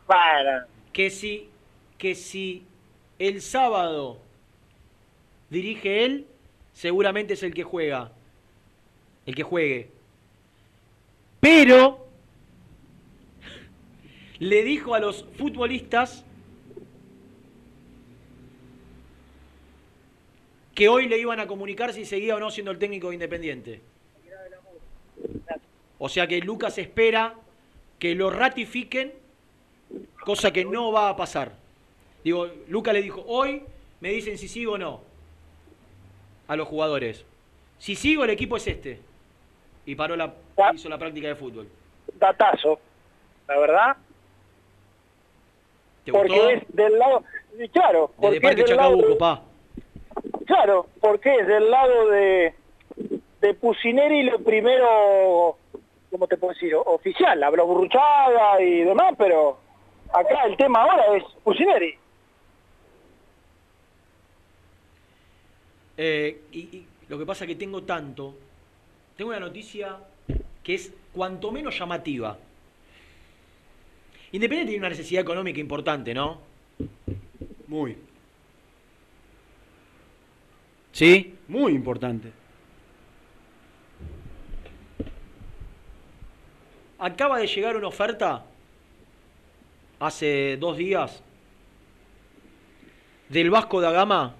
[0.06, 1.50] Bueno, que si,
[1.98, 2.64] que si
[3.18, 4.20] el sábado
[5.50, 6.28] dirige él,
[6.74, 8.12] seguramente es el que juega.
[9.26, 9.90] El que juegue.
[11.40, 12.06] Pero
[14.40, 16.24] le dijo a los futbolistas
[20.76, 23.82] que hoy le iban a comunicar si seguía o no siendo el técnico de Independiente.
[26.06, 27.34] O sea que Lucas espera
[27.98, 29.12] que lo ratifiquen,
[30.24, 31.54] cosa que no va a pasar.
[32.24, 33.64] Digo, Lucas le dijo, hoy
[34.02, 35.02] me dicen si sigo o no
[36.48, 37.26] a los jugadores.
[37.80, 39.00] Si sigo, el equipo es este.
[39.88, 40.32] Y paró la,
[40.76, 41.68] hizo la práctica de fútbol.
[42.20, 42.80] datazo,
[43.48, 43.98] la verdad.
[46.04, 46.50] ¿Te porque gustó?
[46.52, 47.24] es del lado,
[47.74, 49.42] claro, porque Desde Parque es del lado, Chacabuco, pa.
[50.46, 52.54] claro, porque es del lado de,
[53.42, 55.58] de Pusineri lo primero,
[56.16, 56.74] ¿cómo te puedo decir?
[56.76, 59.60] Oficial, habló Burruchaga y demás, pero
[60.14, 61.94] acá el tema ahora es Pusineri.
[65.98, 68.34] Eh, y, y lo que pasa es que tengo tanto.
[69.18, 69.98] Tengo una noticia
[70.64, 72.38] que es cuanto menos llamativa.
[74.32, 76.40] Independiente tiene una necesidad económica importante, ¿no?
[77.68, 77.98] Muy,
[80.94, 81.36] Sí.
[81.50, 82.32] muy importante.
[86.98, 88.46] Acaba de llegar una oferta
[90.00, 91.22] hace dos días
[93.30, 94.36] del Vasco da Gama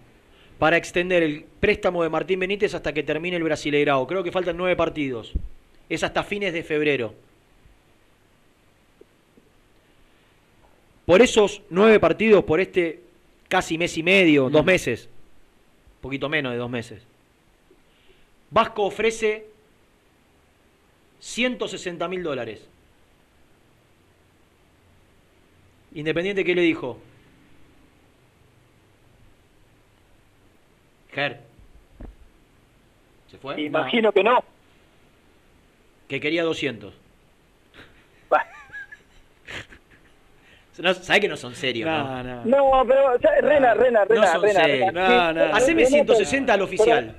[0.58, 4.08] para extender el préstamo de Martín Benítez hasta que termine el Brasileirao.
[4.08, 5.34] Creo que faltan nueve partidos.
[5.90, 7.14] Es hasta fines de febrero.
[11.06, 13.02] Por esos nueve partidos, por este
[13.48, 15.10] casi mes y medio, dos meses,
[16.02, 17.04] poquito menos de dos meses,
[18.50, 19.46] Vasco ofrece
[21.26, 22.62] 160 mil dólares.
[25.96, 27.00] Independiente, ¿qué le dijo?
[31.12, 31.40] Ger.
[33.32, 33.60] ¿Se fue?
[33.60, 34.44] Imagino que no.
[36.08, 36.94] Que quería 200.
[40.78, 41.90] No, ¿Sabes que no son serios?
[41.90, 42.44] No, no.
[42.44, 44.88] No, pero, Rena, Rena, Rena, no son Rena, serios.
[44.94, 45.32] Rena.
[45.32, 45.56] No, no.
[45.56, 47.16] Haceme 160 al oficial.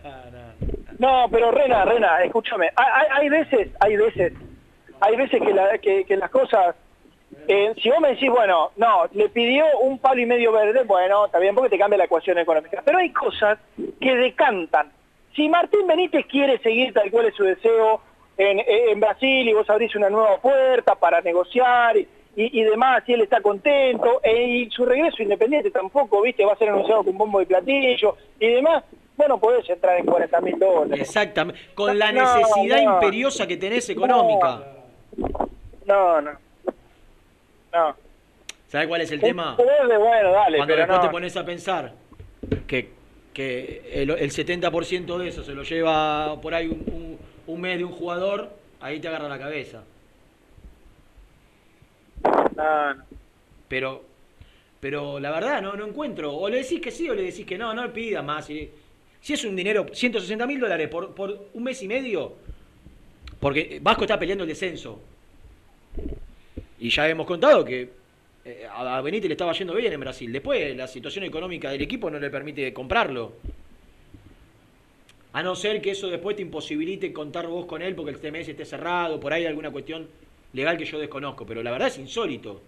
[0.99, 2.71] No, pero Rena, Rena, escúchame.
[2.77, 4.33] Hay, veces, hay veces,
[5.01, 6.75] hay veces que, la- que, que las cosas,
[7.47, 11.39] si vos me decís, bueno, no, le pidió un palo y medio verde, bueno, está
[11.39, 12.83] bien porque te cambia la ecuación económica.
[12.85, 13.59] Pero hay cosas
[14.01, 14.91] que decantan.
[15.35, 18.01] Si Martín Benítez quiere seguir tal cual es su deseo
[18.39, 23.03] en, en Brasil y vos abrís una nueva puerta para negociar y, y- y demás,
[23.07, 27.03] y él está contento, e- y su regreso independiente tampoco, viste, va a ser anunciado
[27.03, 28.85] con bombo y platillo y demás,
[29.17, 31.01] bueno, podés entrar en 40 mil dólares.
[31.01, 31.61] Exactamente.
[31.75, 32.95] Con la necesidad no.
[32.95, 34.63] imperiosa que tenés económica.
[35.87, 36.31] No, no.
[37.73, 37.97] No.
[38.69, 39.55] ¿Sabes cuál es el tema?
[39.57, 41.05] verde, bueno, dale, Cuando pero después no.
[41.07, 41.93] te pones a pensar
[42.67, 42.91] que,
[43.33, 47.79] que el, el 70% de eso se lo lleva por ahí un, un- un mes
[47.79, 48.51] de un jugador,
[48.81, 49.85] ahí te agarra la cabeza.
[53.69, 54.05] Pero,
[54.81, 56.35] pero la verdad no, no encuentro.
[56.35, 58.47] O le decís que sí o le decís que no, no le pidas más.
[58.47, 58.71] Si,
[59.21, 62.35] si es un dinero, 160 mil dólares por, por un mes y medio,
[63.41, 65.01] porque Vasco está peleando el descenso.
[66.79, 67.91] Y ya hemos contado que
[68.45, 70.33] eh, a Benítez le estaba yendo bien en Brasil.
[70.33, 73.33] Después la situación económica del equipo no le permite comprarlo.
[75.33, 78.49] A no ser que eso después te imposibilite contar vos con él porque el TMS
[78.49, 80.09] esté cerrado, por ahí alguna cuestión
[80.57, 82.63] legal que yo desconozco, pero la verdad es insólito.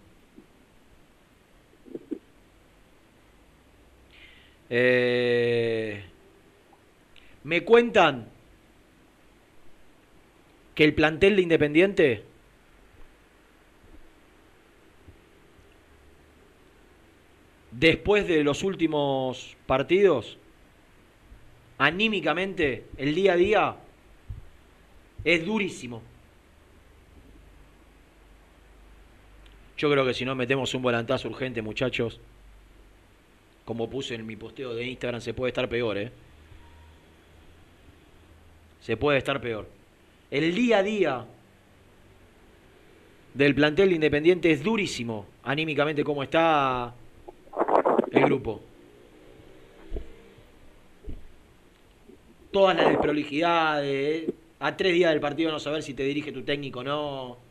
[4.68, 6.04] Eh,
[7.44, 8.28] me cuentan
[10.74, 12.24] que el plantel de Independiente
[17.70, 20.36] después de los últimos partidos,
[21.78, 23.76] anímicamente, el día a día,
[25.24, 26.02] es durísimo.
[29.78, 32.20] Yo creo que si no metemos un volantazo urgente, muchachos,
[33.64, 36.10] como puse en mi posteo de Instagram, se puede estar peor, ¿eh?
[38.80, 39.68] Se puede estar peor.
[40.32, 41.26] El día a día
[43.34, 46.92] del plantel de Independiente es durísimo, anímicamente, como está
[48.10, 48.60] el grupo.
[52.50, 56.80] Todas las desprolijidades, a tres días del partido no saber si te dirige tu técnico
[56.80, 57.47] o no.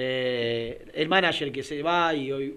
[0.00, 2.54] Eh, el manager que se va y hoy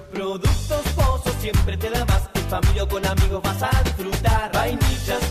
[0.11, 2.29] Productos Pozos siempre te da más.
[2.33, 4.51] En familia o con amigos vas a disfrutar.
[4.53, 5.30] Vainillas,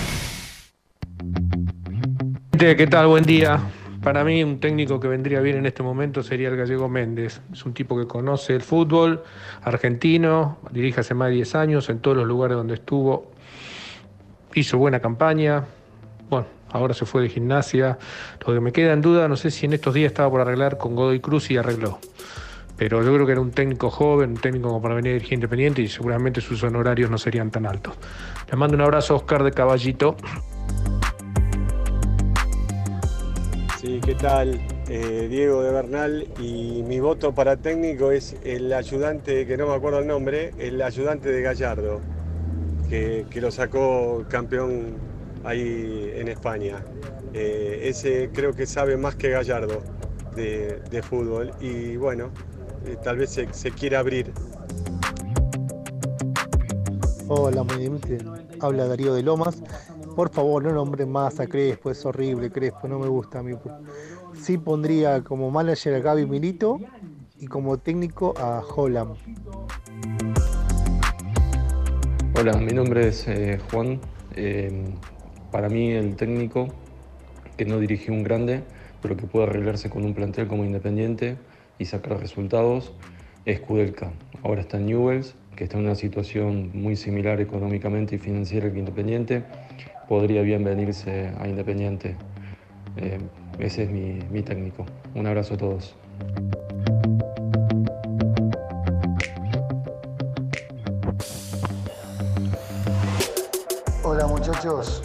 [2.61, 3.07] ¿Qué tal?
[3.07, 3.59] Buen día.
[4.03, 7.41] Para mí un técnico que vendría bien en este momento sería el gallego Méndez.
[7.51, 9.23] Es un tipo que conoce el fútbol
[9.63, 13.31] argentino, dirige hace más de 10 años en todos los lugares donde estuvo.
[14.53, 15.65] Hizo buena campaña.
[16.29, 17.97] Bueno, ahora se fue de gimnasia.
[18.45, 20.77] Lo que me queda en duda, no sé si en estos días estaba por arreglar
[20.77, 21.97] con Godoy Cruz y arregló.
[22.77, 25.33] Pero yo creo que era un técnico joven, un técnico como para venir a dirigir
[25.33, 27.95] independiente y seguramente sus honorarios no serían tan altos.
[28.51, 30.15] Le mando un abrazo a Oscar de Caballito.
[34.05, 34.59] ¿Qué tal?
[34.89, 39.73] Eh, Diego de Bernal y mi voto para técnico es el ayudante, que no me
[39.73, 42.01] acuerdo el nombre, el ayudante de Gallardo,
[42.89, 44.95] que, que lo sacó campeón
[45.43, 46.83] ahí en España.
[47.33, 49.81] Eh, ese creo que sabe más que Gallardo
[50.35, 52.31] de, de fútbol y bueno,
[52.85, 54.31] eh, tal vez se, se quiera abrir.
[57.27, 57.99] Hola, muy bien.
[58.59, 59.61] Habla Darío de Lomas.
[60.15, 63.53] Por favor, no nombren más a Crespo, es horrible Crespo, no me gusta a mí.
[64.33, 66.79] Sí pondría como manager a Gaby Milito
[67.39, 69.15] y como técnico a Holland.
[72.37, 73.99] Hola, mi nombre es eh, Juan.
[74.35, 74.93] Eh,
[75.51, 76.67] para mí el técnico
[77.55, 78.63] que no dirigió un grande,
[79.01, 81.37] pero que puede arreglarse con un plantel como Independiente
[81.79, 82.93] y sacar resultados,
[83.45, 84.11] es Kudelka.
[84.43, 88.79] Ahora está en Newells, que está en una situación muy similar económicamente y financiera que
[88.79, 89.43] Independiente.
[90.07, 92.17] Podría bien venirse a Independiente.
[92.97, 93.19] Eh,
[93.59, 94.85] ese es mi, técnico.
[95.15, 95.95] Un abrazo a todos.
[104.03, 105.03] Hola muchachos,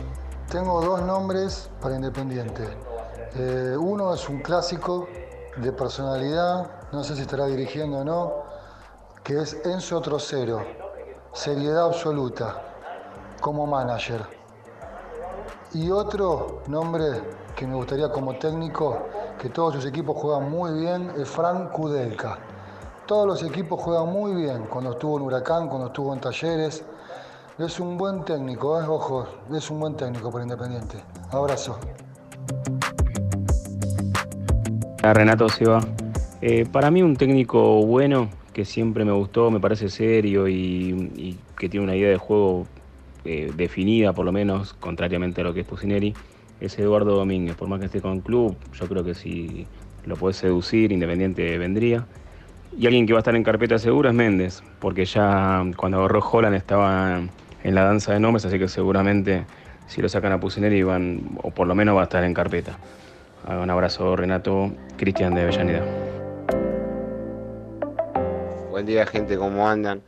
[0.51, 2.65] tengo dos nombres para Independiente.
[3.37, 5.07] Eh, uno es un clásico
[5.57, 8.33] de personalidad, no sé si estará dirigiendo o no,
[9.23, 10.65] que es Enzo Trocero,
[11.33, 12.63] seriedad absoluta,
[13.41, 14.23] como manager.
[15.75, 17.05] Y otro nombre
[17.57, 18.99] que me gustaría como técnico,
[19.41, 22.39] que todos sus equipos juegan muy bien, es Frank Kudelka.
[23.07, 26.85] Todos los equipos juegan muy bien, cuando estuvo en Huracán, cuando estuvo en Talleres.
[27.59, 28.85] Es un buen técnico, ¿eh?
[28.87, 30.99] ojo, es un buen técnico por Independiente.
[31.31, 31.79] Abrazo.
[35.03, 35.81] Renato Seba.
[36.43, 41.69] Eh, para mí un técnico bueno, que siempre me gustó, me parece serio y que
[41.69, 42.67] tiene una idea de juego
[43.27, 46.15] eh, definida, por lo menos, contrariamente a lo que es Pusineri,
[46.61, 47.57] es Eduardo Domínguez.
[47.57, 49.67] Por más que esté con club, yo creo que si
[50.05, 52.07] lo puede seducir, Independiente vendría.
[52.79, 56.21] Y alguien que va a estar en carpeta segura es Méndez, porque ya cuando agarró
[56.21, 57.23] Holland estaba
[57.63, 59.45] en la danza de nombres, así que seguramente
[59.87, 62.79] si lo sacan a Pusineri van, o por lo menos va a estar en carpeta.
[63.49, 65.85] Un abrazo, Renato, Cristian de Avellaneda.
[68.71, 70.03] Buen día, gente, ¿cómo andan?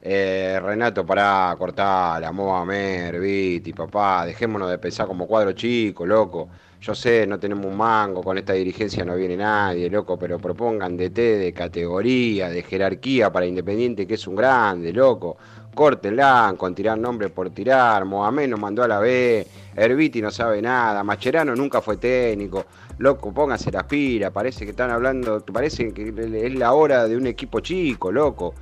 [0.00, 6.48] Eh, Renato, pará, cortá la Merviti, papá, dejémonos de pensar como cuadro chico, loco.
[6.80, 10.96] Yo sé, no tenemos un mango, con esta dirigencia no viene nadie, loco, pero propongan
[10.96, 15.36] DT de categoría, de jerarquía para Independiente, que es un grande, loco.
[15.74, 18.04] Córtenla con tirar nombre por tirar.
[18.04, 19.46] Mohamed nos mandó a la B.
[19.76, 21.04] Herbiti no sabe nada.
[21.04, 22.64] Macherano nunca fue técnico.
[22.98, 24.32] Loco, pónganse las pilas.
[24.32, 25.44] Parece que están hablando.
[25.52, 26.12] Parece que
[26.46, 28.54] es la hora de un equipo chico, loco.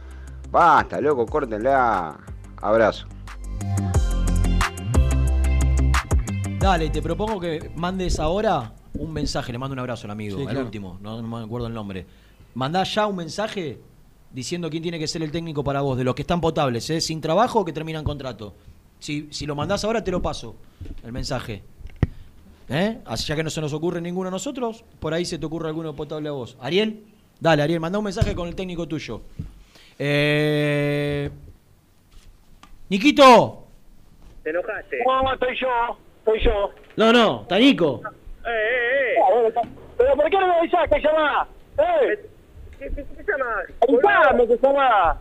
[0.50, 2.16] Basta, loco, córtenla.
[2.62, 3.06] Abrazo.
[6.58, 9.52] Dale, te propongo que mandes ahora un mensaje.
[9.52, 10.64] Le mando un abrazo al amigo, Sí, al claro.
[10.64, 10.98] último.
[11.00, 12.06] No, no me acuerdo el nombre.
[12.54, 13.78] Mandá ya un mensaje
[14.32, 17.00] diciendo quién tiene que ser el técnico para vos, de los que están potables, ¿eh?
[17.00, 18.54] sin trabajo o que terminan contrato.
[18.98, 20.56] Si, si lo mandás ahora, te lo paso,
[21.04, 21.62] el mensaje.
[22.68, 22.98] ¿Eh?
[23.04, 25.68] Así ya que no se nos ocurre ninguno a nosotros, por ahí se te ocurre
[25.68, 26.56] alguno potable a vos.
[26.60, 27.04] Ariel,
[27.40, 29.22] dale, Ariel, manda un mensaje con el técnico tuyo.
[29.98, 31.30] Eh...
[32.88, 33.66] Niquito.
[34.42, 34.98] ¿Te enojaste?
[35.04, 36.70] No, estoy yo, estoy yo.
[36.96, 38.00] No, no, está Nico.
[38.46, 39.68] Eh, eh, eh.
[39.98, 41.48] ¿Pero por qué no me avisás que llamás?
[41.78, 42.28] ¿Eh?
[42.78, 43.66] ¿Qué, qué, qué llamás?
[43.80, 45.18] Avisame que llamás.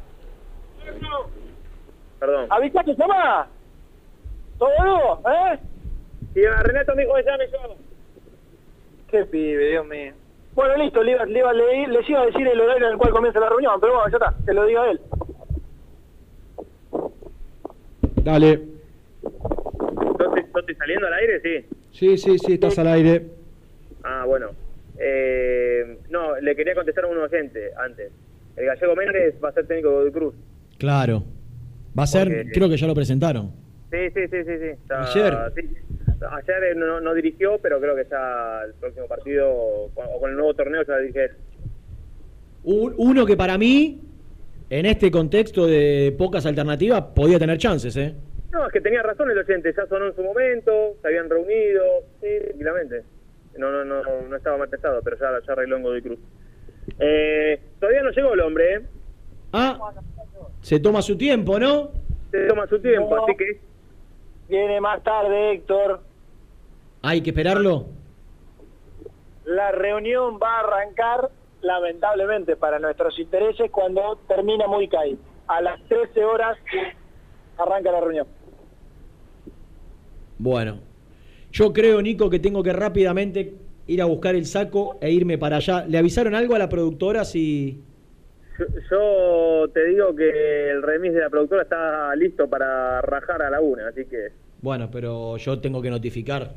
[2.20, 2.48] Perdón.
[2.50, 3.48] Avisá que llamás.
[4.60, 5.22] ¿Todo boludo?
[5.32, 5.60] ¿Eh?
[6.36, 7.76] Y a Renato me dijo que llame yo.
[9.10, 10.14] Qué pibe, Dios mío.
[10.56, 12.98] Bueno, listo, le iba, le iba- le- les iba a decir el horario en el
[12.98, 15.00] cual comienza la reunión, pero bueno, ya está, que lo diga él.
[18.24, 18.62] Dale.
[19.22, 21.42] ¿Yo estoy, saliendo al aire?
[21.42, 21.66] Sí.
[21.92, 23.28] Sí, sí, sí, estás al aire.
[24.04, 24.48] Ah, bueno.
[24.98, 28.12] Eh, no, le quería contestar a un oyente antes.
[28.56, 30.36] El gallego Méndez va a ser técnico de Godoy Cruz.
[30.78, 31.24] Claro.
[31.98, 33.52] Va a ser, Porque- creo que ya lo presentaron.
[33.92, 34.58] Sí, sí, sí, sí.
[34.60, 34.66] sí.
[34.68, 35.34] Está- Ayer.
[35.56, 35.62] sí.
[36.32, 40.54] Ayer no, no dirigió, pero creo que ya el próximo partido o con el nuevo
[40.54, 41.32] torneo ya dirige él.
[42.64, 44.02] Uno que para mí,
[44.70, 48.16] en este contexto de pocas alternativas, podía tener chances, ¿eh?
[48.52, 51.84] No, es que tenía razón el oyente, ya sonó en su momento, se habían reunido,
[52.22, 53.04] sí, tranquilamente.
[53.58, 56.20] No, no, no, no estaba mal pensado, pero ya, ya arregló en Godoy Cruz.
[57.00, 58.82] Eh, todavía no llegó el hombre, ¿eh?
[59.54, 59.78] Ah,
[60.62, 61.92] se toma su tiempo, ¿no?
[62.32, 63.24] Se toma su tiempo, No.
[63.24, 63.60] así que
[64.48, 66.02] Viene más tarde, Héctor.
[67.02, 67.86] Hay que esperarlo.
[69.46, 71.30] La reunión va a arrancar,
[71.62, 75.18] lamentablemente, para nuestros intereses, cuando termina muy caí.
[75.48, 76.58] A las 13 horas
[77.58, 78.28] arranca la reunión.
[80.38, 80.80] Bueno,
[81.52, 83.56] yo creo, Nico, que tengo que rápidamente
[83.88, 85.86] ir a buscar el saco e irme para allá.
[85.86, 87.85] ¿Le avisaron algo a la productora si...?
[88.60, 93.50] Yo, yo te digo que el remis de la productora está listo para rajar a
[93.50, 94.30] la una, así que
[94.62, 96.54] Bueno, pero yo tengo que notificar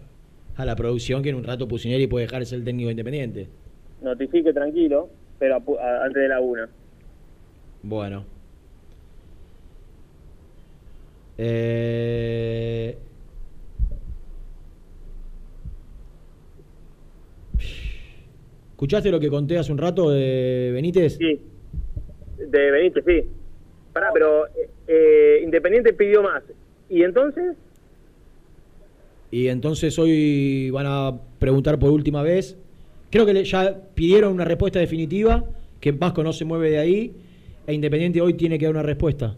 [0.56, 3.48] a la producción que en un rato Pusineri puede dejar de ser el técnico independiente.
[4.02, 5.08] notifique tranquilo.
[5.38, 6.68] pero a pu- a- antes de la una.
[7.84, 8.24] Bueno.
[11.38, 12.98] Eh,
[18.70, 21.16] ¿Escuchaste lo que conté hace un rato de Benítez?
[21.18, 21.40] Sí.
[22.38, 23.24] De Benítez, sí.
[23.92, 24.44] Pará, pero
[24.86, 26.42] eh, Independiente pidió más.
[26.88, 27.56] ¿Y entonces?
[29.30, 32.56] Y entonces hoy van a preguntar por última vez.
[33.10, 35.44] Creo que ya pidieron una respuesta definitiva,
[35.80, 37.14] que Vasco no se mueve de ahí,
[37.66, 39.36] e Independiente hoy tiene que dar una respuesta.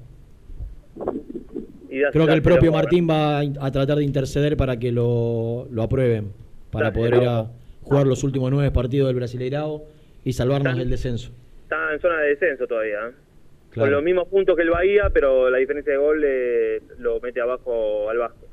[1.88, 2.70] Y Creo que el propio.
[2.70, 6.28] Martín va a, tratar de interceder para que lo, lo aprueben,
[6.70, 7.50] para poder ir a
[7.82, 9.84] jugar los últimos nueve partidos del Brasileirao
[10.24, 11.32] y salvarnos del descenso.
[11.70, 12.96] Está en zona de descenso todavía.
[12.98, 13.12] ¿eh?
[13.70, 13.86] Claro.
[13.86, 17.40] Con los mismos puntos que el Bahía, pero la diferencia de gol eh, lo mete
[17.40, 18.46] abajo al Vasco.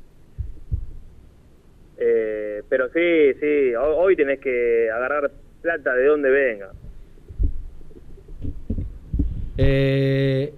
[1.96, 6.70] Eh, pero sí, sí, ho- hoy tenés que agarrar plata de donde venga.
[9.56, 10.52] Eh,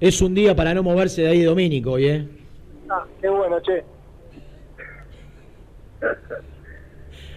[0.00, 2.26] es un día para no moverse de ahí Domínico hoy, ¿eh?
[2.90, 3.84] Ah, qué bueno, che.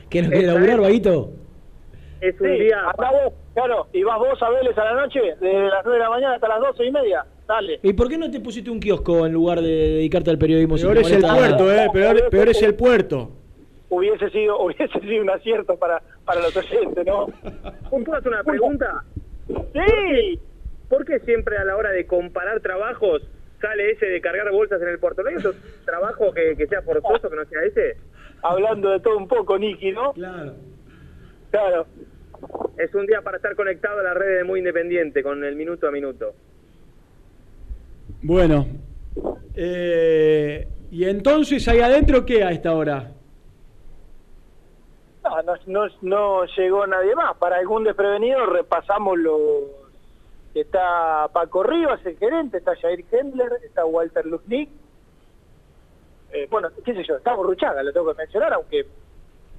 [0.10, 1.32] ¿Qué no quiere laburar, Vaguito?
[2.28, 2.80] Es un Sí, día...
[2.80, 6.04] andá vos, claro, y vas vos a Vélez a la noche, desde las 9 de
[6.04, 7.26] la mañana hasta las 12 y media.
[7.48, 7.80] Dale.
[7.84, 10.76] ¿Y por qué no te pusiste un kiosco en lugar de dedicarte al periodismo?
[10.76, 11.88] Peor es el puerto, eh.
[11.94, 13.30] Peor, peor es el puerto.
[13.90, 17.28] Hubiese sido, hubiese sido un acierto para, para los oyentes, ¿no?
[17.92, 19.04] ¿Puedo hacer una pregunta?
[19.48, 20.40] Sí.
[20.90, 23.22] ¿Por qué siempre a la hora de comparar trabajos
[23.62, 25.22] sale ese de cargar bolsas en el puerto?
[25.22, 25.54] ¿No hay otro
[25.86, 27.98] trabajo que, que sea forzoso que no sea ese?
[28.42, 30.14] Hablando de todo un poco, Nicky, ¿no?
[30.14, 30.54] Claro.
[31.52, 31.86] Claro.
[32.78, 35.88] Es un día para estar conectado a las redes de Muy Independiente con el minuto
[35.88, 36.34] a minuto.
[38.22, 38.68] Bueno.
[39.56, 43.12] eh, ¿Y entonces ahí adentro qué a esta hora?
[45.24, 47.38] No, no, no, no llegó nadie más.
[47.38, 49.64] Para algún desprevenido repasamos los...
[50.54, 54.70] Está Paco Rivas, el gerente, está Jair Hendler, está Walter Luznik.
[56.32, 58.86] Eh, bueno, qué sé yo, está Borruchaga, lo tengo que mencionar, aunque...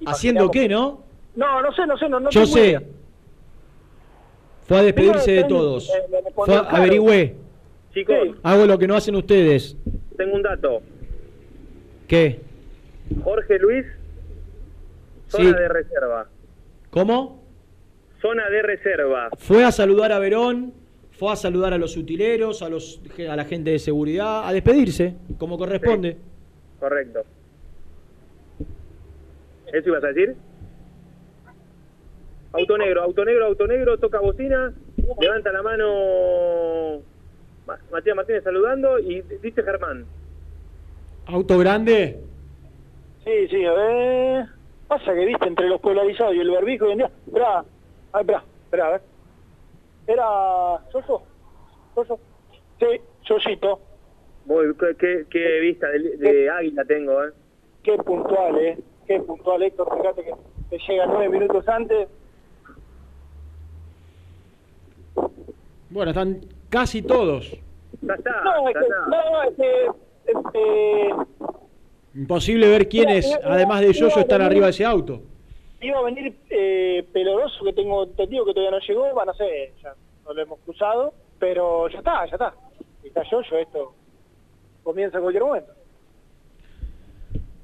[0.07, 1.03] ¿Haciendo qué, no?
[1.37, 2.79] No, no sé, no sé, no, no Yo tengo idea.
[2.79, 2.85] sé.
[4.67, 5.89] Fue a despedirse de todos.
[5.89, 6.77] eh, me Fue respondió a- claro.
[6.83, 7.35] averigüé.
[7.93, 9.77] Chicos, Hago lo que no hacen ustedes.
[10.17, 10.81] tengo un dato.
[12.07, 12.41] ¿Qué?
[13.23, 13.85] Jorge Luis,
[15.29, 15.55] zona Sí.
[15.55, 16.27] de reserva.
[16.89, 17.43] ¿Cómo?
[18.21, 19.29] Zona de reserva.
[19.37, 20.73] Fue a saludar a Verón,
[21.11, 22.99] fue a saludar a los utileros, a, los,
[23.29, 26.17] a la gente de seguridad, a despedirse, como corresponde.
[26.79, 27.21] Correcto.
[29.73, 30.35] ¿Eso ibas a decir?
[32.53, 34.73] Auto negro, auto negro, auto negro, toca bocina,
[35.19, 37.01] levanta la mano
[37.65, 40.07] Ma- Matías Martínez saludando y dice Germán.
[41.27, 42.21] ¿Auto grande?
[43.23, 44.45] Sí, sí, a ver...
[44.87, 47.11] Pasa que, viste, entre los polarizados y el barbijo hoy en día...
[47.27, 47.65] Esperá,
[48.13, 49.01] ay, esperá, esperá, a ver.
[50.07, 50.23] Era...
[50.91, 51.23] ¿Soso?
[51.93, 52.19] ¿Soso?
[52.79, 52.85] Sí,
[53.27, 53.81] Sosito.
[54.45, 57.31] Muy, qué, qué- qué vista de, de águila tengo, ¿eh?
[57.83, 58.77] Qué puntual, ¿eh?
[59.05, 59.89] Qué puntual, Héctor.
[59.97, 60.31] Fíjate que,
[60.69, 62.07] que llega nueve minutos antes.
[65.89, 67.51] Bueno, están casi todos.
[68.01, 68.85] Ya está, No, es ya que...
[68.85, 69.05] está.
[69.09, 69.85] No, es que...
[70.27, 71.09] Este,
[72.15, 75.21] Imposible ver quiénes, Mira, además de Yoyo, están arriba de ese auto.
[75.81, 79.03] iba a venir eh, Peloroso, que tengo entendido que todavía no llegó.
[79.13, 79.93] Bueno, no sé, ya
[80.25, 81.13] no lo hemos cruzado.
[81.39, 82.53] Pero ya está, ya está.
[83.03, 83.93] Y está Yoyo, esto
[84.83, 85.71] comienza en cualquier momento.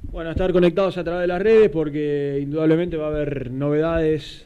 [0.04, 4.46] Bueno, estar conectados a través de las redes porque indudablemente va a haber novedades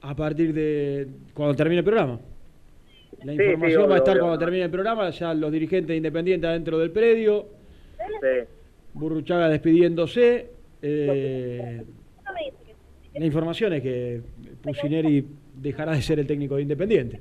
[0.00, 2.20] a partir de cuando termine el programa.
[3.24, 4.22] La Sí, sí, información va a estar obvio.
[4.22, 7.46] cuando termine el programa, ya los dirigentes independientes adentro del predio,
[8.20, 8.48] Sí.
[8.94, 10.50] Burruchaga despidiéndose.
[10.82, 11.82] eh,
[13.14, 14.20] la información es que
[14.62, 15.24] Pusineri
[15.56, 17.20] dejará de ser el técnico de Independiente.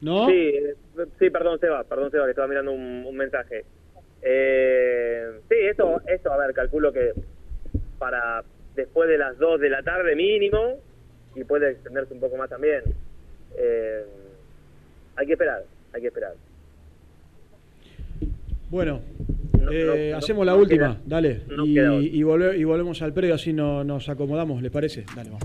[0.00, 0.26] ¿No?
[0.26, 0.74] Sí, eh,
[1.18, 3.64] sí, perdón, Seba, perdón, Seba, que estaba mirando un, un mensaje.
[4.22, 7.12] Eh, sí, esto, esto, a ver, calculo que
[7.98, 8.42] para
[8.74, 10.78] después de las 2 de la tarde mínimo,
[11.34, 12.82] y puede extenderse un poco más también.
[13.56, 14.04] Eh,
[15.16, 16.34] hay que esperar, hay que esperar.
[18.70, 19.00] Bueno,
[19.60, 21.42] No, eh, no, hacemos no, la última, queda- dale.
[21.64, 21.78] y,
[22.18, 25.04] y volve- y volvemos al predio, así no, nos acomodamos, ¿les parece?
[25.14, 25.44] Dale, vamos.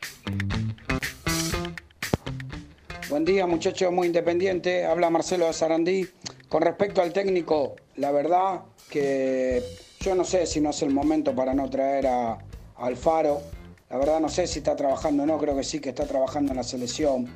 [3.10, 4.86] Buen día, muchachos, muy independiente.
[4.86, 6.08] Habla Marcelo de Sarandí.
[6.48, 9.64] Con respecto al técnico, la verdad que
[9.98, 12.38] yo no sé si no es el momento para no traer a,
[12.76, 13.40] Alfaro.
[13.88, 16.52] La verdad no sé si está trabajando o no, creo que sí que está trabajando
[16.52, 17.28] en la selección.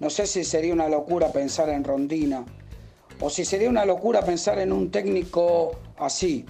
[0.00, 2.44] No sé si sería una locura pensar en Rondina
[3.20, 6.44] o si sería una locura pensar en un técnico así,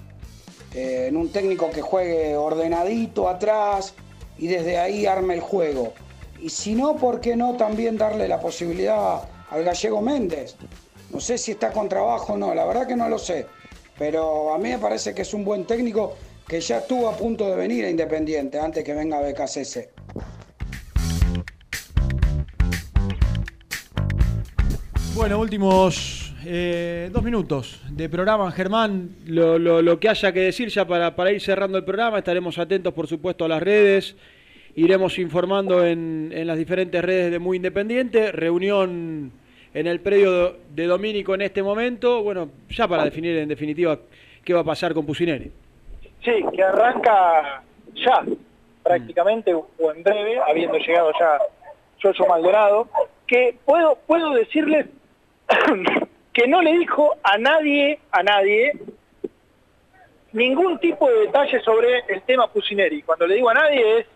[0.75, 3.93] eh, en un técnico que juegue ordenadito atrás
[4.39, 5.93] y desde ahí arme el juego.
[6.43, 10.57] Y si no, ¿por qué no también darle la posibilidad al gallego Méndez?
[11.11, 13.47] No sé si está con trabajo o no, la verdad que no lo sé.
[13.99, 16.17] Pero a mí me parece que es un buen técnico
[16.49, 19.89] que ya estuvo a punto de venir a Independiente antes que venga BKCS.
[25.15, 29.11] Bueno, últimos eh, dos minutos de programa, Germán.
[29.27, 32.57] Lo, lo- lo que haya que decir ya para, para ir cerrando el programa, estaremos
[32.59, 34.17] atentos, por supuesto, a las redes.
[34.81, 38.33] Iremos informando en, en las diferentes redes de Muy Independiente.
[38.33, 39.31] Reunión
[39.75, 42.23] en el predio de Domínico en este momento.
[42.23, 43.99] Bueno, ya para definir en definitiva
[44.43, 45.53] qué va a pasar con Pusineri.
[46.25, 47.63] Sí, que arranca
[47.95, 48.25] ya,
[48.83, 51.37] prácticamente, o en breve, habiendo llegado ya
[52.03, 52.89] Yoyo Maldonado,
[53.27, 54.87] que puedo, puedo decirles
[56.33, 58.73] que no le dijo a nadie, a nadie,
[60.33, 63.03] ningún tipo de detalle sobre el tema Pusineri.
[63.03, 64.07] Cuando le digo a nadie es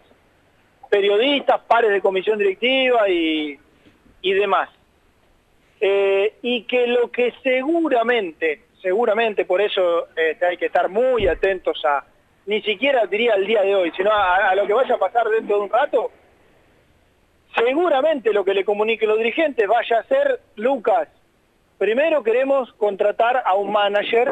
[0.95, 3.59] periodistas, pares de comisión directiva y,
[4.23, 4.71] y demás.
[5.81, 11.85] Eh, y que lo que seguramente, seguramente por eso este, hay que estar muy atentos
[11.85, 12.05] a,
[12.47, 15.29] ni siquiera diría el día de hoy, sino a, a lo que vaya a pasar
[15.31, 16.13] dentro de un rato,
[17.57, 21.09] seguramente lo que le comuniquen los dirigentes vaya a ser, Lucas,
[21.77, 24.31] primero queremos contratar a un manager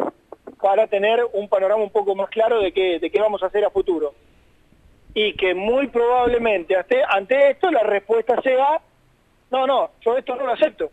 [0.61, 3.65] para tener un panorama un poco más claro de qué, de qué vamos a hacer
[3.65, 4.15] a futuro.
[5.15, 8.81] Y que muy probablemente ante, ante esto la respuesta sea,
[9.51, 10.91] no, no, yo esto no lo acepto.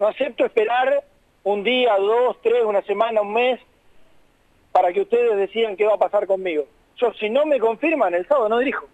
[0.00, 1.04] No acepto esperar
[1.44, 3.60] un día, dos, tres, una semana, un mes,
[4.72, 6.66] para que ustedes decidan qué va a pasar conmigo.
[6.96, 8.86] Yo, si no me confirman, el sábado no dirijo.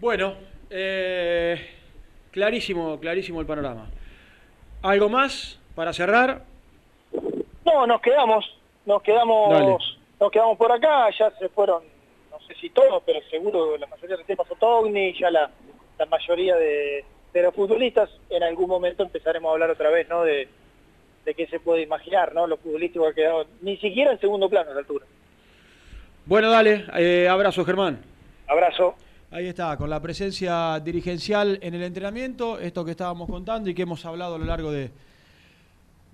[0.00, 0.34] Bueno,
[0.70, 1.60] eh,
[2.30, 3.88] clarísimo, clarísimo el panorama.
[4.82, 6.42] ¿Algo más para cerrar?
[7.64, 9.99] No, nos quedamos, nos quedamos, Dale.
[10.20, 11.82] Nos quedamos por acá, ya se fueron,
[12.30, 15.50] no sé si todos, pero seguro la mayoría de los temas Otogni, ya la,
[15.98, 20.22] la mayoría de, de los futbolistas, en algún momento empezaremos a hablar otra vez, ¿no?
[20.22, 20.46] De,
[21.24, 22.46] de qué se puede imaginar, ¿no?
[22.46, 25.06] Lo futbolístico ha quedado ni siquiera en segundo plano a esa altura.
[26.26, 28.00] Bueno, dale, eh, abrazo Germán.
[28.46, 28.94] Abrazo.
[29.30, 33.82] Ahí está, con la presencia dirigencial en el entrenamiento, esto que estábamos contando y que
[33.82, 34.90] hemos hablado a lo largo de,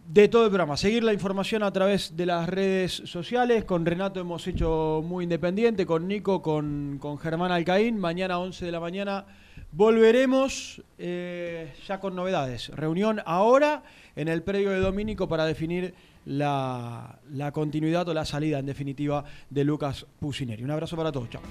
[0.09, 0.77] de todo el programa.
[0.77, 3.65] Seguir la información a través de las redes sociales.
[3.65, 7.99] Con Renato hemos hecho muy independiente, con Nico, con, con Germán Alcaín.
[7.99, 9.27] Mañana 11 de la mañana
[9.73, 12.69] volveremos eh, ya con novedades.
[12.69, 13.83] Reunión ahora
[14.15, 19.24] en el predio de Domínico para definir la, la continuidad o la salida en definitiva
[19.51, 20.62] de Lucas Pusineri.
[20.62, 21.31] Un abrazo para todos.
[21.31, 21.43] Chao.